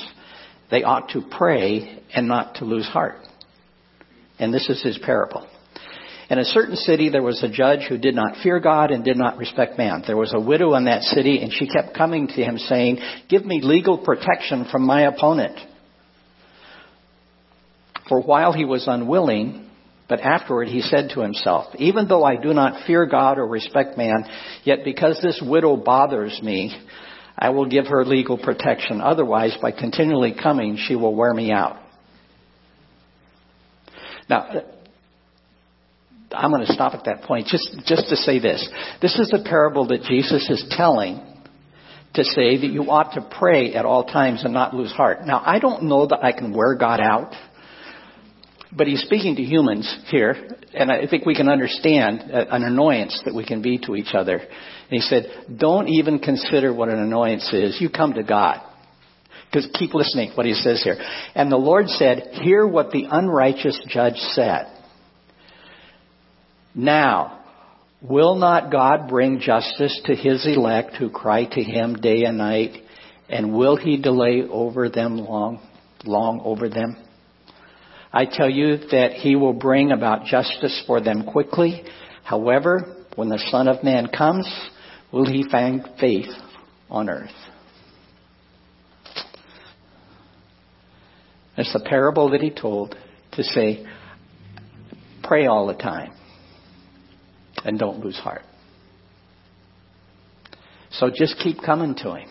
they 0.70 0.84
ought 0.84 1.08
to 1.08 1.22
pray 1.22 1.98
and 2.14 2.28
not 2.28 2.54
to 2.56 2.66
lose 2.66 2.86
heart." 2.86 3.18
And 4.38 4.54
this 4.54 4.70
is 4.70 4.80
his 4.80 4.96
parable. 4.98 5.47
In 6.30 6.38
a 6.38 6.44
certain 6.44 6.76
city, 6.76 7.08
there 7.08 7.22
was 7.22 7.42
a 7.42 7.48
judge 7.48 7.86
who 7.88 7.96
did 7.96 8.14
not 8.14 8.36
fear 8.42 8.60
God 8.60 8.90
and 8.90 9.02
did 9.02 9.16
not 9.16 9.38
respect 9.38 9.78
man. 9.78 10.02
There 10.06 10.16
was 10.16 10.34
a 10.34 10.40
widow 10.40 10.74
in 10.74 10.84
that 10.84 11.02
city, 11.02 11.40
and 11.40 11.50
she 11.52 11.66
kept 11.66 11.96
coming 11.96 12.26
to 12.28 12.34
him 12.34 12.58
saying, 12.58 12.98
Give 13.28 13.46
me 13.46 13.62
legal 13.62 13.96
protection 13.96 14.66
from 14.70 14.82
my 14.84 15.02
opponent. 15.02 15.58
For 18.10 18.20
while 18.20 18.52
he 18.52 18.66
was 18.66 18.84
unwilling, 18.86 19.70
but 20.06 20.20
afterward 20.20 20.68
he 20.68 20.82
said 20.82 21.10
to 21.14 21.20
himself, 21.20 21.74
Even 21.78 22.08
though 22.08 22.24
I 22.24 22.36
do 22.36 22.52
not 22.52 22.86
fear 22.86 23.06
God 23.06 23.38
or 23.38 23.46
respect 23.46 23.96
man, 23.96 24.24
yet 24.64 24.80
because 24.84 25.18
this 25.22 25.42
widow 25.42 25.76
bothers 25.76 26.38
me, 26.42 26.76
I 27.38 27.50
will 27.50 27.66
give 27.66 27.86
her 27.86 28.04
legal 28.04 28.36
protection. 28.36 29.00
Otherwise, 29.00 29.56
by 29.62 29.72
continually 29.72 30.34
coming, 30.34 30.76
she 30.76 30.94
will 30.94 31.14
wear 31.14 31.32
me 31.32 31.52
out. 31.52 31.76
Now, 34.28 34.62
I'm 36.30 36.50
going 36.50 36.66
to 36.66 36.72
stop 36.72 36.94
at 36.94 37.04
that 37.04 37.22
point 37.22 37.46
just, 37.46 37.70
just 37.86 38.08
to 38.08 38.16
say 38.16 38.38
this. 38.38 38.68
This 39.00 39.18
is 39.18 39.32
a 39.32 39.42
parable 39.42 39.86
that 39.88 40.02
Jesus 40.02 40.48
is 40.50 40.64
telling 40.76 41.24
to 42.14 42.24
say 42.24 42.58
that 42.58 42.66
you 42.66 42.82
ought 42.90 43.14
to 43.14 43.28
pray 43.38 43.74
at 43.74 43.84
all 43.84 44.04
times 44.04 44.44
and 44.44 44.52
not 44.52 44.74
lose 44.74 44.92
heart. 44.92 45.20
Now, 45.24 45.42
I 45.44 45.58
don't 45.58 45.84
know 45.84 46.06
that 46.06 46.22
I 46.22 46.32
can 46.32 46.54
wear 46.54 46.74
God 46.74 47.00
out, 47.00 47.32
but 48.76 48.86
he's 48.86 49.02
speaking 49.02 49.36
to 49.36 49.42
humans 49.42 49.90
here, 50.10 50.56
and 50.74 50.92
I 50.92 51.06
think 51.06 51.24
we 51.24 51.34
can 51.34 51.48
understand 51.48 52.20
an 52.30 52.62
annoyance 52.62 53.22
that 53.24 53.34
we 53.34 53.44
can 53.44 53.62
be 53.62 53.78
to 53.86 53.94
each 53.94 54.14
other. 54.14 54.36
And 54.36 54.48
he 54.90 55.00
said, 55.00 55.56
don't 55.58 55.88
even 55.88 56.18
consider 56.18 56.72
what 56.74 56.88
an 56.88 56.98
annoyance 56.98 57.50
is. 57.52 57.80
You 57.80 57.88
come 57.88 58.14
to 58.14 58.22
God. 58.22 58.60
Because 59.46 59.66
keep 59.74 59.94
listening 59.94 60.32
what 60.34 60.44
he 60.44 60.52
says 60.52 60.82
here. 60.82 60.98
And 61.34 61.50
the 61.50 61.56
Lord 61.56 61.88
said, 61.88 62.30
hear 62.42 62.66
what 62.66 62.90
the 62.90 63.06
unrighteous 63.10 63.80
judge 63.88 64.16
said. 64.32 64.66
Now, 66.78 67.40
will 68.00 68.36
not 68.36 68.70
God 68.70 69.08
bring 69.08 69.40
justice 69.40 70.00
to 70.04 70.14
his 70.14 70.46
elect 70.46 70.94
who 70.94 71.10
cry 71.10 71.44
to 71.44 71.60
him 71.60 71.94
day 71.94 72.22
and 72.22 72.38
night? 72.38 72.76
And 73.28 73.52
will 73.52 73.74
he 73.74 74.00
delay 74.00 74.44
over 74.48 74.88
them 74.88 75.18
long, 75.18 75.60
long 76.04 76.40
over 76.44 76.68
them? 76.68 76.96
I 78.12 78.26
tell 78.26 78.48
you 78.48 78.76
that 78.92 79.14
he 79.14 79.34
will 79.34 79.54
bring 79.54 79.90
about 79.90 80.26
justice 80.26 80.84
for 80.86 81.00
them 81.00 81.24
quickly. 81.24 81.82
However, 82.22 83.04
when 83.16 83.28
the 83.28 83.44
Son 83.50 83.66
of 83.66 83.82
Man 83.82 84.06
comes, 84.16 84.48
will 85.12 85.26
he 85.26 85.44
find 85.50 85.84
faith 85.98 86.30
on 86.88 87.10
earth? 87.10 87.34
It's 91.56 91.72
the 91.72 91.80
parable 91.84 92.30
that 92.30 92.40
he 92.40 92.50
told 92.50 92.94
to 93.32 93.42
say, 93.42 93.84
pray 95.24 95.46
all 95.46 95.66
the 95.66 95.74
time 95.74 96.12
and 97.68 97.78
don't 97.78 98.02
lose 98.02 98.16
heart. 98.16 98.40
So 100.90 101.10
just 101.14 101.38
keep 101.38 101.58
coming 101.60 101.94
to 101.96 102.14
Him. 102.14 102.30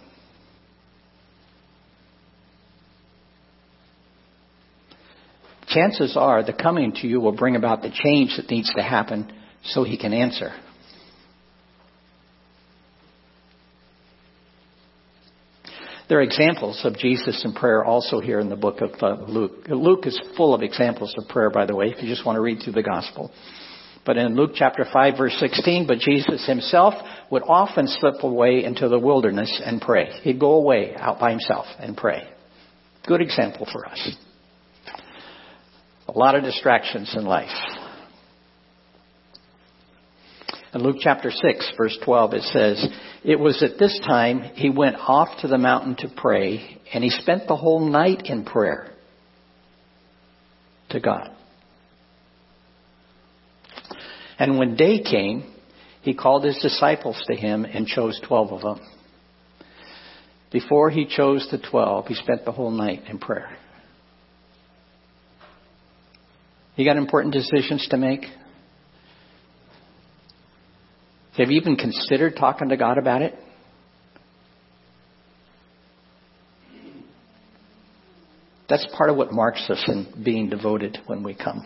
Chances 5.67 6.17
are 6.17 6.43
the 6.43 6.53
coming 6.53 6.91
to 7.01 7.07
you 7.07 7.19
will 7.19 7.35
bring 7.35 7.55
about 7.55 7.83
the 7.83 7.91
change 7.91 8.35
that 8.37 8.49
needs 8.49 8.73
to 8.75 8.81
happen 8.81 9.31
so 9.63 9.83
He 9.83 9.95
can 9.95 10.11
answer. 10.11 10.53
There 16.09 16.17
are 16.17 16.23
examples 16.23 16.81
of 16.83 16.97
Jesus 16.97 17.43
in 17.45 17.53
prayer 17.53 17.85
also 17.85 18.21
here 18.21 18.39
in 18.39 18.49
the 18.49 18.55
book 18.55 18.81
of 18.81 18.91
uh, 19.03 19.23
Luke. 19.27 19.67
Luke 19.67 20.07
is 20.07 20.19
full 20.35 20.55
of 20.55 20.63
examples 20.63 21.13
of 21.15 21.27
prayer, 21.27 21.51
by 21.51 21.67
the 21.67 21.75
way, 21.75 21.87
if 21.95 22.01
you 22.01 22.09
just 22.09 22.25
want 22.25 22.37
to 22.37 22.41
read 22.41 22.63
through 22.63 22.73
the 22.73 22.81
gospel. 22.81 23.31
But 24.07 24.15
in 24.15 24.37
Luke 24.37 24.51
chapter 24.55 24.85
5 24.91 25.17
verse 25.17 25.35
16, 25.37 25.85
but 25.85 25.99
Jesus 25.99 26.47
himself 26.47 26.93
would 27.29 27.43
often 27.43 27.87
slip 27.87 28.23
away 28.23 28.63
into 28.63 28.87
the 28.87 28.97
wilderness 28.97 29.61
and 29.63 29.81
pray. 29.81 30.21
He'd 30.21 30.39
go 30.39 30.53
away 30.53 30.95
out 30.95 31.19
by 31.19 31.31
himself 31.31 31.65
and 31.77 31.95
pray. 31.95 32.23
Good 33.05 33.19
example 33.19 33.67
for 33.69 33.85
us. 33.85 34.15
A 36.07 36.17
lot 36.17 36.35
of 36.35 36.45
distractions 36.45 37.13
in 37.17 37.25
life. 37.25 37.49
In 40.73 40.83
Luke 40.83 40.97
chapter 41.01 41.29
6 41.29 41.73
verse 41.77 41.97
12 42.05 42.33
it 42.33 42.43
says, 42.43 42.87
It 43.25 43.37
was 43.37 43.61
at 43.61 43.77
this 43.77 43.99
time 44.07 44.39
he 44.55 44.69
went 44.69 44.95
off 44.95 45.41
to 45.41 45.49
the 45.49 45.57
mountain 45.57 45.97
to 45.97 46.07
pray 46.15 46.79
and 46.93 47.03
he 47.03 47.09
spent 47.09 47.49
the 47.49 47.57
whole 47.57 47.81
night 47.81 48.21
in 48.27 48.45
prayer 48.45 48.89
to 50.91 51.01
God. 51.01 51.36
And 54.39 54.57
when 54.59 54.75
day 54.75 55.01
came, 55.01 55.43
he 56.01 56.13
called 56.13 56.43
his 56.43 56.57
disciples 56.61 57.21
to 57.27 57.35
him 57.35 57.65
and 57.65 57.87
chose 57.87 58.19
twelve 58.27 58.51
of 58.51 58.61
them. 58.61 58.79
Before 60.51 60.89
he 60.89 61.05
chose 61.05 61.47
the 61.51 61.57
twelve, 61.57 62.07
he 62.07 62.13
spent 62.13 62.45
the 62.45 62.51
whole 62.51 62.71
night 62.71 63.03
in 63.09 63.19
prayer. 63.19 63.57
You 66.75 66.85
got 66.85 66.97
important 66.97 67.33
decisions 67.33 67.87
to 67.89 67.97
make? 67.97 68.21
Have 71.37 71.49
you 71.49 71.59
even 71.59 71.75
considered 71.75 72.35
talking 72.37 72.69
to 72.69 72.77
God 72.77 72.97
about 72.97 73.21
it? 73.21 73.35
That's 78.69 78.87
part 78.95 79.09
of 79.09 79.15
what 79.15 79.31
marks 79.31 79.69
us 79.69 79.83
in 79.87 80.23
being 80.23 80.49
devoted 80.49 80.97
when 81.07 81.23
we 81.23 81.33
come. 81.33 81.65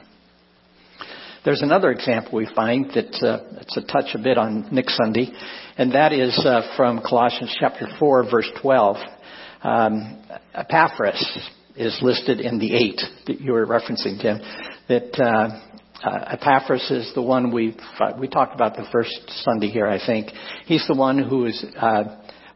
There's 1.43 1.63
another 1.63 1.91
example 1.91 2.37
we 2.37 2.47
find 2.53 2.85
that 2.93 3.15
uh, 3.25 3.61
it's 3.61 3.75
a 3.75 3.81
touch 3.81 4.13
a 4.13 4.19
bit 4.19 4.37
on 4.37 4.67
Nick 4.71 4.91
Sunday, 4.91 5.31
and 5.75 5.91
that 5.93 6.13
is 6.13 6.37
uh, 6.45 6.75
from 6.77 7.01
Colossians 7.01 7.55
chapter 7.59 7.87
4, 7.97 8.29
verse 8.29 8.47
12. 8.61 8.97
Um, 9.63 10.23
Epaphras 10.53 11.49
is 11.75 11.97
listed 12.03 12.41
in 12.41 12.59
the 12.59 12.75
eight 12.75 13.01
that 13.25 13.41
you 13.41 13.53
were 13.53 13.65
referencing, 13.65 14.21
Tim. 14.21 14.39
That 14.87 15.19
uh, 15.19 16.07
uh, 16.07 16.33
Epaphras 16.33 16.91
is 16.91 17.11
the 17.15 17.23
one 17.23 17.51
we 17.51 17.75
uh, 17.99 18.11
we 18.19 18.27
talked 18.27 18.53
about 18.53 18.75
the 18.75 18.85
first 18.91 19.19
Sunday 19.43 19.69
here. 19.69 19.87
I 19.87 19.99
think 20.05 20.27
he's 20.65 20.85
the 20.87 20.95
one 20.95 21.17
who 21.17 21.47
is, 21.47 21.65
uh, 21.75 22.03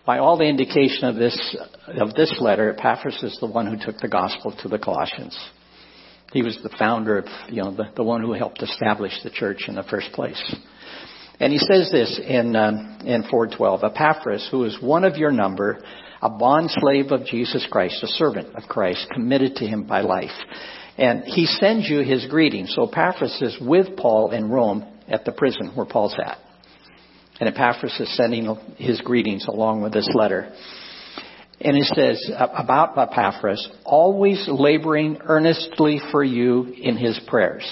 by 0.06 0.19
all 0.19 0.38
the 0.38 0.45
indication 0.45 1.06
of 1.06 1.15
this 1.15 1.58
of 1.88 2.13
this 2.13 2.36
letter, 2.39 2.76
Epaphras 2.78 3.24
is 3.24 3.36
the 3.39 3.48
one 3.48 3.65
who 3.65 3.84
took 3.84 4.00
the 4.00 4.10
gospel 4.10 4.56
to 4.62 4.67
the 4.67 4.78
Colossians. 4.78 5.36
He 6.33 6.41
was 6.41 6.57
the 6.61 6.75
founder 6.77 7.19
of, 7.19 7.25
you 7.49 7.63
know, 7.63 7.71
the, 7.71 7.85
the 7.95 8.03
one 8.03 8.21
who 8.21 8.33
helped 8.33 8.61
establish 8.61 9.13
the 9.23 9.29
church 9.29 9.65
in 9.67 9.75
the 9.75 9.83
first 9.83 10.11
place. 10.11 10.55
And 11.39 11.51
he 11.51 11.59
says 11.59 11.91
this 11.91 12.19
in, 12.25 12.55
um, 12.55 12.99
in 13.05 13.23
412, 13.23 13.83
Epaphras, 13.83 14.47
who 14.51 14.63
is 14.63 14.77
one 14.81 15.03
of 15.03 15.17
your 15.17 15.31
number, 15.31 15.79
a 16.21 16.29
bond 16.29 16.71
slave 16.71 17.11
of 17.11 17.25
Jesus 17.25 17.67
Christ, 17.69 18.01
a 18.03 18.07
servant 18.07 18.55
of 18.55 18.63
Christ, 18.63 19.07
committed 19.13 19.55
to 19.57 19.65
him 19.65 19.85
by 19.85 20.01
life. 20.01 20.31
And 20.97 21.23
he 21.25 21.45
sends 21.45 21.89
you 21.89 21.99
his 21.99 22.25
greetings. 22.27 22.73
So 22.73 22.88
Epaphras 22.88 23.41
is 23.41 23.57
with 23.59 23.97
Paul 23.97 24.31
in 24.31 24.49
Rome 24.49 24.85
at 25.07 25.25
the 25.25 25.33
prison 25.33 25.71
where 25.75 25.85
Paul's 25.85 26.15
at. 26.23 26.38
And 27.39 27.49
Epaphras 27.49 27.99
is 27.99 28.15
sending 28.15 28.55
his 28.77 29.01
greetings 29.01 29.45
along 29.47 29.81
with 29.81 29.91
this 29.91 30.09
letter. 30.13 30.53
And 31.61 31.77
it 31.77 31.85
says 31.95 32.31
about 32.37 32.97
Epaphras, 32.97 33.69
always 33.85 34.45
laboring 34.47 35.19
earnestly 35.23 36.01
for 36.11 36.23
you 36.23 36.73
in 36.77 36.97
his 36.97 37.19
prayers, 37.27 37.65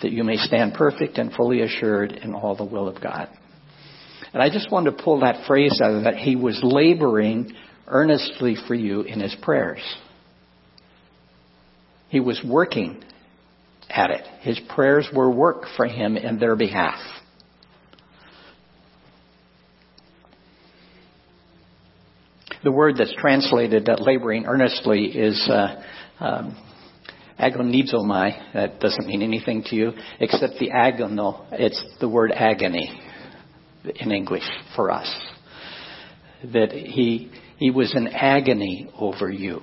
that 0.00 0.12
you 0.12 0.22
may 0.22 0.36
stand 0.36 0.74
perfect 0.74 1.18
and 1.18 1.32
fully 1.32 1.62
assured 1.62 2.12
in 2.12 2.34
all 2.34 2.54
the 2.56 2.64
will 2.64 2.88
of 2.88 3.02
God. 3.02 3.28
And 4.32 4.42
I 4.42 4.48
just 4.48 4.70
wanted 4.70 4.96
to 4.96 5.02
pull 5.02 5.20
that 5.20 5.46
phrase 5.46 5.80
out 5.82 5.92
of 5.92 6.04
that. 6.04 6.16
He 6.16 6.36
was 6.36 6.58
laboring 6.62 7.52
earnestly 7.88 8.56
for 8.66 8.74
you 8.74 9.02
in 9.02 9.20
his 9.20 9.36
prayers. 9.42 9.82
He 12.08 12.20
was 12.20 12.40
working 12.46 13.02
at 13.90 14.10
it. 14.10 14.24
His 14.40 14.60
prayers 14.74 15.08
were 15.14 15.30
work 15.30 15.64
for 15.76 15.86
him 15.86 16.16
in 16.16 16.38
their 16.38 16.56
behalf. 16.56 17.00
The 22.64 22.70
word 22.70 22.96
that's 22.96 23.14
translated 23.18 23.88
uh, 23.88 23.96
laboring 23.98 24.46
earnestly 24.46 25.06
is 25.06 25.50
uh, 25.50 25.82
um, 26.20 26.56
agonizomai. 27.38 28.54
That 28.54 28.78
doesn't 28.78 29.06
mean 29.06 29.20
anything 29.20 29.64
to 29.64 29.74
you, 29.74 29.92
except 30.20 30.60
the 30.60 30.70
agono. 30.70 31.44
It's 31.50 31.82
the 32.00 32.08
word 32.08 32.30
agony 32.30 33.00
in 33.96 34.12
English 34.12 34.48
for 34.76 34.92
us. 34.92 35.12
That 36.52 36.70
he 36.70 37.32
he 37.58 37.72
was 37.72 37.94
in 37.96 38.06
agony 38.06 38.88
over 38.96 39.28
you. 39.28 39.62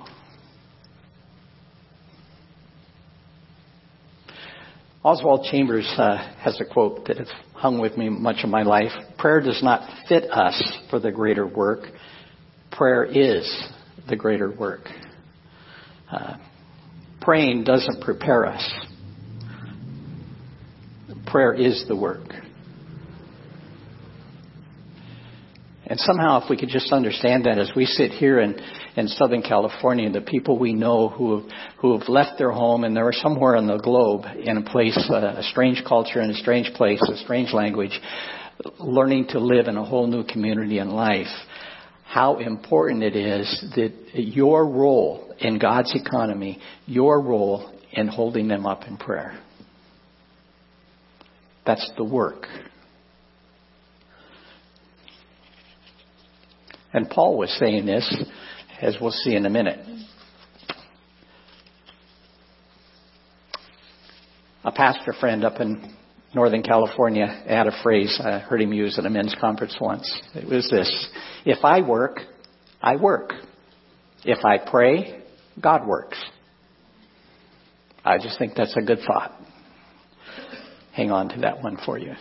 Oswald 5.04 5.48
Chambers 5.50 5.90
uh, 5.98 6.18
has 6.40 6.60
a 6.60 6.66
quote 6.66 7.08
that 7.08 7.18
has 7.18 7.30
hung 7.54 7.80
with 7.80 7.98
me 7.98 8.10
much 8.10 8.44
of 8.44 8.50
my 8.50 8.64
life. 8.64 8.92
Prayer 9.18 9.40
does 9.40 9.64
not 9.64 9.90
fit 10.10 10.30
us 10.30 10.62
for 10.90 11.00
the 11.00 11.12
greater 11.12 11.48
work 11.48 11.86
prayer 12.72 13.06
is 13.06 13.68
the 14.08 14.16
greater 14.16 14.52
work. 14.52 14.88
Uh, 16.12 16.38
praying 17.22 17.64
doesn't 17.64 18.02
prepare 18.02 18.46
us. 18.46 18.74
Prayer 21.28 21.54
is 21.54 21.86
the 21.88 21.96
work. 21.96 22.28
And 25.86 26.00
somehow, 26.00 26.44
if 26.44 26.50
we 26.50 26.58
could 26.58 26.70
just 26.70 26.92
understand 26.94 27.46
that 27.46 27.58
as 27.58 27.72
we 27.76 27.86
sit 27.86 28.12
here 28.12 28.40
in, 28.40 28.60
in 28.96 29.08
Southern 29.08 29.42
California, 29.42 30.12
the 30.12 30.22
people 30.22 30.60
we 30.60 30.72
know 30.72 31.10
who 31.10 31.40
have, 31.40 31.52
who 31.80 31.98
have 31.98 32.08
left 32.08 32.38
their 32.38 32.52
home 32.52 32.84
and 32.84 32.96
they're 32.96 33.12
somewhere 33.12 33.56
on 33.56 33.66
the 33.66 33.78
globe 33.78 34.26
in 34.38 34.58
a 34.58 34.62
place, 34.62 34.98
uh, 35.10 35.36
a 35.38 35.44
strange 35.44 35.84
culture, 35.88 36.22
in 36.22 36.30
a 36.30 36.36
strange 36.36 36.72
place, 36.76 37.02
a 37.02 37.18
strange 37.18 37.54
language, 37.54 38.00
learning 38.78 39.28
to 39.30 39.40
live 39.40 39.68
in 39.68 39.78
a 39.78 39.84
whole 39.84 40.06
new 40.06 40.24
community 40.24 40.78
and 40.78 40.92
life 40.92 41.28
how 42.10 42.40
important 42.40 43.04
it 43.04 43.16
is 43.16 43.66
that 43.76 43.94
your 44.16 44.66
role 44.66 45.32
in 45.38 45.60
God's 45.60 45.94
economy, 45.94 46.58
your 46.88 47.22
role 47.22 47.72
in 47.92 48.08
holding 48.08 48.48
them 48.48 48.66
up 48.66 48.88
in 48.88 48.98
prayer. 48.98 49.40
That's 51.68 51.92
the 51.98 52.04
work. 52.04 52.48
And 56.94 57.08
Paul 57.08 57.38
was 57.38 57.56
saying 57.60 57.86
this, 57.86 58.26
as 58.82 58.98
we'll 59.00 59.12
see 59.12 59.36
in 59.36 59.46
a 59.46 59.50
minute. 59.52 59.78
A 64.64 64.72
pastor 64.72 65.14
friend 65.20 65.46
up 65.46 65.60
in 65.60 65.96
Northern 66.34 66.62
California 66.62 67.26
had 67.48 67.68
a 67.68 67.82
phrase 67.82 68.20
I 68.24 68.40
heard 68.40 68.62
him 68.62 68.72
use 68.72 69.00
at 69.00 69.06
a 69.06 69.10
men's 69.10 69.36
conference 69.40 69.76
once. 69.82 70.22
It 70.36 70.48
was 70.48 70.70
this 70.70 71.10
If 71.46 71.64
I 71.64 71.82
work, 71.82 72.20
I 72.82 72.98
work. 72.98 73.34
If 74.24 74.46
I 74.46 74.58
pray, 74.58 75.24
God 75.60 75.88
works. 75.88 76.18
I 78.06 78.18
just 78.18 78.38
think 78.38 78.54
that's 78.56 78.76
a 78.78 78.82
good 78.82 79.00
thought. 79.06 79.34
Hang 80.94 81.12
on 81.12 81.30
to 81.30 81.42
that 81.42 81.64
one 81.64 81.78
for 81.86 81.98
you. 81.98 82.14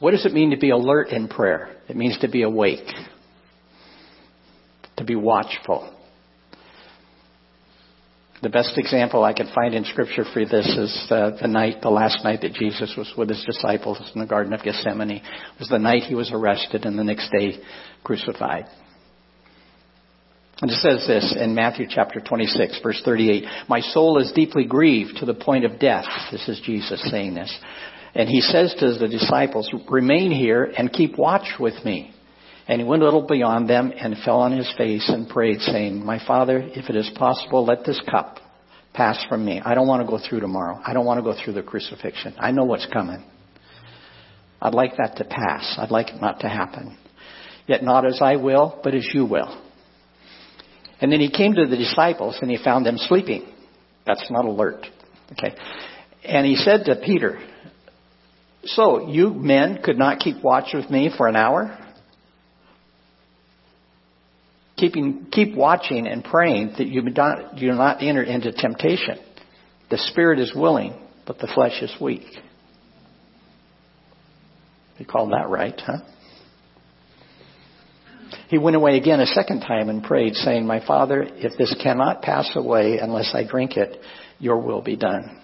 What 0.00 0.10
does 0.10 0.26
it 0.26 0.32
mean 0.32 0.50
to 0.50 0.56
be 0.56 0.70
alert 0.70 1.08
in 1.08 1.28
prayer? 1.28 1.76
It 1.88 1.96
means 1.96 2.18
to 2.18 2.28
be 2.28 2.42
awake, 2.42 2.86
to 4.96 5.04
be 5.04 5.16
watchful, 5.16 5.95
the 8.42 8.50
best 8.50 8.76
example 8.76 9.24
I 9.24 9.32
can 9.32 9.48
find 9.54 9.74
in 9.74 9.84
Scripture 9.84 10.24
for 10.32 10.44
this 10.44 10.66
is 10.66 11.06
uh, 11.10 11.30
the 11.40 11.48
night, 11.48 11.76
the 11.82 11.90
last 11.90 12.22
night 12.22 12.42
that 12.42 12.52
Jesus 12.52 12.94
was 12.96 13.12
with 13.16 13.30
his 13.30 13.44
disciples 13.44 13.98
in 14.14 14.20
the 14.20 14.26
Garden 14.26 14.52
of 14.52 14.62
Gethsemane. 14.62 15.10
It 15.10 15.22
was 15.58 15.68
the 15.68 15.78
night 15.78 16.02
he 16.02 16.14
was 16.14 16.30
arrested 16.32 16.84
and 16.84 16.98
the 16.98 17.04
next 17.04 17.30
day 17.30 17.58
crucified. 18.04 18.66
And 20.60 20.70
it 20.70 20.76
says 20.76 21.06
this 21.06 21.36
in 21.38 21.54
Matthew 21.54 21.86
chapter 21.88 22.20
26, 22.20 22.80
verse 22.82 23.00
38. 23.04 23.44
My 23.68 23.80
soul 23.80 24.18
is 24.18 24.32
deeply 24.32 24.64
grieved 24.64 25.18
to 25.18 25.26
the 25.26 25.34
point 25.34 25.64
of 25.64 25.78
death. 25.78 26.06
This 26.32 26.48
is 26.48 26.60
Jesus 26.64 27.02
saying 27.10 27.34
this. 27.34 27.54
And 28.14 28.28
he 28.28 28.40
says 28.40 28.74
to 28.80 28.94
the 28.94 29.08
disciples, 29.08 29.70
remain 29.90 30.30
here 30.30 30.64
and 30.64 30.90
keep 30.90 31.18
watch 31.18 31.58
with 31.60 31.84
me. 31.84 32.15
And 32.68 32.80
he 32.80 32.86
went 32.86 33.02
a 33.02 33.04
little 33.04 33.26
beyond 33.26 33.70
them 33.70 33.92
and 33.96 34.16
fell 34.24 34.40
on 34.40 34.52
his 34.52 34.72
face 34.76 35.08
and 35.08 35.28
prayed, 35.28 35.60
saying, 35.60 36.04
My 36.04 36.24
Father, 36.26 36.58
if 36.58 36.90
it 36.90 36.96
is 36.96 37.10
possible, 37.16 37.64
let 37.64 37.84
this 37.84 38.00
cup 38.10 38.38
pass 38.92 39.24
from 39.28 39.44
me. 39.44 39.60
I 39.64 39.74
don't 39.74 39.86
want 39.86 40.02
to 40.02 40.08
go 40.08 40.18
through 40.18 40.40
tomorrow. 40.40 40.80
I 40.84 40.92
don't 40.92 41.06
want 41.06 41.18
to 41.18 41.22
go 41.22 41.36
through 41.42 41.52
the 41.52 41.62
crucifixion. 41.62 42.34
I 42.38 42.50
know 42.50 42.64
what's 42.64 42.86
coming. 42.92 43.22
I'd 44.60 44.74
like 44.74 44.96
that 44.96 45.16
to 45.16 45.24
pass. 45.24 45.76
I'd 45.78 45.90
like 45.90 46.08
it 46.08 46.20
not 46.20 46.40
to 46.40 46.48
happen. 46.48 46.98
Yet 47.68 47.84
not 47.84 48.06
as 48.06 48.20
I 48.20 48.36
will, 48.36 48.80
but 48.82 48.94
as 48.94 49.06
you 49.12 49.26
will. 49.26 49.62
And 51.00 51.12
then 51.12 51.20
he 51.20 51.30
came 51.30 51.54
to 51.54 51.66
the 51.66 51.76
disciples 51.76 52.38
and 52.40 52.50
he 52.50 52.56
found 52.62 52.86
them 52.86 52.96
sleeping. 52.96 53.46
That's 54.06 54.28
not 54.30 54.44
alert. 54.44 54.86
Okay. 55.32 55.54
And 56.24 56.46
he 56.46 56.56
said 56.56 56.84
to 56.86 56.96
Peter, 56.96 57.38
So 58.64 59.08
you 59.08 59.30
men 59.30 59.82
could 59.84 59.98
not 59.98 60.20
keep 60.20 60.42
watch 60.42 60.70
with 60.72 60.90
me 60.90 61.12
for 61.16 61.28
an 61.28 61.36
hour? 61.36 61.78
Keeping, 64.76 65.26
keep 65.32 65.54
watching 65.54 66.06
and 66.06 66.22
praying 66.22 66.74
that 66.78 66.86
you 66.86 67.02
do 67.02 67.10
not, 67.10 67.56
do 67.56 67.66
not 67.72 68.02
enter 68.02 68.22
into 68.22 68.52
temptation. 68.52 69.18
The 69.90 69.98
spirit 69.98 70.38
is 70.38 70.52
willing, 70.54 70.94
but 71.26 71.38
the 71.38 71.50
flesh 71.54 71.80
is 71.80 71.94
weak. 72.00 72.26
You 74.98 75.06
call 75.06 75.28
that 75.28 75.48
right, 75.48 75.78
huh? 75.78 75.98
He 78.48 78.58
went 78.58 78.76
away 78.76 78.96
again 78.96 79.20
a 79.20 79.26
second 79.26 79.60
time 79.60 79.88
and 79.88 80.02
prayed, 80.02 80.34
saying, 80.34 80.66
My 80.66 80.84
Father, 80.84 81.22
if 81.22 81.56
this 81.58 81.74
cannot 81.82 82.22
pass 82.22 82.50
away 82.54 82.98
unless 82.98 83.32
I 83.34 83.44
drink 83.44 83.76
it, 83.76 83.98
your 84.38 84.60
will 84.60 84.82
be 84.82 84.96
done. 84.96 85.40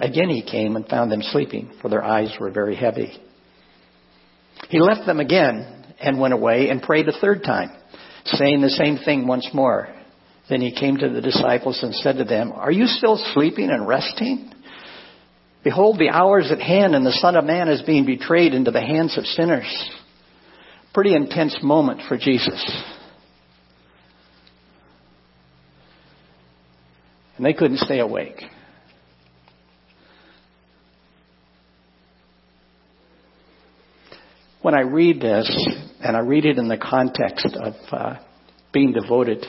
Again 0.00 0.28
he 0.28 0.48
came 0.48 0.76
and 0.76 0.86
found 0.86 1.10
them 1.10 1.22
sleeping, 1.22 1.72
for 1.82 1.88
their 1.88 2.04
eyes 2.04 2.32
were 2.40 2.50
very 2.50 2.76
heavy. 2.76 3.20
He 4.68 4.80
left 4.80 5.06
them 5.06 5.18
again 5.18 5.94
and 6.00 6.20
went 6.20 6.34
away 6.34 6.68
and 6.68 6.82
prayed 6.82 7.08
a 7.08 7.18
third 7.20 7.42
time 7.42 7.77
saying 8.32 8.60
the 8.60 8.70
same 8.70 8.98
thing 8.98 9.26
once 9.26 9.48
more. 9.52 9.88
Then 10.48 10.60
he 10.60 10.72
came 10.72 10.96
to 10.96 11.08
the 11.08 11.20
disciples 11.20 11.82
and 11.82 11.94
said 11.94 12.18
to 12.18 12.24
them, 12.24 12.52
Are 12.52 12.72
you 12.72 12.86
still 12.86 13.22
sleeping 13.34 13.70
and 13.70 13.86
resting? 13.86 14.52
Behold, 15.62 15.98
the 15.98 16.08
hour 16.08 16.40
is 16.40 16.50
at 16.50 16.60
hand, 16.60 16.94
and 16.94 17.04
the 17.04 17.12
Son 17.12 17.36
of 17.36 17.44
Man 17.44 17.68
is 17.68 17.82
being 17.82 18.06
betrayed 18.06 18.54
into 18.54 18.70
the 18.70 18.80
hands 18.80 19.18
of 19.18 19.26
sinners. 19.26 19.90
Pretty 20.94 21.14
intense 21.14 21.58
moment 21.62 22.02
for 22.08 22.16
Jesus. 22.16 22.64
And 27.36 27.44
they 27.44 27.52
couldn't 27.52 27.78
stay 27.78 28.00
awake. 28.00 28.42
When 34.62 34.74
I 34.74 34.80
read 34.80 35.20
this, 35.20 35.68
and 36.00 36.16
I 36.16 36.20
read 36.20 36.44
it 36.44 36.58
in 36.58 36.68
the 36.68 36.76
context 36.78 37.56
of 37.60 37.74
uh, 37.90 38.16
being 38.72 38.92
devoted 38.92 39.44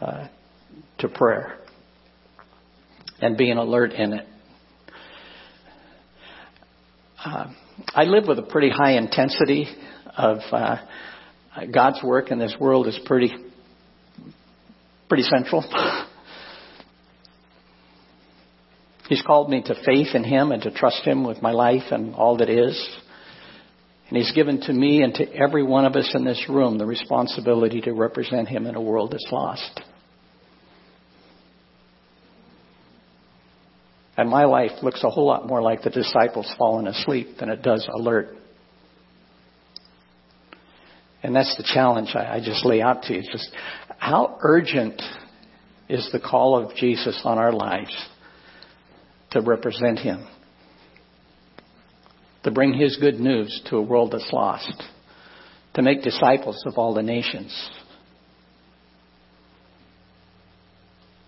uh, 0.00 0.28
to 0.98 1.08
prayer 1.08 1.58
and 3.20 3.36
being 3.36 3.56
alert 3.56 3.92
in 3.92 4.12
it, 4.12 4.26
uh, 7.24 7.46
I 7.94 8.04
live 8.04 8.24
with 8.28 8.38
a 8.38 8.42
pretty 8.42 8.70
high 8.70 8.92
intensity 8.92 9.66
of 10.16 10.38
uh, 10.52 10.76
God's 11.72 12.02
work 12.02 12.30
in 12.30 12.38
this 12.38 12.54
world 12.60 12.86
is 12.86 12.98
pretty 13.06 13.32
pretty 15.08 15.24
central. 15.24 15.62
He's 19.08 19.22
called 19.22 19.50
me 19.50 19.62
to 19.62 19.74
faith 19.84 20.08
in 20.14 20.24
Him 20.24 20.50
and 20.50 20.62
to 20.62 20.70
trust 20.70 21.04
Him 21.04 21.24
with 21.24 21.42
my 21.42 21.52
life 21.52 21.90
and 21.90 22.14
all 22.14 22.38
that 22.38 22.48
is. 22.48 22.98
And 24.08 24.18
He's 24.18 24.32
given 24.32 24.60
to 24.62 24.72
me 24.72 25.02
and 25.02 25.14
to 25.14 25.32
every 25.34 25.62
one 25.62 25.84
of 25.84 25.94
us 25.96 26.10
in 26.14 26.24
this 26.24 26.44
room 26.48 26.78
the 26.78 26.86
responsibility 26.86 27.80
to 27.82 27.92
represent 27.92 28.48
Him 28.48 28.66
in 28.66 28.74
a 28.74 28.80
world 28.80 29.12
that's 29.12 29.28
lost. 29.32 29.80
And 34.16 34.30
my 34.30 34.44
life 34.44 34.70
looks 34.82 35.02
a 35.02 35.10
whole 35.10 35.26
lot 35.26 35.46
more 35.46 35.60
like 35.60 35.82
the 35.82 35.90
disciples 35.90 36.52
falling 36.56 36.86
asleep 36.86 37.38
than 37.40 37.48
it 37.48 37.62
does 37.62 37.88
alert. 37.92 38.36
And 41.22 41.34
that's 41.34 41.56
the 41.56 41.64
challenge 41.64 42.10
I, 42.14 42.40
just 42.44 42.64
lay 42.66 42.82
out 42.82 43.04
to 43.04 43.14
you. 43.14 43.20
It's 43.20 43.32
Just 43.32 43.50
how 43.98 44.38
urgent 44.42 45.00
is 45.88 46.08
the 46.12 46.20
call 46.20 46.62
of 46.62 46.76
Jesus 46.76 47.20
on 47.24 47.38
our 47.38 47.52
lives 47.52 47.94
to 49.30 49.40
represent 49.40 49.98
Him? 49.98 50.26
To 52.44 52.50
bring 52.50 52.74
His 52.74 52.96
good 52.96 53.20
news 53.20 53.62
to 53.70 53.76
a 53.76 53.82
world 53.82 54.12
that's 54.12 54.30
lost. 54.32 54.82
To 55.74 55.82
make 55.82 56.02
disciples 56.02 56.62
of 56.66 56.74
all 56.78 56.94
the 56.94 57.02
nations. 57.02 57.70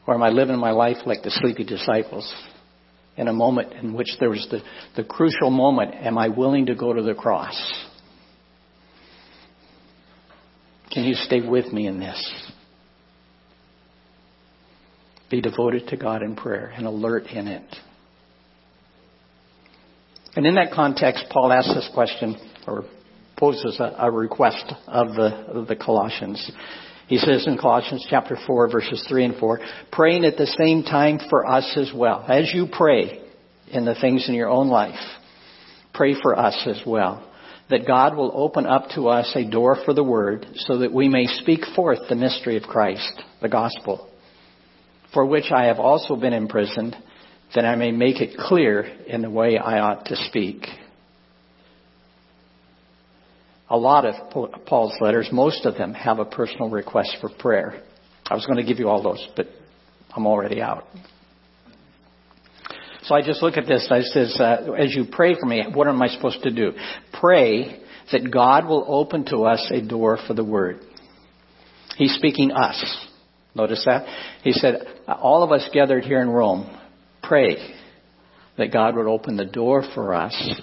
Or 0.06 0.14
am 0.14 0.22
I 0.22 0.28
living 0.28 0.58
my 0.58 0.70
life 0.70 0.98
like 1.04 1.22
the 1.22 1.30
sleepy 1.30 1.64
disciples? 1.64 2.32
in 3.16 3.28
a 3.28 3.32
moment 3.32 3.72
in 3.72 3.94
which 3.94 4.08
there 4.20 4.30
was 4.30 4.46
the, 4.50 4.60
the 4.94 5.04
crucial 5.04 5.50
moment 5.50 5.94
am 5.94 6.18
I 6.18 6.28
willing 6.28 6.66
to 6.66 6.74
go 6.74 6.92
to 6.92 7.02
the 7.02 7.14
cross? 7.14 7.56
Can 10.92 11.04
you 11.04 11.14
stay 11.14 11.40
with 11.40 11.72
me 11.72 11.86
in 11.86 11.98
this? 11.98 12.52
Be 15.30 15.40
devoted 15.40 15.88
to 15.88 15.96
God 15.96 16.22
in 16.22 16.36
prayer 16.36 16.72
and 16.76 16.86
alert 16.86 17.26
in 17.26 17.48
it. 17.48 17.64
And 20.36 20.46
in 20.46 20.54
that 20.56 20.72
context, 20.72 21.24
Paul 21.30 21.52
asks 21.52 21.74
this 21.74 21.90
question, 21.94 22.36
or 22.66 22.84
poses 23.38 23.80
a, 23.80 23.94
a 23.98 24.10
request 24.10 24.72
of 24.86 25.08
the, 25.14 25.46
of 25.48 25.66
the 25.66 25.76
Colossians. 25.76 26.52
He 27.08 27.18
says 27.18 27.46
in 27.46 27.56
Colossians 27.56 28.06
chapter 28.10 28.36
4 28.46 28.70
verses 28.70 29.04
3 29.08 29.24
and 29.24 29.36
4, 29.36 29.60
praying 29.92 30.24
at 30.24 30.36
the 30.36 30.46
same 30.46 30.82
time 30.82 31.20
for 31.30 31.46
us 31.46 31.76
as 31.76 31.90
well. 31.94 32.24
As 32.28 32.52
you 32.52 32.66
pray 32.70 33.22
in 33.70 33.84
the 33.84 33.94
things 33.94 34.28
in 34.28 34.34
your 34.34 34.48
own 34.48 34.68
life, 34.68 34.98
pray 35.94 36.14
for 36.20 36.38
us 36.38 36.66
as 36.66 36.82
well. 36.86 37.22
That 37.70 37.86
God 37.86 38.16
will 38.16 38.30
open 38.34 38.66
up 38.66 38.90
to 38.94 39.08
us 39.08 39.32
a 39.34 39.48
door 39.48 39.76
for 39.84 39.92
the 39.92 40.04
word 40.04 40.46
so 40.54 40.78
that 40.78 40.92
we 40.92 41.08
may 41.08 41.26
speak 41.26 41.60
forth 41.74 41.98
the 42.08 42.14
mystery 42.14 42.56
of 42.56 42.62
Christ, 42.62 43.22
the 43.42 43.48
gospel, 43.48 44.08
for 45.12 45.26
which 45.26 45.50
I 45.50 45.64
have 45.64 45.78
also 45.78 46.14
been 46.14 46.32
imprisoned, 46.32 46.96
that 47.54 47.64
I 47.64 47.76
may 47.76 47.92
make 47.92 48.20
it 48.20 48.36
clear 48.36 48.82
in 49.06 49.22
the 49.22 49.30
way 49.30 49.58
I 49.58 49.78
ought 49.78 50.06
to 50.06 50.16
speak 50.28 50.66
a 53.68 53.76
lot 53.76 54.04
of 54.04 54.30
Paul's 54.66 54.94
letters, 55.00 55.28
most 55.32 55.66
of 55.66 55.76
them 55.76 55.92
have 55.94 56.18
a 56.18 56.24
personal 56.24 56.70
request 56.70 57.16
for 57.20 57.28
prayer. 57.28 57.82
I 58.28 58.34
was 58.34 58.46
going 58.46 58.58
to 58.58 58.64
give 58.64 58.78
you 58.78 58.88
all 58.88 59.02
those, 59.02 59.26
but 59.36 59.46
I'm 60.14 60.26
already 60.26 60.60
out. 60.60 60.84
So 63.02 63.14
I 63.14 63.22
just 63.22 63.42
look 63.42 63.56
at 63.56 63.66
this. 63.66 63.86
I 63.90 64.00
says, 64.02 64.36
uh, 64.40 64.72
as 64.72 64.94
you 64.94 65.04
pray 65.10 65.36
for 65.38 65.46
me, 65.46 65.64
what 65.72 65.86
am 65.86 66.00
I 66.02 66.08
supposed 66.08 66.42
to 66.42 66.50
do? 66.50 66.72
Pray 67.20 67.80
that 68.12 68.30
God 68.32 68.66
will 68.66 68.84
open 68.88 69.24
to 69.26 69.44
us 69.44 69.68
a 69.72 69.80
door 69.80 70.18
for 70.26 70.34
the 70.34 70.44
word. 70.44 70.80
He's 71.96 72.14
speaking 72.14 72.52
us. 72.52 73.06
Notice 73.54 73.84
that? 73.86 74.06
He 74.42 74.52
said, 74.52 74.86
all 75.08 75.42
of 75.42 75.50
us 75.50 75.68
gathered 75.72 76.04
here 76.04 76.20
in 76.20 76.28
Rome, 76.28 76.68
pray 77.28 77.56
that 78.58 78.72
God 78.72 78.96
would 78.96 79.06
open 79.06 79.36
the 79.36 79.44
door 79.44 79.82
for 79.94 80.14
us 80.14 80.60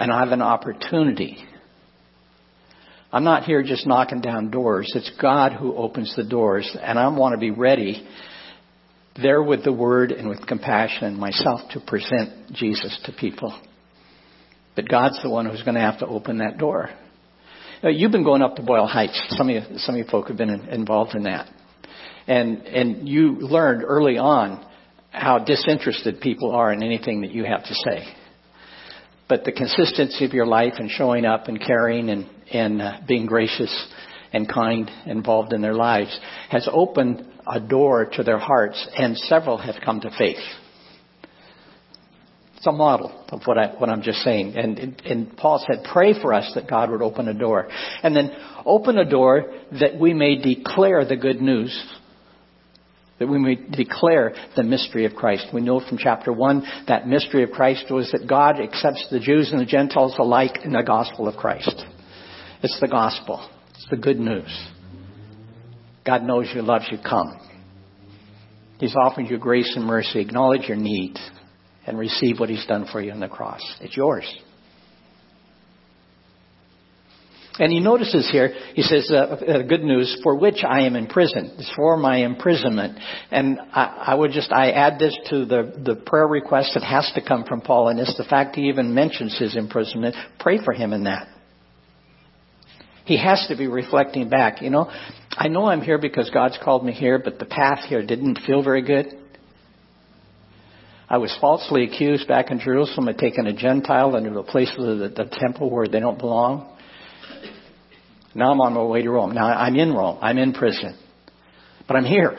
and 0.00 0.10
I 0.10 0.20
have 0.20 0.32
an 0.32 0.40
opportunity. 0.40 1.36
I'm 3.12 3.22
not 3.22 3.44
here 3.44 3.62
just 3.62 3.86
knocking 3.86 4.22
down 4.22 4.50
doors. 4.50 4.90
It's 4.94 5.10
God 5.20 5.52
who 5.52 5.76
opens 5.76 6.14
the 6.16 6.24
doors, 6.24 6.74
and 6.80 6.98
I 6.98 7.06
want 7.08 7.34
to 7.34 7.38
be 7.38 7.50
ready 7.50 8.08
there 9.20 9.42
with 9.42 9.62
the 9.62 9.72
word 9.72 10.10
and 10.10 10.26
with 10.26 10.46
compassion 10.46 11.18
myself 11.18 11.60
to 11.72 11.80
present 11.80 12.52
Jesus 12.54 12.98
to 13.04 13.12
people. 13.12 13.60
But 14.74 14.88
God's 14.88 15.20
the 15.22 15.28
one 15.28 15.44
who's 15.44 15.62
going 15.62 15.74
to 15.74 15.80
have 15.80 15.98
to 15.98 16.06
open 16.06 16.38
that 16.38 16.56
door. 16.56 16.88
Now, 17.82 17.90
you've 17.90 18.12
been 18.12 18.24
going 18.24 18.40
up 18.40 18.56
to 18.56 18.62
Boyle 18.62 18.86
Heights. 18.86 19.20
Some 19.36 19.50
of 19.50 19.54
you, 19.54 19.78
some 19.78 19.96
of 19.96 19.98
you 19.98 20.04
folk 20.10 20.28
have 20.28 20.38
been 20.38 20.48
involved 20.48 21.14
in 21.14 21.24
that. 21.24 21.46
And, 22.26 22.62
and 22.62 23.08
you 23.08 23.32
learned 23.40 23.84
early 23.84 24.16
on 24.16 24.64
how 25.10 25.38
disinterested 25.38 26.20
people 26.20 26.52
are 26.52 26.72
in 26.72 26.82
anything 26.82 27.22
that 27.22 27.32
you 27.32 27.44
have 27.44 27.62
to 27.64 27.74
say 27.74 28.14
but 29.30 29.44
the 29.44 29.52
consistency 29.52 30.24
of 30.24 30.32
your 30.32 30.44
life 30.44 30.74
and 30.78 30.90
showing 30.90 31.24
up 31.24 31.46
and 31.46 31.64
caring 31.64 32.10
and, 32.10 32.28
and 32.52 32.82
uh, 32.82 32.98
being 33.06 33.26
gracious 33.26 33.88
and 34.32 34.52
kind 34.52 34.90
involved 35.06 35.52
in 35.52 35.62
their 35.62 35.72
lives 35.72 36.18
has 36.50 36.68
opened 36.70 37.24
a 37.46 37.60
door 37.60 38.06
to 38.12 38.22
their 38.22 38.38
hearts, 38.38 38.88
and 38.96 39.16
several 39.16 39.56
have 39.56 39.76
come 39.84 40.00
to 40.00 40.10
faith. 40.18 40.36
It's 42.56 42.66
a 42.66 42.72
model 42.72 43.24
of 43.30 43.40
what, 43.46 43.56
I, 43.56 43.68
what 43.78 43.88
I'm 43.88 44.02
just 44.02 44.18
saying. 44.18 44.54
And, 44.56 45.00
and 45.04 45.36
Paul 45.36 45.64
said, 45.66 45.84
pray 45.90 46.20
for 46.20 46.34
us 46.34 46.50
that 46.54 46.68
God 46.68 46.90
would 46.90 47.00
open 47.00 47.26
a 47.28 47.34
door. 47.34 47.68
And 48.02 48.14
then 48.14 48.32
open 48.66 48.98
a 48.98 49.08
door 49.08 49.50
that 49.80 49.98
we 49.98 50.12
may 50.12 50.36
declare 50.36 51.06
the 51.06 51.16
good 51.16 51.40
news 51.40 51.72
that 53.20 53.28
we 53.28 53.38
may 53.38 53.54
declare 53.54 54.32
the 54.56 54.62
mystery 54.62 55.04
of 55.04 55.14
Christ. 55.14 55.48
We 55.52 55.60
know 55.60 55.78
from 55.86 55.98
chapter 55.98 56.32
1 56.32 56.86
that 56.88 57.06
mystery 57.06 57.44
of 57.44 57.50
Christ 57.50 57.84
was 57.90 58.10
that 58.12 58.26
God 58.26 58.58
accepts 58.60 59.06
the 59.10 59.20
Jews 59.20 59.52
and 59.52 59.60
the 59.60 59.66
Gentiles 59.66 60.16
alike 60.18 60.60
in 60.64 60.72
the 60.72 60.82
gospel 60.82 61.28
of 61.28 61.36
Christ. 61.36 61.84
It's 62.62 62.80
the 62.80 62.88
gospel. 62.88 63.48
It's 63.74 63.86
the 63.90 63.98
good 63.98 64.18
news. 64.18 64.68
God 66.04 66.22
knows 66.22 66.50
you, 66.54 66.62
loves 66.62 66.86
you, 66.90 66.96
come. 66.98 67.38
He's 68.78 68.96
offering 68.96 69.26
you 69.26 69.38
grace 69.38 69.70
and 69.76 69.84
mercy. 69.84 70.20
Acknowledge 70.20 70.62
your 70.62 70.78
need 70.78 71.16
and 71.86 71.98
receive 71.98 72.40
what 72.40 72.48
He's 72.48 72.64
done 72.64 72.86
for 72.90 73.02
you 73.02 73.12
on 73.12 73.20
the 73.20 73.28
cross. 73.28 73.60
It's 73.82 73.96
yours. 73.96 74.24
And 77.60 77.70
he 77.70 77.78
notices 77.78 78.26
here, 78.32 78.54
he 78.72 78.80
says, 78.80 79.10
uh, 79.12 79.16
uh, 79.16 79.62
good 79.64 79.84
news, 79.84 80.18
for 80.22 80.34
which 80.34 80.64
I 80.66 80.86
am 80.86 80.96
in 80.96 81.08
prison. 81.08 81.56
It's 81.58 81.70
for 81.76 81.98
my 81.98 82.24
imprisonment. 82.24 82.98
And 83.30 83.60
I, 83.60 84.04
I, 84.06 84.14
would 84.14 84.32
just, 84.32 84.50
I 84.50 84.70
add 84.70 84.98
this 84.98 85.14
to 85.28 85.44
the, 85.44 85.74
the 85.84 85.94
prayer 85.94 86.26
request 86.26 86.70
that 86.72 86.82
has 86.82 87.12
to 87.16 87.20
come 87.20 87.44
from 87.44 87.60
Paul, 87.60 87.88
and 87.88 88.00
it's 88.00 88.16
the 88.16 88.24
fact 88.24 88.56
he 88.56 88.70
even 88.70 88.94
mentions 88.94 89.38
his 89.38 89.56
imprisonment. 89.56 90.16
Pray 90.38 90.64
for 90.64 90.72
him 90.72 90.94
in 90.94 91.04
that. 91.04 91.28
He 93.04 93.18
has 93.22 93.44
to 93.50 93.56
be 93.56 93.66
reflecting 93.66 94.30
back. 94.30 94.62
You 94.62 94.70
know, 94.70 94.90
I 95.32 95.48
know 95.48 95.66
I'm 95.66 95.82
here 95.82 95.98
because 95.98 96.30
God's 96.30 96.58
called 96.64 96.82
me 96.82 96.92
here, 96.92 97.20
but 97.22 97.38
the 97.38 97.44
path 97.44 97.84
here 97.86 98.06
didn't 98.06 98.38
feel 98.46 98.62
very 98.62 98.82
good. 98.82 99.06
I 101.10 101.18
was 101.18 101.36
falsely 101.42 101.84
accused 101.84 102.26
back 102.26 102.50
in 102.50 102.58
Jerusalem 102.58 103.08
of 103.08 103.18
taking 103.18 103.46
a 103.46 103.52
Gentile 103.52 104.16
into 104.16 104.38
a 104.38 104.44
place 104.44 104.72
of 104.78 104.98
the, 104.98 105.08
the 105.08 105.28
temple 105.30 105.68
where 105.68 105.88
they 105.88 106.00
don't 106.00 106.18
belong. 106.18 106.78
Now 108.34 108.52
I'm 108.52 108.60
on 108.60 108.74
my 108.74 108.82
way 108.82 109.02
to 109.02 109.10
Rome. 109.10 109.32
Now 109.32 109.46
I'm 109.46 109.76
in 109.76 109.92
Rome. 109.92 110.18
I'm 110.20 110.38
in 110.38 110.52
prison. 110.52 110.96
But 111.86 111.96
I'm 111.96 112.04
here. 112.04 112.38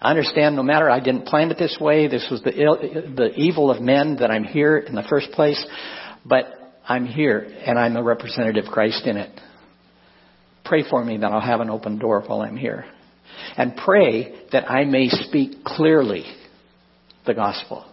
I 0.00 0.10
understand 0.10 0.56
no 0.56 0.62
matter 0.62 0.88
I 0.88 1.00
didn't 1.00 1.26
plan 1.26 1.50
it 1.50 1.58
this 1.58 1.76
way, 1.80 2.08
this 2.08 2.26
was 2.30 2.42
the, 2.42 2.58
Ill, 2.58 2.76
the 2.76 3.32
evil 3.36 3.70
of 3.70 3.82
men 3.82 4.16
that 4.20 4.30
I'm 4.30 4.44
here 4.44 4.78
in 4.78 4.94
the 4.94 5.02
first 5.02 5.32
place, 5.32 5.62
but 6.24 6.46
I'm 6.88 7.04
here 7.04 7.46
and 7.66 7.78
I'm 7.78 7.96
a 7.96 8.02
representative 8.02 8.64
of 8.64 8.72
Christ 8.72 9.06
in 9.06 9.16
it. 9.16 9.30
Pray 10.64 10.88
for 10.88 11.04
me 11.04 11.18
that 11.18 11.30
I'll 11.30 11.40
have 11.40 11.60
an 11.60 11.68
open 11.68 11.98
door 11.98 12.22
while 12.26 12.40
I'm 12.40 12.56
here. 12.56 12.86
And 13.56 13.76
pray 13.76 14.46
that 14.52 14.70
I 14.70 14.84
may 14.84 15.08
speak 15.08 15.64
clearly 15.64 16.24
the 17.26 17.34
gospel, 17.34 17.84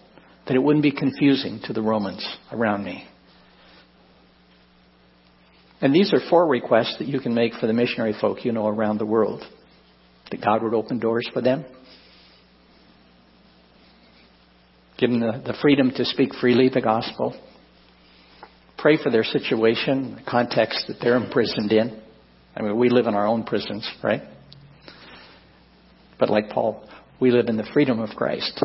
that 0.47 0.55
it 0.55 0.59
wouldn't 0.63 0.83
be 0.83 0.91
confusing 0.91 1.59
to 1.65 1.73
the 1.73 1.81
Romans 1.81 2.25
around 2.51 2.85
me. 2.85 3.05
And 5.81 5.93
these 5.93 6.11
are 6.13 6.19
four 6.29 6.47
requests 6.47 6.95
that 6.99 7.07
you 7.07 7.19
can 7.19 7.33
make 7.33 7.53
for 7.53 7.67
the 7.67 7.73
missionary 7.73 8.15
folk 8.19 8.43
you 8.43 8.51
know 8.51 8.67
around 8.67 8.97
the 8.97 9.05
world. 9.05 9.43
that 10.31 10.41
God 10.41 10.63
would 10.63 10.73
open 10.73 10.99
doors 10.99 11.29
for 11.33 11.41
them. 11.41 11.65
Give 14.97 15.09
them 15.09 15.19
the, 15.19 15.43
the 15.45 15.57
freedom 15.61 15.91
to 15.95 16.05
speak 16.05 16.33
freely 16.41 16.69
the 16.69 16.81
gospel. 16.81 17.39
Pray 18.77 19.01
for 19.01 19.11
their 19.11 19.23
situation, 19.23 20.15
the 20.15 20.29
context 20.29 20.85
that 20.87 20.97
they're 21.01 21.15
imprisoned 21.15 21.71
in. 21.71 22.01
I 22.55 22.61
mean, 22.63 22.77
we 22.77 22.89
live 22.89 23.05
in 23.05 23.13
our 23.13 23.27
own 23.27 23.43
prisons, 23.43 23.87
right? 24.03 24.21
But 26.19 26.29
like 26.29 26.49
Paul, 26.49 26.87
we 27.19 27.31
live 27.31 27.47
in 27.47 27.57
the 27.57 27.67
freedom 27.73 27.99
of 27.99 28.09
Christ. 28.15 28.63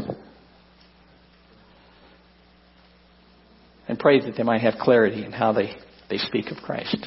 And 3.89 3.99
pray 3.99 4.21
that 4.21 4.37
they 4.37 4.43
might 4.43 4.63
have 4.63 4.75
clarity 4.81 5.25
in 5.25 5.33
how 5.33 5.53
they, 5.53 5.77
they 6.13 6.19
speak 6.19 6.51
of 6.51 6.59
Christ. 6.59 7.07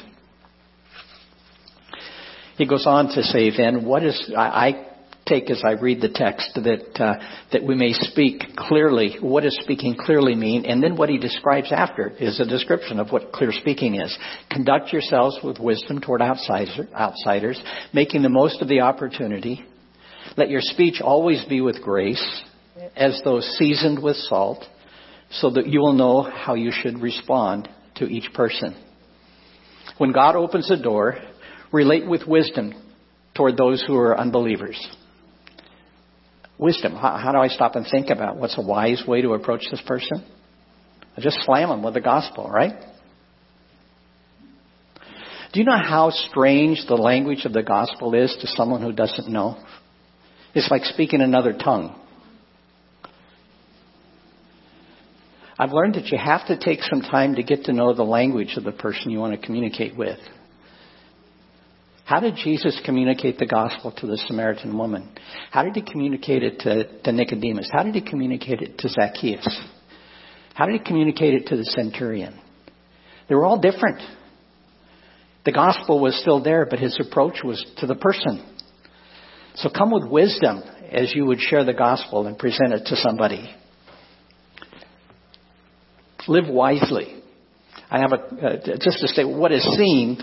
He 2.58 2.66
goes 2.66 2.86
on 2.88 3.06
to 3.14 3.22
say 3.22 3.56
then, 3.56 3.84
what 3.84 4.02
is, 4.02 4.32
I, 4.36 4.42
I 4.42 4.86
take 5.26 5.48
as 5.48 5.62
I 5.64 5.72
read 5.72 6.00
the 6.00 6.08
text 6.08 6.50
that, 6.54 7.00
uh, 7.00 7.14
that 7.52 7.62
we 7.62 7.76
may 7.76 7.92
speak 7.92 8.42
clearly. 8.56 9.16
What 9.20 9.44
does 9.44 9.56
speaking 9.62 9.94
clearly 9.96 10.34
mean? 10.34 10.64
And 10.64 10.82
then 10.82 10.96
what 10.96 11.08
he 11.08 11.18
describes 11.18 11.70
after 11.70 12.08
is 12.08 12.40
a 12.40 12.46
description 12.46 12.98
of 12.98 13.10
what 13.10 13.30
clear 13.30 13.52
speaking 13.52 13.94
is. 13.94 14.16
Conduct 14.50 14.92
yourselves 14.92 15.38
with 15.44 15.60
wisdom 15.60 16.00
toward 16.00 16.20
outsiders, 16.20 16.80
outsiders 16.92 17.62
making 17.92 18.22
the 18.22 18.28
most 18.28 18.60
of 18.60 18.68
the 18.68 18.80
opportunity. 18.80 19.64
Let 20.36 20.50
your 20.50 20.62
speech 20.62 21.00
always 21.00 21.44
be 21.44 21.60
with 21.60 21.80
grace, 21.80 22.42
as 22.96 23.20
though 23.24 23.40
seasoned 23.40 24.02
with 24.02 24.16
salt, 24.16 24.64
so 25.30 25.50
that 25.50 25.68
you 25.68 25.78
will 25.78 25.92
know 25.92 26.22
how 26.22 26.54
you 26.54 26.72
should 26.72 27.00
respond 27.00 27.68
to 27.96 28.06
each 28.06 28.32
person. 28.34 28.76
When 29.98 30.12
God 30.12 30.36
opens 30.36 30.70
a 30.70 30.76
door, 30.76 31.16
relate 31.72 32.06
with 32.06 32.26
wisdom 32.26 32.74
toward 33.34 33.56
those 33.56 33.84
who 33.86 33.96
are 33.96 34.18
unbelievers. 34.18 34.78
Wisdom. 36.58 36.94
How, 36.94 37.16
how 37.16 37.32
do 37.32 37.38
I 37.38 37.48
stop 37.48 37.76
and 37.76 37.86
think 37.90 38.10
about 38.10 38.36
what's 38.36 38.58
a 38.58 38.62
wise 38.62 39.02
way 39.06 39.22
to 39.22 39.34
approach 39.34 39.62
this 39.70 39.82
person? 39.86 40.24
I 41.16 41.20
just 41.20 41.42
slam 41.44 41.68
them 41.68 41.82
with 41.82 41.94
the 41.94 42.00
gospel, 42.00 42.48
right? 42.48 42.74
Do 45.52 45.60
you 45.60 45.66
know 45.66 45.78
how 45.78 46.10
strange 46.10 46.84
the 46.86 46.96
language 46.96 47.44
of 47.46 47.52
the 47.52 47.62
gospel 47.62 48.14
is 48.14 48.36
to 48.40 48.46
someone 48.46 48.82
who 48.82 48.92
doesn't 48.92 49.28
know? 49.28 49.56
It's 50.54 50.70
like 50.70 50.84
speaking 50.84 51.20
another 51.22 51.52
tongue. 51.52 51.98
I've 55.58 55.72
learned 55.72 55.94
that 55.94 56.06
you 56.06 56.18
have 56.18 56.46
to 56.48 56.58
take 56.58 56.82
some 56.82 57.00
time 57.00 57.36
to 57.36 57.42
get 57.42 57.64
to 57.64 57.72
know 57.72 57.94
the 57.94 58.02
language 58.02 58.54
of 58.56 58.64
the 58.64 58.72
person 58.72 59.10
you 59.10 59.18
want 59.18 59.38
to 59.38 59.46
communicate 59.46 59.96
with. 59.96 60.18
How 62.04 62.20
did 62.20 62.36
Jesus 62.36 62.80
communicate 62.84 63.38
the 63.38 63.46
gospel 63.46 63.90
to 63.90 64.06
the 64.06 64.18
Samaritan 64.28 64.76
woman? 64.76 65.10
How 65.50 65.64
did 65.64 65.74
he 65.74 65.82
communicate 65.82 66.42
it 66.42 66.60
to, 66.60 67.00
to 67.02 67.12
Nicodemus? 67.12 67.68
How 67.72 67.82
did 67.82 67.94
he 67.94 68.00
communicate 68.00 68.60
it 68.60 68.78
to 68.78 68.88
Zacchaeus? 68.88 69.60
How 70.54 70.66
did 70.66 70.80
he 70.80 70.86
communicate 70.86 71.34
it 71.34 71.46
to 71.48 71.56
the 71.56 71.64
centurion? 71.64 72.38
They 73.28 73.34
were 73.34 73.44
all 73.44 73.58
different. 73.58 74.00
The 75.44 75.52
gospel 75.52 76.00
was 76.00 76.20
still 76.20 76.42
there, 76.42 76.66
but 76.68 76.78
his 76.78 76.98
approach 77.00 77.38
was 77.42 77.64
to 77.78 77.86
the 77.86 77.94
person. 77.94 78.44
So 79.56 79.68
come 79.68 79.90
with 79.90 80.08
wisdom 80.08 80.62
as 80.90 81.12
you 81.14 81.24
would 81.26 81.40
share 81.40 81.64
the 81.64 81.72
gospel 81.72 82.26
and 82.26 82.38
present 82.38 82.72
it 82.72 82.86
to 82.86 82.96
somebody. 82.96 83.52
Live 86.28 86.48
wisely. 86.48 87.22
I 87.90 88.00
have 88.00 88.12
a, 88.12 88.16
uh, 88.16 88.76
just 88.80 89.00
to 89.00 89.08
say 89.08 89.24
what 89.24 89.52
is 89.52 89.62
seen 89.76 90.18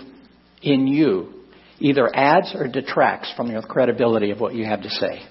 in 0.62 0.86
you 0.86 1.32
either 1.78 2.14
adds 2.14 2.54
or 2.54 2.68
detracts 2.68 3.32
from 3.36 3.48
the 3.48 3.62
credibility 3.62 4.30
of 4.30 4.40
what 4.40 4.54
you 4.54 4.64
have 4.64 4.82
to 4.82 4.90
say. 4.90 5.22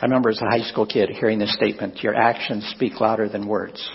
I 0.00 0.06
remember 0.06 0.30
as 0.30 0.40
a 0.40 0.46
high 0.46 0.68
school 0.68 0.86
kid 0.86 1.10
hearing 1.10 1.38
this 1.38 1.54
statement 1.54 2.02
your 2.02 2.14
actions 2.14 2.70
speak 2.74 3.00
louder 3.00 3.28
than 3.28 3.46
words. 3.46 3.88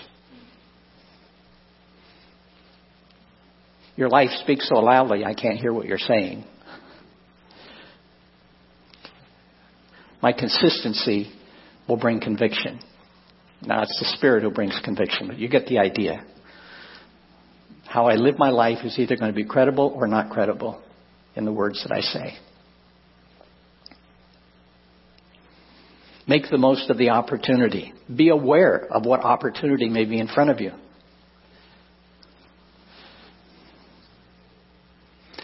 Your 3.96 4.08
life 4.08 4.30
speaks 4.42 4.68
so 4.68 4.76
loudly, 4.76 5.24
I 5.24 5.34
can't 5.34 5.58
hear 5.58 5.72
what 5.72 5.86
you're 5.86 5.98
saying. 5.98 6.44
My 10.22 10.32
consistency 10.32 11.30
will 11.86 11.96
bring 11.96 12.20
conviction. 12.20 12.80
Now, 13.62 13.82
it's 13.82 13.98
the 13.98 14.16
Spirit 14.16 14.42
who 14.42 14.50
brings 14.50 14.78
conviction, 14.84 15.28
but 15.28 15.38
you 15.38 15.48
get 15.48 15.66
the 15.66 15.78
idea. 15.78 16.24
How 17.86 18.06
I 18.06 18.14
live 18.14 18.38
my 18.38 18.50
life 18.50 18.84
is 18.84 18.98
either 18.98 19.16
going 19.16 19.30
to 19.30 19.36
be 19.36 19.44
credible 19.44 19.92
or 19.94 20.06
not 20.06 20.30
credible 20.30 20.80
in 21.36 21.44
the 21.44 21.52
words 21.52 21.82
that 21.82 21.92
I 21.92 22.00
say. 22.00 22.38
Make 26.26 26.48
the 26.48 26.58
most 26.58 26.88
of 26.90 26.96
the 26.96 27.10
opportunity. 27.10 27.92
Be 28.14 28.28
aware 28.28 28.86
of 28.90 29.04
what 29.04 29.24
opportunity 29.24 29.88
may 29.88 30.04
be 30.04 30.20
in 30.20 30.28
front 30.28 30.50
of 30.50 30.60
you. 30.60 30.70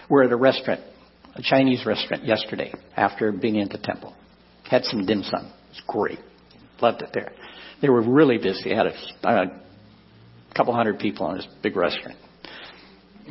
We're 0.09 0.25
at 0.25 0.33
a 0.33 0.37
restaurant, 0.37 0.81
a 1.35 1.43
Chinese 1.43 1.85
restaurant 1.85 2.25
yesterday 2.25 2.73
after 2.97 3.33
being 3.33 3.57
in 3.57 3.69
the 3.69 3.79
temple. 3.79 4.15
Had 4.71 4.85
some 4.85 5.05
dim 5.05 5.25
sum. 5.25 5.47
It 5.47 5.71
was 5.71 5.83
great. 5.89 6.21
Loved 6.81 7.03
it 7.03 7.11
there. 7.13 7.33
They 7.83 7.89
were 7.89 8.03
really 8.03 8.39
busy. 8.39 8.75
Had 8.75 8.87
a, 8.87 9.29
a 9.29 9.63
couple 10.57 10.75
hundred 10.75 10.99
people 10.99 11.31
in 11.31 11.37
this 11.37 11.49
big 11.63 11.77
restaurant 11.77 12.17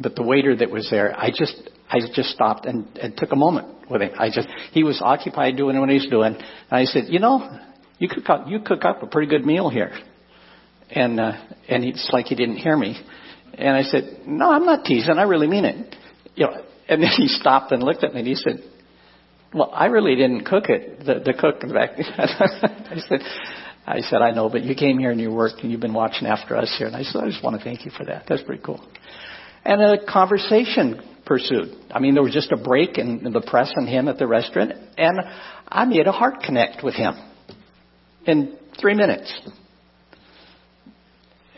but 0.01 0.15
the 0.15 0.23
waiter 0.23 0.55
that 0.55 0.69
was 0.69 0.87
there, 0.89 1.17
I 1.17 1.29
just 1.29 1.69
I 1.89 1.99
just 2.13 2.29
stopped 2.29 2.65
and, 2.65 2.85
and 2.97 3.15
took 3.15 3.31
a 3.31 3.35
moment 3.35 3.89
with 3.89 4.01
him. 4.01 4.11
I 4.17 4.29
just 4.29 4.47
he 4.71 4.83
was 4.83 5.01
occupied 5.01 5.57
doing 5.57 5.79
what 5.79 5.89
he 5.89 5.95
was 5.95 6.07
doing, 6.09 6.35
and 6.35 6.43
I 6.71 6.85
said, 6.85 7.05
you 7.07 7.19
know, 7.19 7.59
you 7.97 8.09
cook 8.09 8.29
up 8.29 8.47
you 8.47 8.59
cook 8.59 8.83
up 8.85 9.03
a 9.03 9.07
pretty 9.07 9.29
good 9.29 9.45
meal 9.45 9.69
here, 9.69 9.91
and 10.89 11.19
uh, 11.19 11.33
and 11.69 11.83
it's 11.83 12.09
like 12.11 12.27
he 12.27 12.35
didn't 12.35 12.57
hear 12.57 12.75
me, 12.75 12.99
and 13.53 13.75
I 13.75 13.83
said, 13.83 14.21
no, 14.25 14.51
I'm 14.51 14.65
not 14.65 14.85
teasing, 14.85 15.17
I 15.17 15.23
really 15.23 15.47
mean 15.47 15.65
it, 15.65 15.95
you 16.35 16.45
know. 16.45 16.61
And 16.87 17.01
then 17.01 17.09
he 17.17 17.27
stopped 17.27 17.71
and 17.71 17.81
looked 17.81 18.03
at 18.03 18.13
me 18.13 18.19
and 18.19 18.27
he 18.27 18.35
said, 18.35 18.63
well, 19.51 19.71
I 19.73 19.87
really 19.87 20.15
didn't 20.15 20.45
cook 20.45 20.65
it. 20.69 20.99
The 20.99 21.15
the 21.15 21.33
cook 21.33 21.63
in 21.63 21.69
the 21.69 21.73
back. 21.73 21.91
I 21.97 22.99
said. 23.09 23.21
I 23.87 23.99
said, 24.01 24.21
I 24.21 24.31
know, 24.31 24.49
but 24.49 24.63
you 24.63 24.75
came 24.75 24.97
here 24.97 25.11
and 25.11 25.21
you 25.21 25.31
worked 25.31 25.61
and 25.61 25.71
you've 25.71 25.81
been 25.81 25.93
watching 25.93 26.27
after 26.27 26.55
us 26.55 26.73
here. 26.77 26.87
And 26.87 26.95
I 26.95 27.03
said, 27.03 27.23
I 27.23 27.27
just 27.27 27.43
want 27.43 27.57
to 27.57 27.63
thank 27.63 27.85
you 27.85 27.91
for 27.91 28.03
that. 28.05 28.25
That's 28.27 28.41
pretty 28.41 28.63
cool 28.63 28.81
and 29.65 29.81
a 29.81 30.05
conversation 30.05 31.01
pursued. 31.25 31.75
I 31.91 31.99
mean, 31.99 32.13
there 32.13 32.23
was 32.23 32.33
just 32.33 32.51
a 32.51 32.57
break 32.57 32.97
in, 32.97 33.25
in 33.25 33.33
the 33.33 33.41
press 33.41 33.73
and 33.75 33.89
him 33.89 34.07
at 34.07 34.19
the 34.19 34.27
restaurant, 34.27 34.73
and 34.97 35.19
I 35.67 35.85
made 35.85 36.07
a 36.07 36.11
heart 36.11 36.43
connect 36.43 36.83
with 36.83 36.93
him 36.93 37.15
in 38.27 38.57
three 38.79 38.93
minutes. 38.93 39.33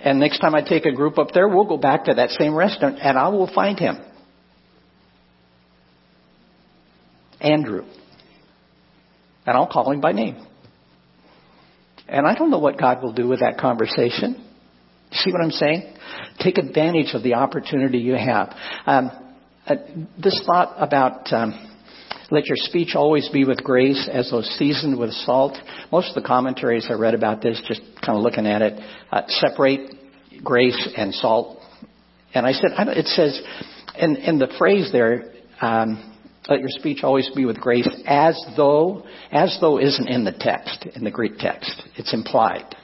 And 0.01 0.19
next 0.19 0.39
time 0.39 0.55
I 0.55 0.61
take 0.61 0.85
a 0.85 0.93
group 0.93 1.17
up 1.17 1.31
there, 1.33 1.49
we'll 1.49 1.65
go 1.67 1.77
back 1.77 2.05
to 2.05 2.13
that 2.13 2.29
same 2.29 2.55
restaurant 2.55 2.99
and 3.01 3.17
I 3.17 3.27
will 3.29 3.51
find 3.53 3.77
him. 3.77 3.97
Andrew. 7.41 7.83
And 9.45 9.57
I'll 9.57 9.67
call 9.67 9.91
him 9.91 9.99
by 9.99 10.11
name. 10.11 10.45
And 12.07 12.25
I 12.25 12.35
don't 12.35 12.49
know 12.49 12.59
what 12.59 12.77
God 12.77 13.03
will 13.03 13.13
do 13.13 13.27
with 13.27 13.39
that 13.41 13.57
conversation. 13.57 14.43
See 15.11 15.31
what 15.31 15.41
I'm 15.41 15.51
saying? 15.51 15.93
Take 16.39 16.57
advantage 16.57 17.13
of 17.13 17.23
the 17.23 17.35
opportunity 17.35 17.99
you 17.99 18.15
have. 18.15 18.53
Um, 18.85 19.11
uh, 19.65 19.75
this 20.21 20.41
thought 20.45 20.75
about 20.77 21.31
um, 21.33 21.67
let 22.29 22.45
your 22.45 22.57
speech 22.57 22.93
always 22.95 23.29
be 23.29 23.45
with 23.45 23.63
grace 23.63 24.09
as 24.11 24.31
though 24.31 24.41
seasoned 24.41 24.99
with 24.99 25.11
salt. 25.11 25.57
Most 25.91 26.09
of 26.09 26.21
the 26.21 26.27
commentaries 26.27 26.87
I 26.89 26.93
read 26.93 27.13
about 27.13 27.41
this, 27.41 27.61
just 27.67 27.81
kind 28.05 28.17
of 28.17 28.23
looking 28.23 28.45
at 28.45 28.61
it, 28.61 28.79
uh, 29.11 29.21
separate 29.27 29.95
grace 30.43 30.89
and 30.97 31.13
salt. 31.13 31.59
And 32.33 32.45
I 32.45 32.51
said, 32.51 32.71
I 32.77 32.83
it 32.91 33.07
says, 33.07 33.41
in, 33.97 34.17
in 34.17 34.39
the 34.39 34.53
phrase 34.57 34.89
there, 34.91 35.31
um, 35.61 36.16
let 36.47 36.59
your 36.59 36.69
speech 36.69 36.99
always 37.03 37.29
be 37.35 37.45
with 37.45 37.59
grace 37.59 37.89
as 38.05 38.41
though, 38.55 39.03
as 39.31 39.57
though 39.59 39.79
isn't 39.79 40.07
in 40.07 40.23
the 40.23 40.31
text, 40.31 40.85
in 40.95 41.03
the 41.03 41.11
Greek 41.11 41.37
text. 41.37 41.83
It's 41.95 42.13
implied 42.13 42.75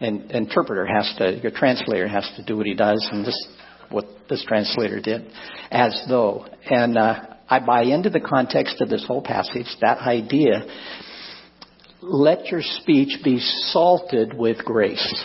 and 0.00 0.30
interpreter 0.30 0.86
has 0.86 1.14
to, 1.18 1.38
your 1.42 1.52
translator 1.52 2.08
has 2.08 2.28
to 2.36 2.44
do 2.44 2.56
what 2.56 2.66
he 2.66 2.74
does, 2.74 3.06
and 3.12 3.24
this 3.24 3.48
what 3.90 4.06
this 4.28 4.44
translator 4.46 5.00
did, 5.00 5.30
as 5.70 6.04
though. 6.08 6.46
And 6.64 6.96
uh, 6.96 7.20
I 7.48 7.58
buy 7.58 7.82
into 7.82 8.08
the 8.08 8.20
context 8.20 8.80
of 8.80 8.88
this 8.88 9.04
whole 9.06 9.22
passage, 9.22 9.66
that 9.80 9.98
idea. 9.98 10.62
Let 12.00 12.46
your 12.46 12.62
speech 12.62 13.18
be 13.22 13.40
salted 13.40 14.32
with 14.32 14.64
grace. 14.64 15.24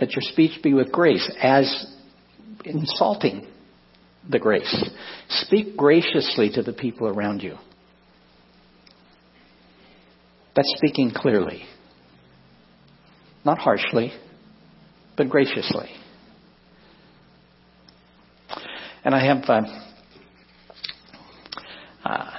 Let 0.00 0.10
your 0.10 0.22
speech 0.22 0.62
be 0.62 0.74
with 0.74 0.92
grace, 0.92 1.30
as 1.40 1.86
insulting 2.64 3.46
the 4.28 4.38
grace. 4.38 4.90
Speak 5.28 5.76
graciously 5.76 6.50
to 6.54 6.62
the 6.62 6.72
people 6.72 7.08
around 7.08 7.42
you. 7.42 7.56
That's 10.54 10.72
speaking 10.76 11.12
clearly. 11.14 11.64
Not 13.44 13.58
harshly, 13.58 14.12
but 15.16 15.28
graciously. 15.28 15.90
And 19.04 19.14
I 19.14 19.24
have 19.24 19.44
uh, 22.04 22.30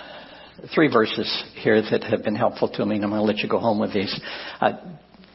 three 0.74 0.92
verses 0.92 1.44
here 1.56 1.82
that 1.82 2.04
have 2.04 2.24
been 2.24 2.36
helpful 2.36 2.68
to 2.70 2.86
me, 2.86 2.96
and 2.96 3.06
I'm 3.06 3.12
going 3.12 3.22
to 3.22 3.26
let 3.26 3.38
you 3.38 3.48
go 3.48 3.60
home 3.60 3.80
with 3.80 3.94
these. 3.94 4.20
Uh, 4.60 4.74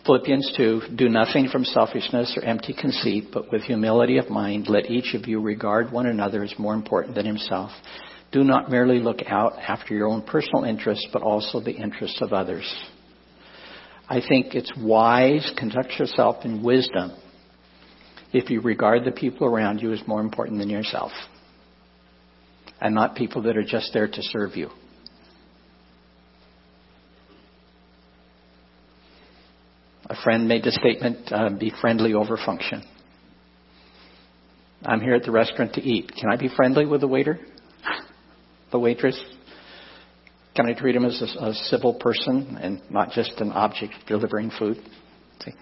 Philippians 0.04 0.54
2, 0.56 0.82
do 0.96 1.08
nothing 1.08 1.48
from 1.48 1.64
selfishness 1.64 2.36
or 2.36 2.44
empty 2.44 2.74
conceit, 2.74 3.28
but 3.32 3.52
with 3.52 3.62
humility 3.62 4.18
of 4.18 4.30
mind, 4.30 4.66
let 4.68 4.90
each 4.90 5.14
of 5.14 5.28
you 5.28 5.40
regard 5.40 5.92
one 5.92 6.06
another 6.06 6.42
as 6.42 6.52
more 6.58 6.74
important 6.74 7.14
than 7.14 7.24
himself. 7.24 7.70
Do 8.32 8.42
not 8.42 8.68
merely 8.68 8.98
look 8.98 9.20
out 9.28 9.52
after 9.58 9.94
your 9.94 10.08
own 10.08 10.22
personal 10.22 10.64
interests, 10.64 11.06
but 11.12 11.22
also 11.22 11.60
the 11.60 11.70
interests 11.70 12.20
of 12.20 12.32
others. 12.32 12.64
I 14.08 14.20
think 14.26 14.54
it's 14.56 14.72
wise, 14.76 15.52
conduct 15.56 15.92
yourself 15.98 16.44
in 16.44 16.64
wisdom 16.64 17.12
if 18.32 18.50
you 18.50 18.60
regard 18.60 19.04
the 19.04 19.12
people 19.12 19.46
around 19.46 19.80
you 19.80 19.92
as 19.92 20.02
more 20.08 20.20
important 20.20 20.58
than 20.58 20.70
yourself 20.70 21.12
and 22.80 22.94
not 22.94 23.14
people 23.14 23.42
that 23.42 23.56
are 23.56 23.62
just 23.62 23.92
there 23.92 24.08
to 24.08 24.22
serve 24.22 24.56
you. 24.56 24.68
A 30.06 30.16
friend 30.22 30.48
made 30.48 30.64
the 30.64 30.72
statement, 30.72 31.32
uh, 31.32 31.50
be 31.50 31.72
friendly 31.80 32.14
over 32.14 32.36
function. 32.36 32.82
I'm 34.84 35.00
here 35.00 35.14
at 35.14 35.22
the 35.22 35.30
restaurant 35.30 35.74
to 35.74 35.80
eat. 35.80 36.10
Can 36.18 36.30
I 36.30 36.36
be 36.36 36.48
friendly 36.54 36.86
with 36.86 37.00
the 37.00 37.08
waiter? 37.08 37.38
The 38.72 38.78
waitress? 38.78 39.22
Can 40.56 40.66
I 40.66 40.74
treat 40.74 40.96
him 40.96 41.04
as 41.04 41.22
a, 41.22 41.44
a 41.44 41.54
civil 41.54 41.94
person 41.94 42.58
and 42.60 42.82
not 42.90 43.12
just 43.12 43.40
an 43.40 43.52
object 43.52 43.94
delivering 44.06 44.50
food? 44.58 44.78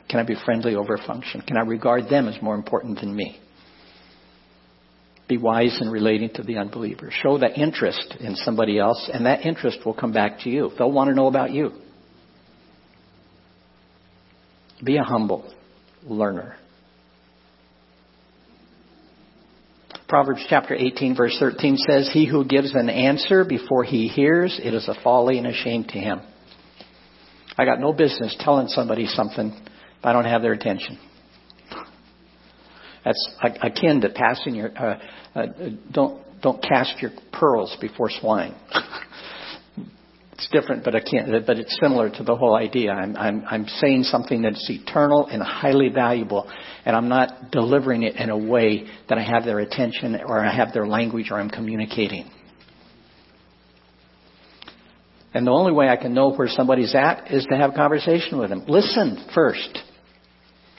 Can 0.09 0.21
I 0.21 0.25
be 0.25 0.37
friendly 0.45 0.75
over 0.75 0.99
function? 0.99 1.43
Can 1.43 1.57
I 1.57 1.63
regard 1.63 2.09
them 2.09 2.29
as 2.29 2.41
more 2.43 2.55
important 2.55 3.01
than 3.01 3.15
me? 3.15 3.41
Be 5.29 5.39
wise 5.39 5.79
in 5.81 5.91
relating 5.91 6.31
to 6.35 6.43
the 6.43 6.59
unbeliever. 6.59 7.11
Show 7.23 7.39
that 7.39 7.57
interest 7.57 8.17
in 8.19 8.35
somebody 8.37 8.79
else, 8.79 9.09
and 9.13 9.27
that 9.27 9.47
interest 9.47 9.79
will 9.85 9.95
come 9.95 10.13
back 10.13 10.41
to 10.41 10.51
you. 10.51 10.71
They'll 10.77 10.91
want 10.91 11.09
to 11.09 11.15
know 11.15 11.29
about 11.29 11.53
you. 11.53 11.73
Be 14.85 14.97
a 14.97 15.03
humble 15.03 15.53
learner. 16.05 16.57
Proverbs 20.09 20.45
chapter 20.49 20.75
18 20.75 21.15
verse 21.17 21.37
13 21.39 21.77
says, 21.77 22.11
He 22.13 22.27
who 22.27 22.45
gives 22.45 22.75
an 22.75 22.91
answer 22.91 23.45
before 23.45 23.85
he 23.85 24.09
hears, 24.09 24.59
it 24.63 24.75
is 24.75 24.89
a 24.89 24.95
folly 25.03 25.39
and 25.39 25.47
a 25.47 25.53
shame 25.53 25.85
to 25.85 25.99
him. 25.99 26.21
I 27.57 27.65
got 27.65 27.79
no 27.79 27.93
business 27.93 28.35
telling 28.41 28.69
somebody 28.69 29.07
something 29.07 29.53
if 29.53 30.05
I 30.05 30.13
don't 30.13 30.25
have 30.25 30.43
their 30.43 30.53
attention. 30.53 30.99
That's 33.05 33.31
akin 33.43 34.01
to 34.01 34.11
passing 34.11 34.55
your, 34.55 34.77
uh, 34.77 34.99
uh, 35.35 35.47
don't, 35.91 36.23
don't 36.43 36.63
cast 36.63 37.01
your 37.01 37.13
pearls 37.33 37.77
before 37.81 38.11
swine. 38.11 38.55
it's 40.41 40.49
different, 40.51 40.85
but 40.85 40.95
but 41.47 41.59
it's 41.59 41.79
similar 41.83 42.09
to 42.09 42.23
the 42.23 42.35
whole 42.35 42.57
idea. 42.57 42.93
I'm, 42.93 43.15
I'm, 43.15 43.45
I'm 43.47 43.67
saying 43.67 44.05
something 44.05 44.41
that's 44.41 44.71
eternal 44.71 45.27
and 45.27 45.43
highly 45.43 45.91
valuable, 45.91 46.51
and 46.87 46.97
I'm 46.97 47.09
not 47.09 47.51
delivering 47.51 48.05
it 48.05 48.17
in 48.17 48.31
a 48.31 48.39
way 48.39 48.87
that 49.11 49.19
I 49.19 49.23
have 49.23 49.45
their 49.45 49.59
attention 49.59 50.19
or 50.27 50.43
I 50.43 50.55
have 50.55 50.73
their 50.73 50.87
language 50.87 51.31
or 51.31 51.39
I'm 51.39 51.51
communicating. 51.51 52.31
And 55.35 55.47
the 55.47 55.51
only 55.51 55.73
way 55.73 55.91
I 55.91 55.97
can 55.97 56.15
know 56.15 56.33
where 56.33 56.49
somebody's 56.49 56.95
at 56.95 57.31
is 57.31 57.47
to 57.51 57.57
have 57.57 57.75
conversation 57.75 58.39
with 58.39 58.49
them. 58.49 58.65
Listen 58.67 59.29
first. 59.35 59.79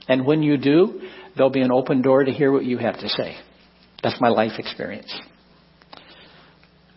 And 0.08 0.26
when 0.26 0.42
you 0.42 0.58
do, 0.58 1.02
there'll 1.38 1.52
be 1.52 1.62
an 1.62 1.72
open 1.72 2.02
door 2.02 2.24
to 2.24 2.32
hear 2.32 2.52
what 2.52 2.66
you 2.66 2.80
have 2.80 3.00
to 3.00 3.10
say. 3.10 3.38
That's 4.02 4.20
my 4.20 4.30
life 4.30 4.54
experience. 4.58 5.14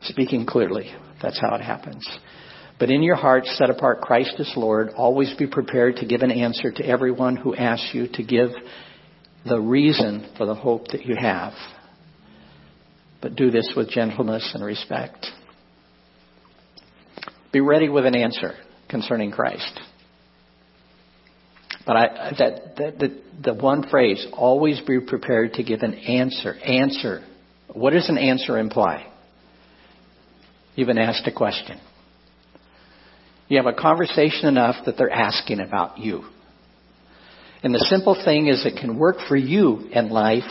Speaking 0.05 0.47
clearly, 0.47 0.91
that's 1.21 1.39
how 1.39 1.55
it 1.57 1.61
happens. 1.61 2.09
But 2.79 2.91
in 2.91 3.03
your 3.03 3.17
heart, 3.17 3.47
set 3.47 3.71
apart 3.71 4.01
Christ 4.01 4.35
as 4.39 4.53
Lord. 4.57 4.91
Always 4.97 5.35
be 5.39 5.47
prepared 5.47 5.97
to 5.97 6.07
give 6.07 6.23
an 6.23 6.31
answer 6.31 6.73
to 6.73 6.85
everyone 6.85 7.37
who 7.37 7.55
asks 7.55 7.91
you 7.93 8.09
to 8.15 8.23
give 8.23 8.51
the 9.47 9.61
reason 9.61 10.31
for 10.37 10.47
the 10.47 10.55
hope 10.55 10.89
that 10.89 11.05
you 11.05 11.15
have. 11.15 11.53
But 13.23 13.37
do 13.37 13.51
this 13.51 13.73
with 13.77 13.91
gentleness 13.91 14.51
and 14.55 14.65
respect. 14.65 15.27
Be 17.53 17.61
ready 17.61 17.89
with 17.89 18.07
an 18.07 18.17
answer 18.17 18.55
concerning 18.89 19.31
Christ. 19.31 19.81
But 21.87 21.97
I, 21.97 22.33
that, 22.39 22.77
that, 22.77 22.99
the, 22.99 23.23
the 23.43 23.55
one 23.55 23.89
phrase, 23.89 24.27
always 24.33 24.81
be 24.81 25.01
prepared 25.01 25.55
to 25.55 25.63
give 25.63 25.81
an 25.83 25.95
answer. 25.95 26.55
Answer. 26.55 27.25
What 27.73 27.93
does 27.93 28.09
an 28.09 28.19
answer 28.19 28.59
imply? 28.59 29.07
You've 30.75 30.89
been 30.89 30.99
asked 30.99 31.27
a 31.27 31.33
question. 31.33 31.79
You 33.55 33.63
have 33.63 33.73
a 33.73 33.81
conversation 33.81 34.49
enough 34.49 34.85
that 34.85 34.97
they're 34.99 35.09
asking 35.09 35.61
about 35.61 35.99
you. 35.99 36.25
And 37.63 37.73
the 37.73 37.87
simple 37.89 38.21
thing 38.25 38.49
is 38.49 38.67
it 38.67 38.81
can 38.81 38.99
work 38.99 39.19
for 39.29 39.37
you 39.37 39.89
in 39.93 40.11
life, 40.11 40.43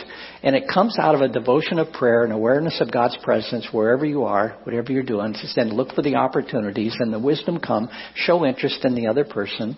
and 0.42 0.56
it 0.56 0.64
comes 0.72 0.98
out 0.98 1.14
of 1.14 1.20
a 1.20 1.28
devotion 1.28 1.78
of 1.78 1.92
prayer 1.92 2.24
and 2.24 2.32
awareness 2.32 2.80
of 2.80 2.90
God's 2.90 3.18
presence 3.22 3.68
wherever 3.70 4.06
you 4.06 4.24
are, 4.24 4.56
whatever 4.62 4.90
you're 4.90 5.02
doing. 5.02 5.34
So 5.34 5.46
then 5.54 5.76
look 5.76 5.94
for 5.94 6.00
the 6.00 6.14
opportunities 6.14 6.96
and 6.98 7.12
the 7.12 7.18
wisdom 7.18 7.60
come, 7.60 7.90
show 8.14 8.46
interest 8.46 8.86
in 8.86 8.94
the 8.94 9.08
other 9.08 9.26
person, 9.26 9.76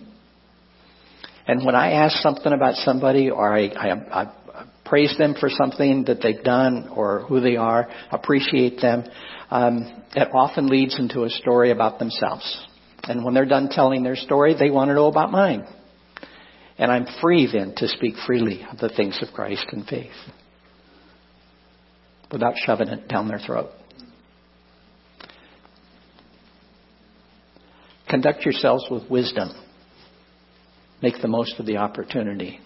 and 1.47 1.65
when 1.65 1.75
I 1.75 1.95
ask 1.95 2.21
something 2.21 2.53
about 2.53 2.75
somebody 2.75 3.29
or 3.29 3.53
I, 3.53 3.65
I, 3.67 4.21
I 4.21 4.33
praise 4.85 5.13
them 5.17 5.35
for 5.37 5.49
something 5.49 6.05
that 6.05 6.21
they've 6.23 6.43
done 6.45 6.91
or 6.95 7.25
who 7.27 7.41
they 7.41 7.57
are, 7.57 7.89
appreciate 8.09 8.79
them, 8.79 9.03
um, 9.51 10.03
it 10.15 10.29
often 10.33 10.67
leads 10.67 10.97
into 10.97 11.25
a 11.25 11.29
story 11.29 11.71
about 11.71 11.99
themselves. 11.99 12.65
And 13.07 13.23
when 13.23 13.33
they're 13.33 13.45
done 13.45 13.69
telling 13.69 14.03
their 14.03 14.15
story, 14.15 14.55
they 14.57 14.69
want 14.69 14.89
to 14.89 14.95
know 14.95 15.07
about 15.07 15.31
mine. 15.31 15.65
And 16.77 16.91
I'm 16.91 17.07
free 17.21 17.49
then 17.51 17.73
to 17.77 17.87
speak 17.87 18.15
freely 18.25 18.65
of 18.71 18.77
the 18.77 18.89
things 18.89 19.19
of 19.21 19.33
Christ 19.33 19.65
and 19.71 19.85
faith 19.87 20.11
without 22.31 22.55
shoving 22.57 22.89
it 22.89 23.07
down 23.07 23.27
their 23.27 23.39
throat. 23.39 23.69
Conduct 28.09 28.43
yourselves 28.43 28.85
with 28.89 29.09
wisdom. 29.09 29.49
Make 31.01 31.21
the 31.21 31.27
most 31.27 31.59
of 31.59 31.65
the 31.65 31.77
opportunity. 31.77 32.59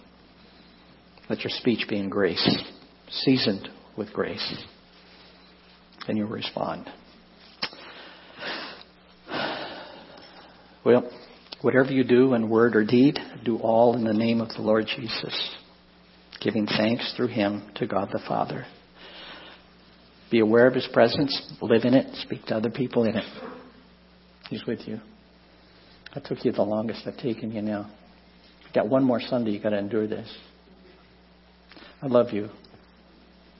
Let 1.28 1.40
your 1.40 1.50
speech 1.50 1.86
be 1.88 1.98
in 1.98 2.08
grace, 2.08 2.64
seasoned 3.10 3.68
with 3.96 4.12
grace, 4.12 4.64
and 6.08 6.18
you'll 6.18 6.28
respond. 6.28 6.90
Well, 10.84 11.10
whatever 11.60 11.92
you 11.92 12.04
do 12.04 12.34
in 12.34 12.48
word 12.48 12.76
or 12.76 12.84
deed, 12.84 13.18
do 13.44 13.58
all 13.58 13.96
in 13.96 14.04
the 14.04 14.12
name 14.12 14.40
of 14.40 14.48
the 14.48 14.62
Lord 14.62 14.86
Jesus, 14.86 15.56
giving 16.40 16.66
thanks 16.66 17.14
through 17.16 17.28
him 17.28 17.70
to 17.76 17.86
God 17.86 18.08
the 18.12 18.20
Father. 18.26 18.66
Be 20.30 20.40
aware 20.40 20.66
of 20.66 20.74
his 20.74 20.88
presence, 20.92 21.54
live 21.60 21.84
in 21.84 21.94
it, 21.94 22.14
speak 22.22 22.46
to 22.46 22.56
other 22.56 22.70
people 22.70 23.04
in 23.04 23.16
it. 23.16 23.24
He's 24.48 24.64
with 24.66 24.80
you. 24.86 25.00
I 26.14 26.20
took 26.20 26.44
you 26.44 26.52
the 26.52 26.62
longest 26.62 27.06
I've 27.06 27.16
taken 27.18 27.52
you 27.52 27.62
now 27.62 27.90
got 28.72 28.88
one 28.88 29.04
more 29.04 29.20
Sunday, 29.20 29.52
you've 29.52 29.62
got 29.62 29.70
to 29.70 29.78
endure 29.78 30.06
this. 30.06 30.28
I 32.00 32.06
love 32.06 32.32
you. 32.32 32.48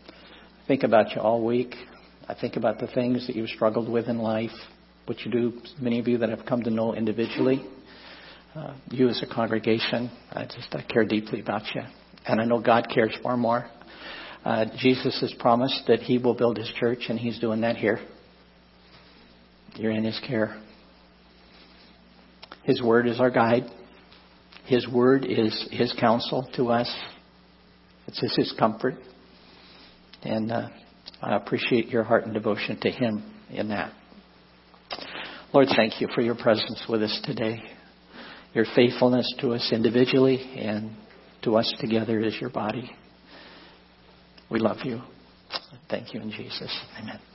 I 0.09 0.67
think 0.67 0.83
about 0.83 1.15
you 1.15 1.21
all 1.21 1.45
week. 1.45 1.75
I 2.29 2.35
think 2.35 2.57
about 2.57 2.79
the 2.79 2.87
things 2.89 3.27
that 3.27 3.37
you've 3.37 3.51
struggled 3.51 3.89
with 3.89 4.09
in 4.09 4.19
life, 4.19 4.51
what 5.13 5.27
you 5.27 5.31
do, 5.31 5.61
many 5.79 5.99
of 5.99 6.09
you 6.09 6.17
that 6.17 6.31
have 6.31 6.47
come 6.47 6.63
to 6.63 6.71
know 6.71 6.95
individually. 6.95 7.63
Uh, 8.55 8.73
you 8.91 9.11
as 9.11 9.23
a 9.23 9.35
congregation, 9.35 10.11
I 10.31 10.45
just 10.45 10.69
I 10.73 10.81
care 10.91 11.05
deeply 11.05 11.41
about 11.41 11.63
you. 11.75 11.83
And 12.27 12.41
I 12.41 12.45
know 12.45 12.61
God 12.61 12.87
cares 12.93 13.15
far 13.23 13.37
more. 13.37 13.67
Uh, 14.43 14.65
Jesus 14.79 15.21
has 15.21 15.35
promised 15.39 15.83
that 15.89 16.01
He 16.01 16.17
will 16.17 16.33
build 16.33 16.57
His 16.57 16.73
church, 16.81 17.01
and 17.11 17.19
He's 17.19 17.39
doing 17.41 17.61
that 17.61 17.77
here. 17.77 18.01
You're 19.75 19.91
in 19.91 20.05
His 20.05 20.19
care. 20.27 20.59
His 22.65 22.81
Word 22.81 23.07
is 23.07 23.21
our 23.21 23.31
guide. 23.31 23.65
His 24.65 24.89
word 24.89 25.27
is 25.27 25.69
His 25.71 25.93
counsel 26.01 26.49
to 26.57 26.71
us. 26.71 26.91
It's 28.07 28.35
His 28.35 28.55
comfort. 28.59 28.95
And 30.23 30.51
uh, 30.51 30.69
I 31.21 31.37
appreciate 31.37 31.89
your 31.89 32.05
heart 32.05 32.25
and 32.25 32.33
devotion 32.33 32.81
to 32.81 32.91
Him 32.91 33.31
in 33.51 33.69
that. 33.69 33.93
Lord, 35.53 35.69
thank 35.77 36.01
you 36.01 36.09
for 36.15 36.23
your 36.23 36.35
presence 36.35 36.83
with 36.89 37.03
us 37.03 37.21
today. 37.25 37.63
Your 38.55 38.65
faithfulness 38.75 39.31
to 39.41 39.53
us 39.53 39.71
individually 39.73 40.39
and 40.57 40.93
to 41.43 41.57
us 41.57 41.73
together 41.79 42.21
as 42.21 42.35
your 42.41 42.51
body. 42.51 42.91
We 44.51 44.61
love 44.61 44.79
you. 44.85 45.03
Thank 45.91 46.15
you 46.15 46.21
in 46.21 46.31
Jesus. 46.31 46.75
Amen. 46.99 47.32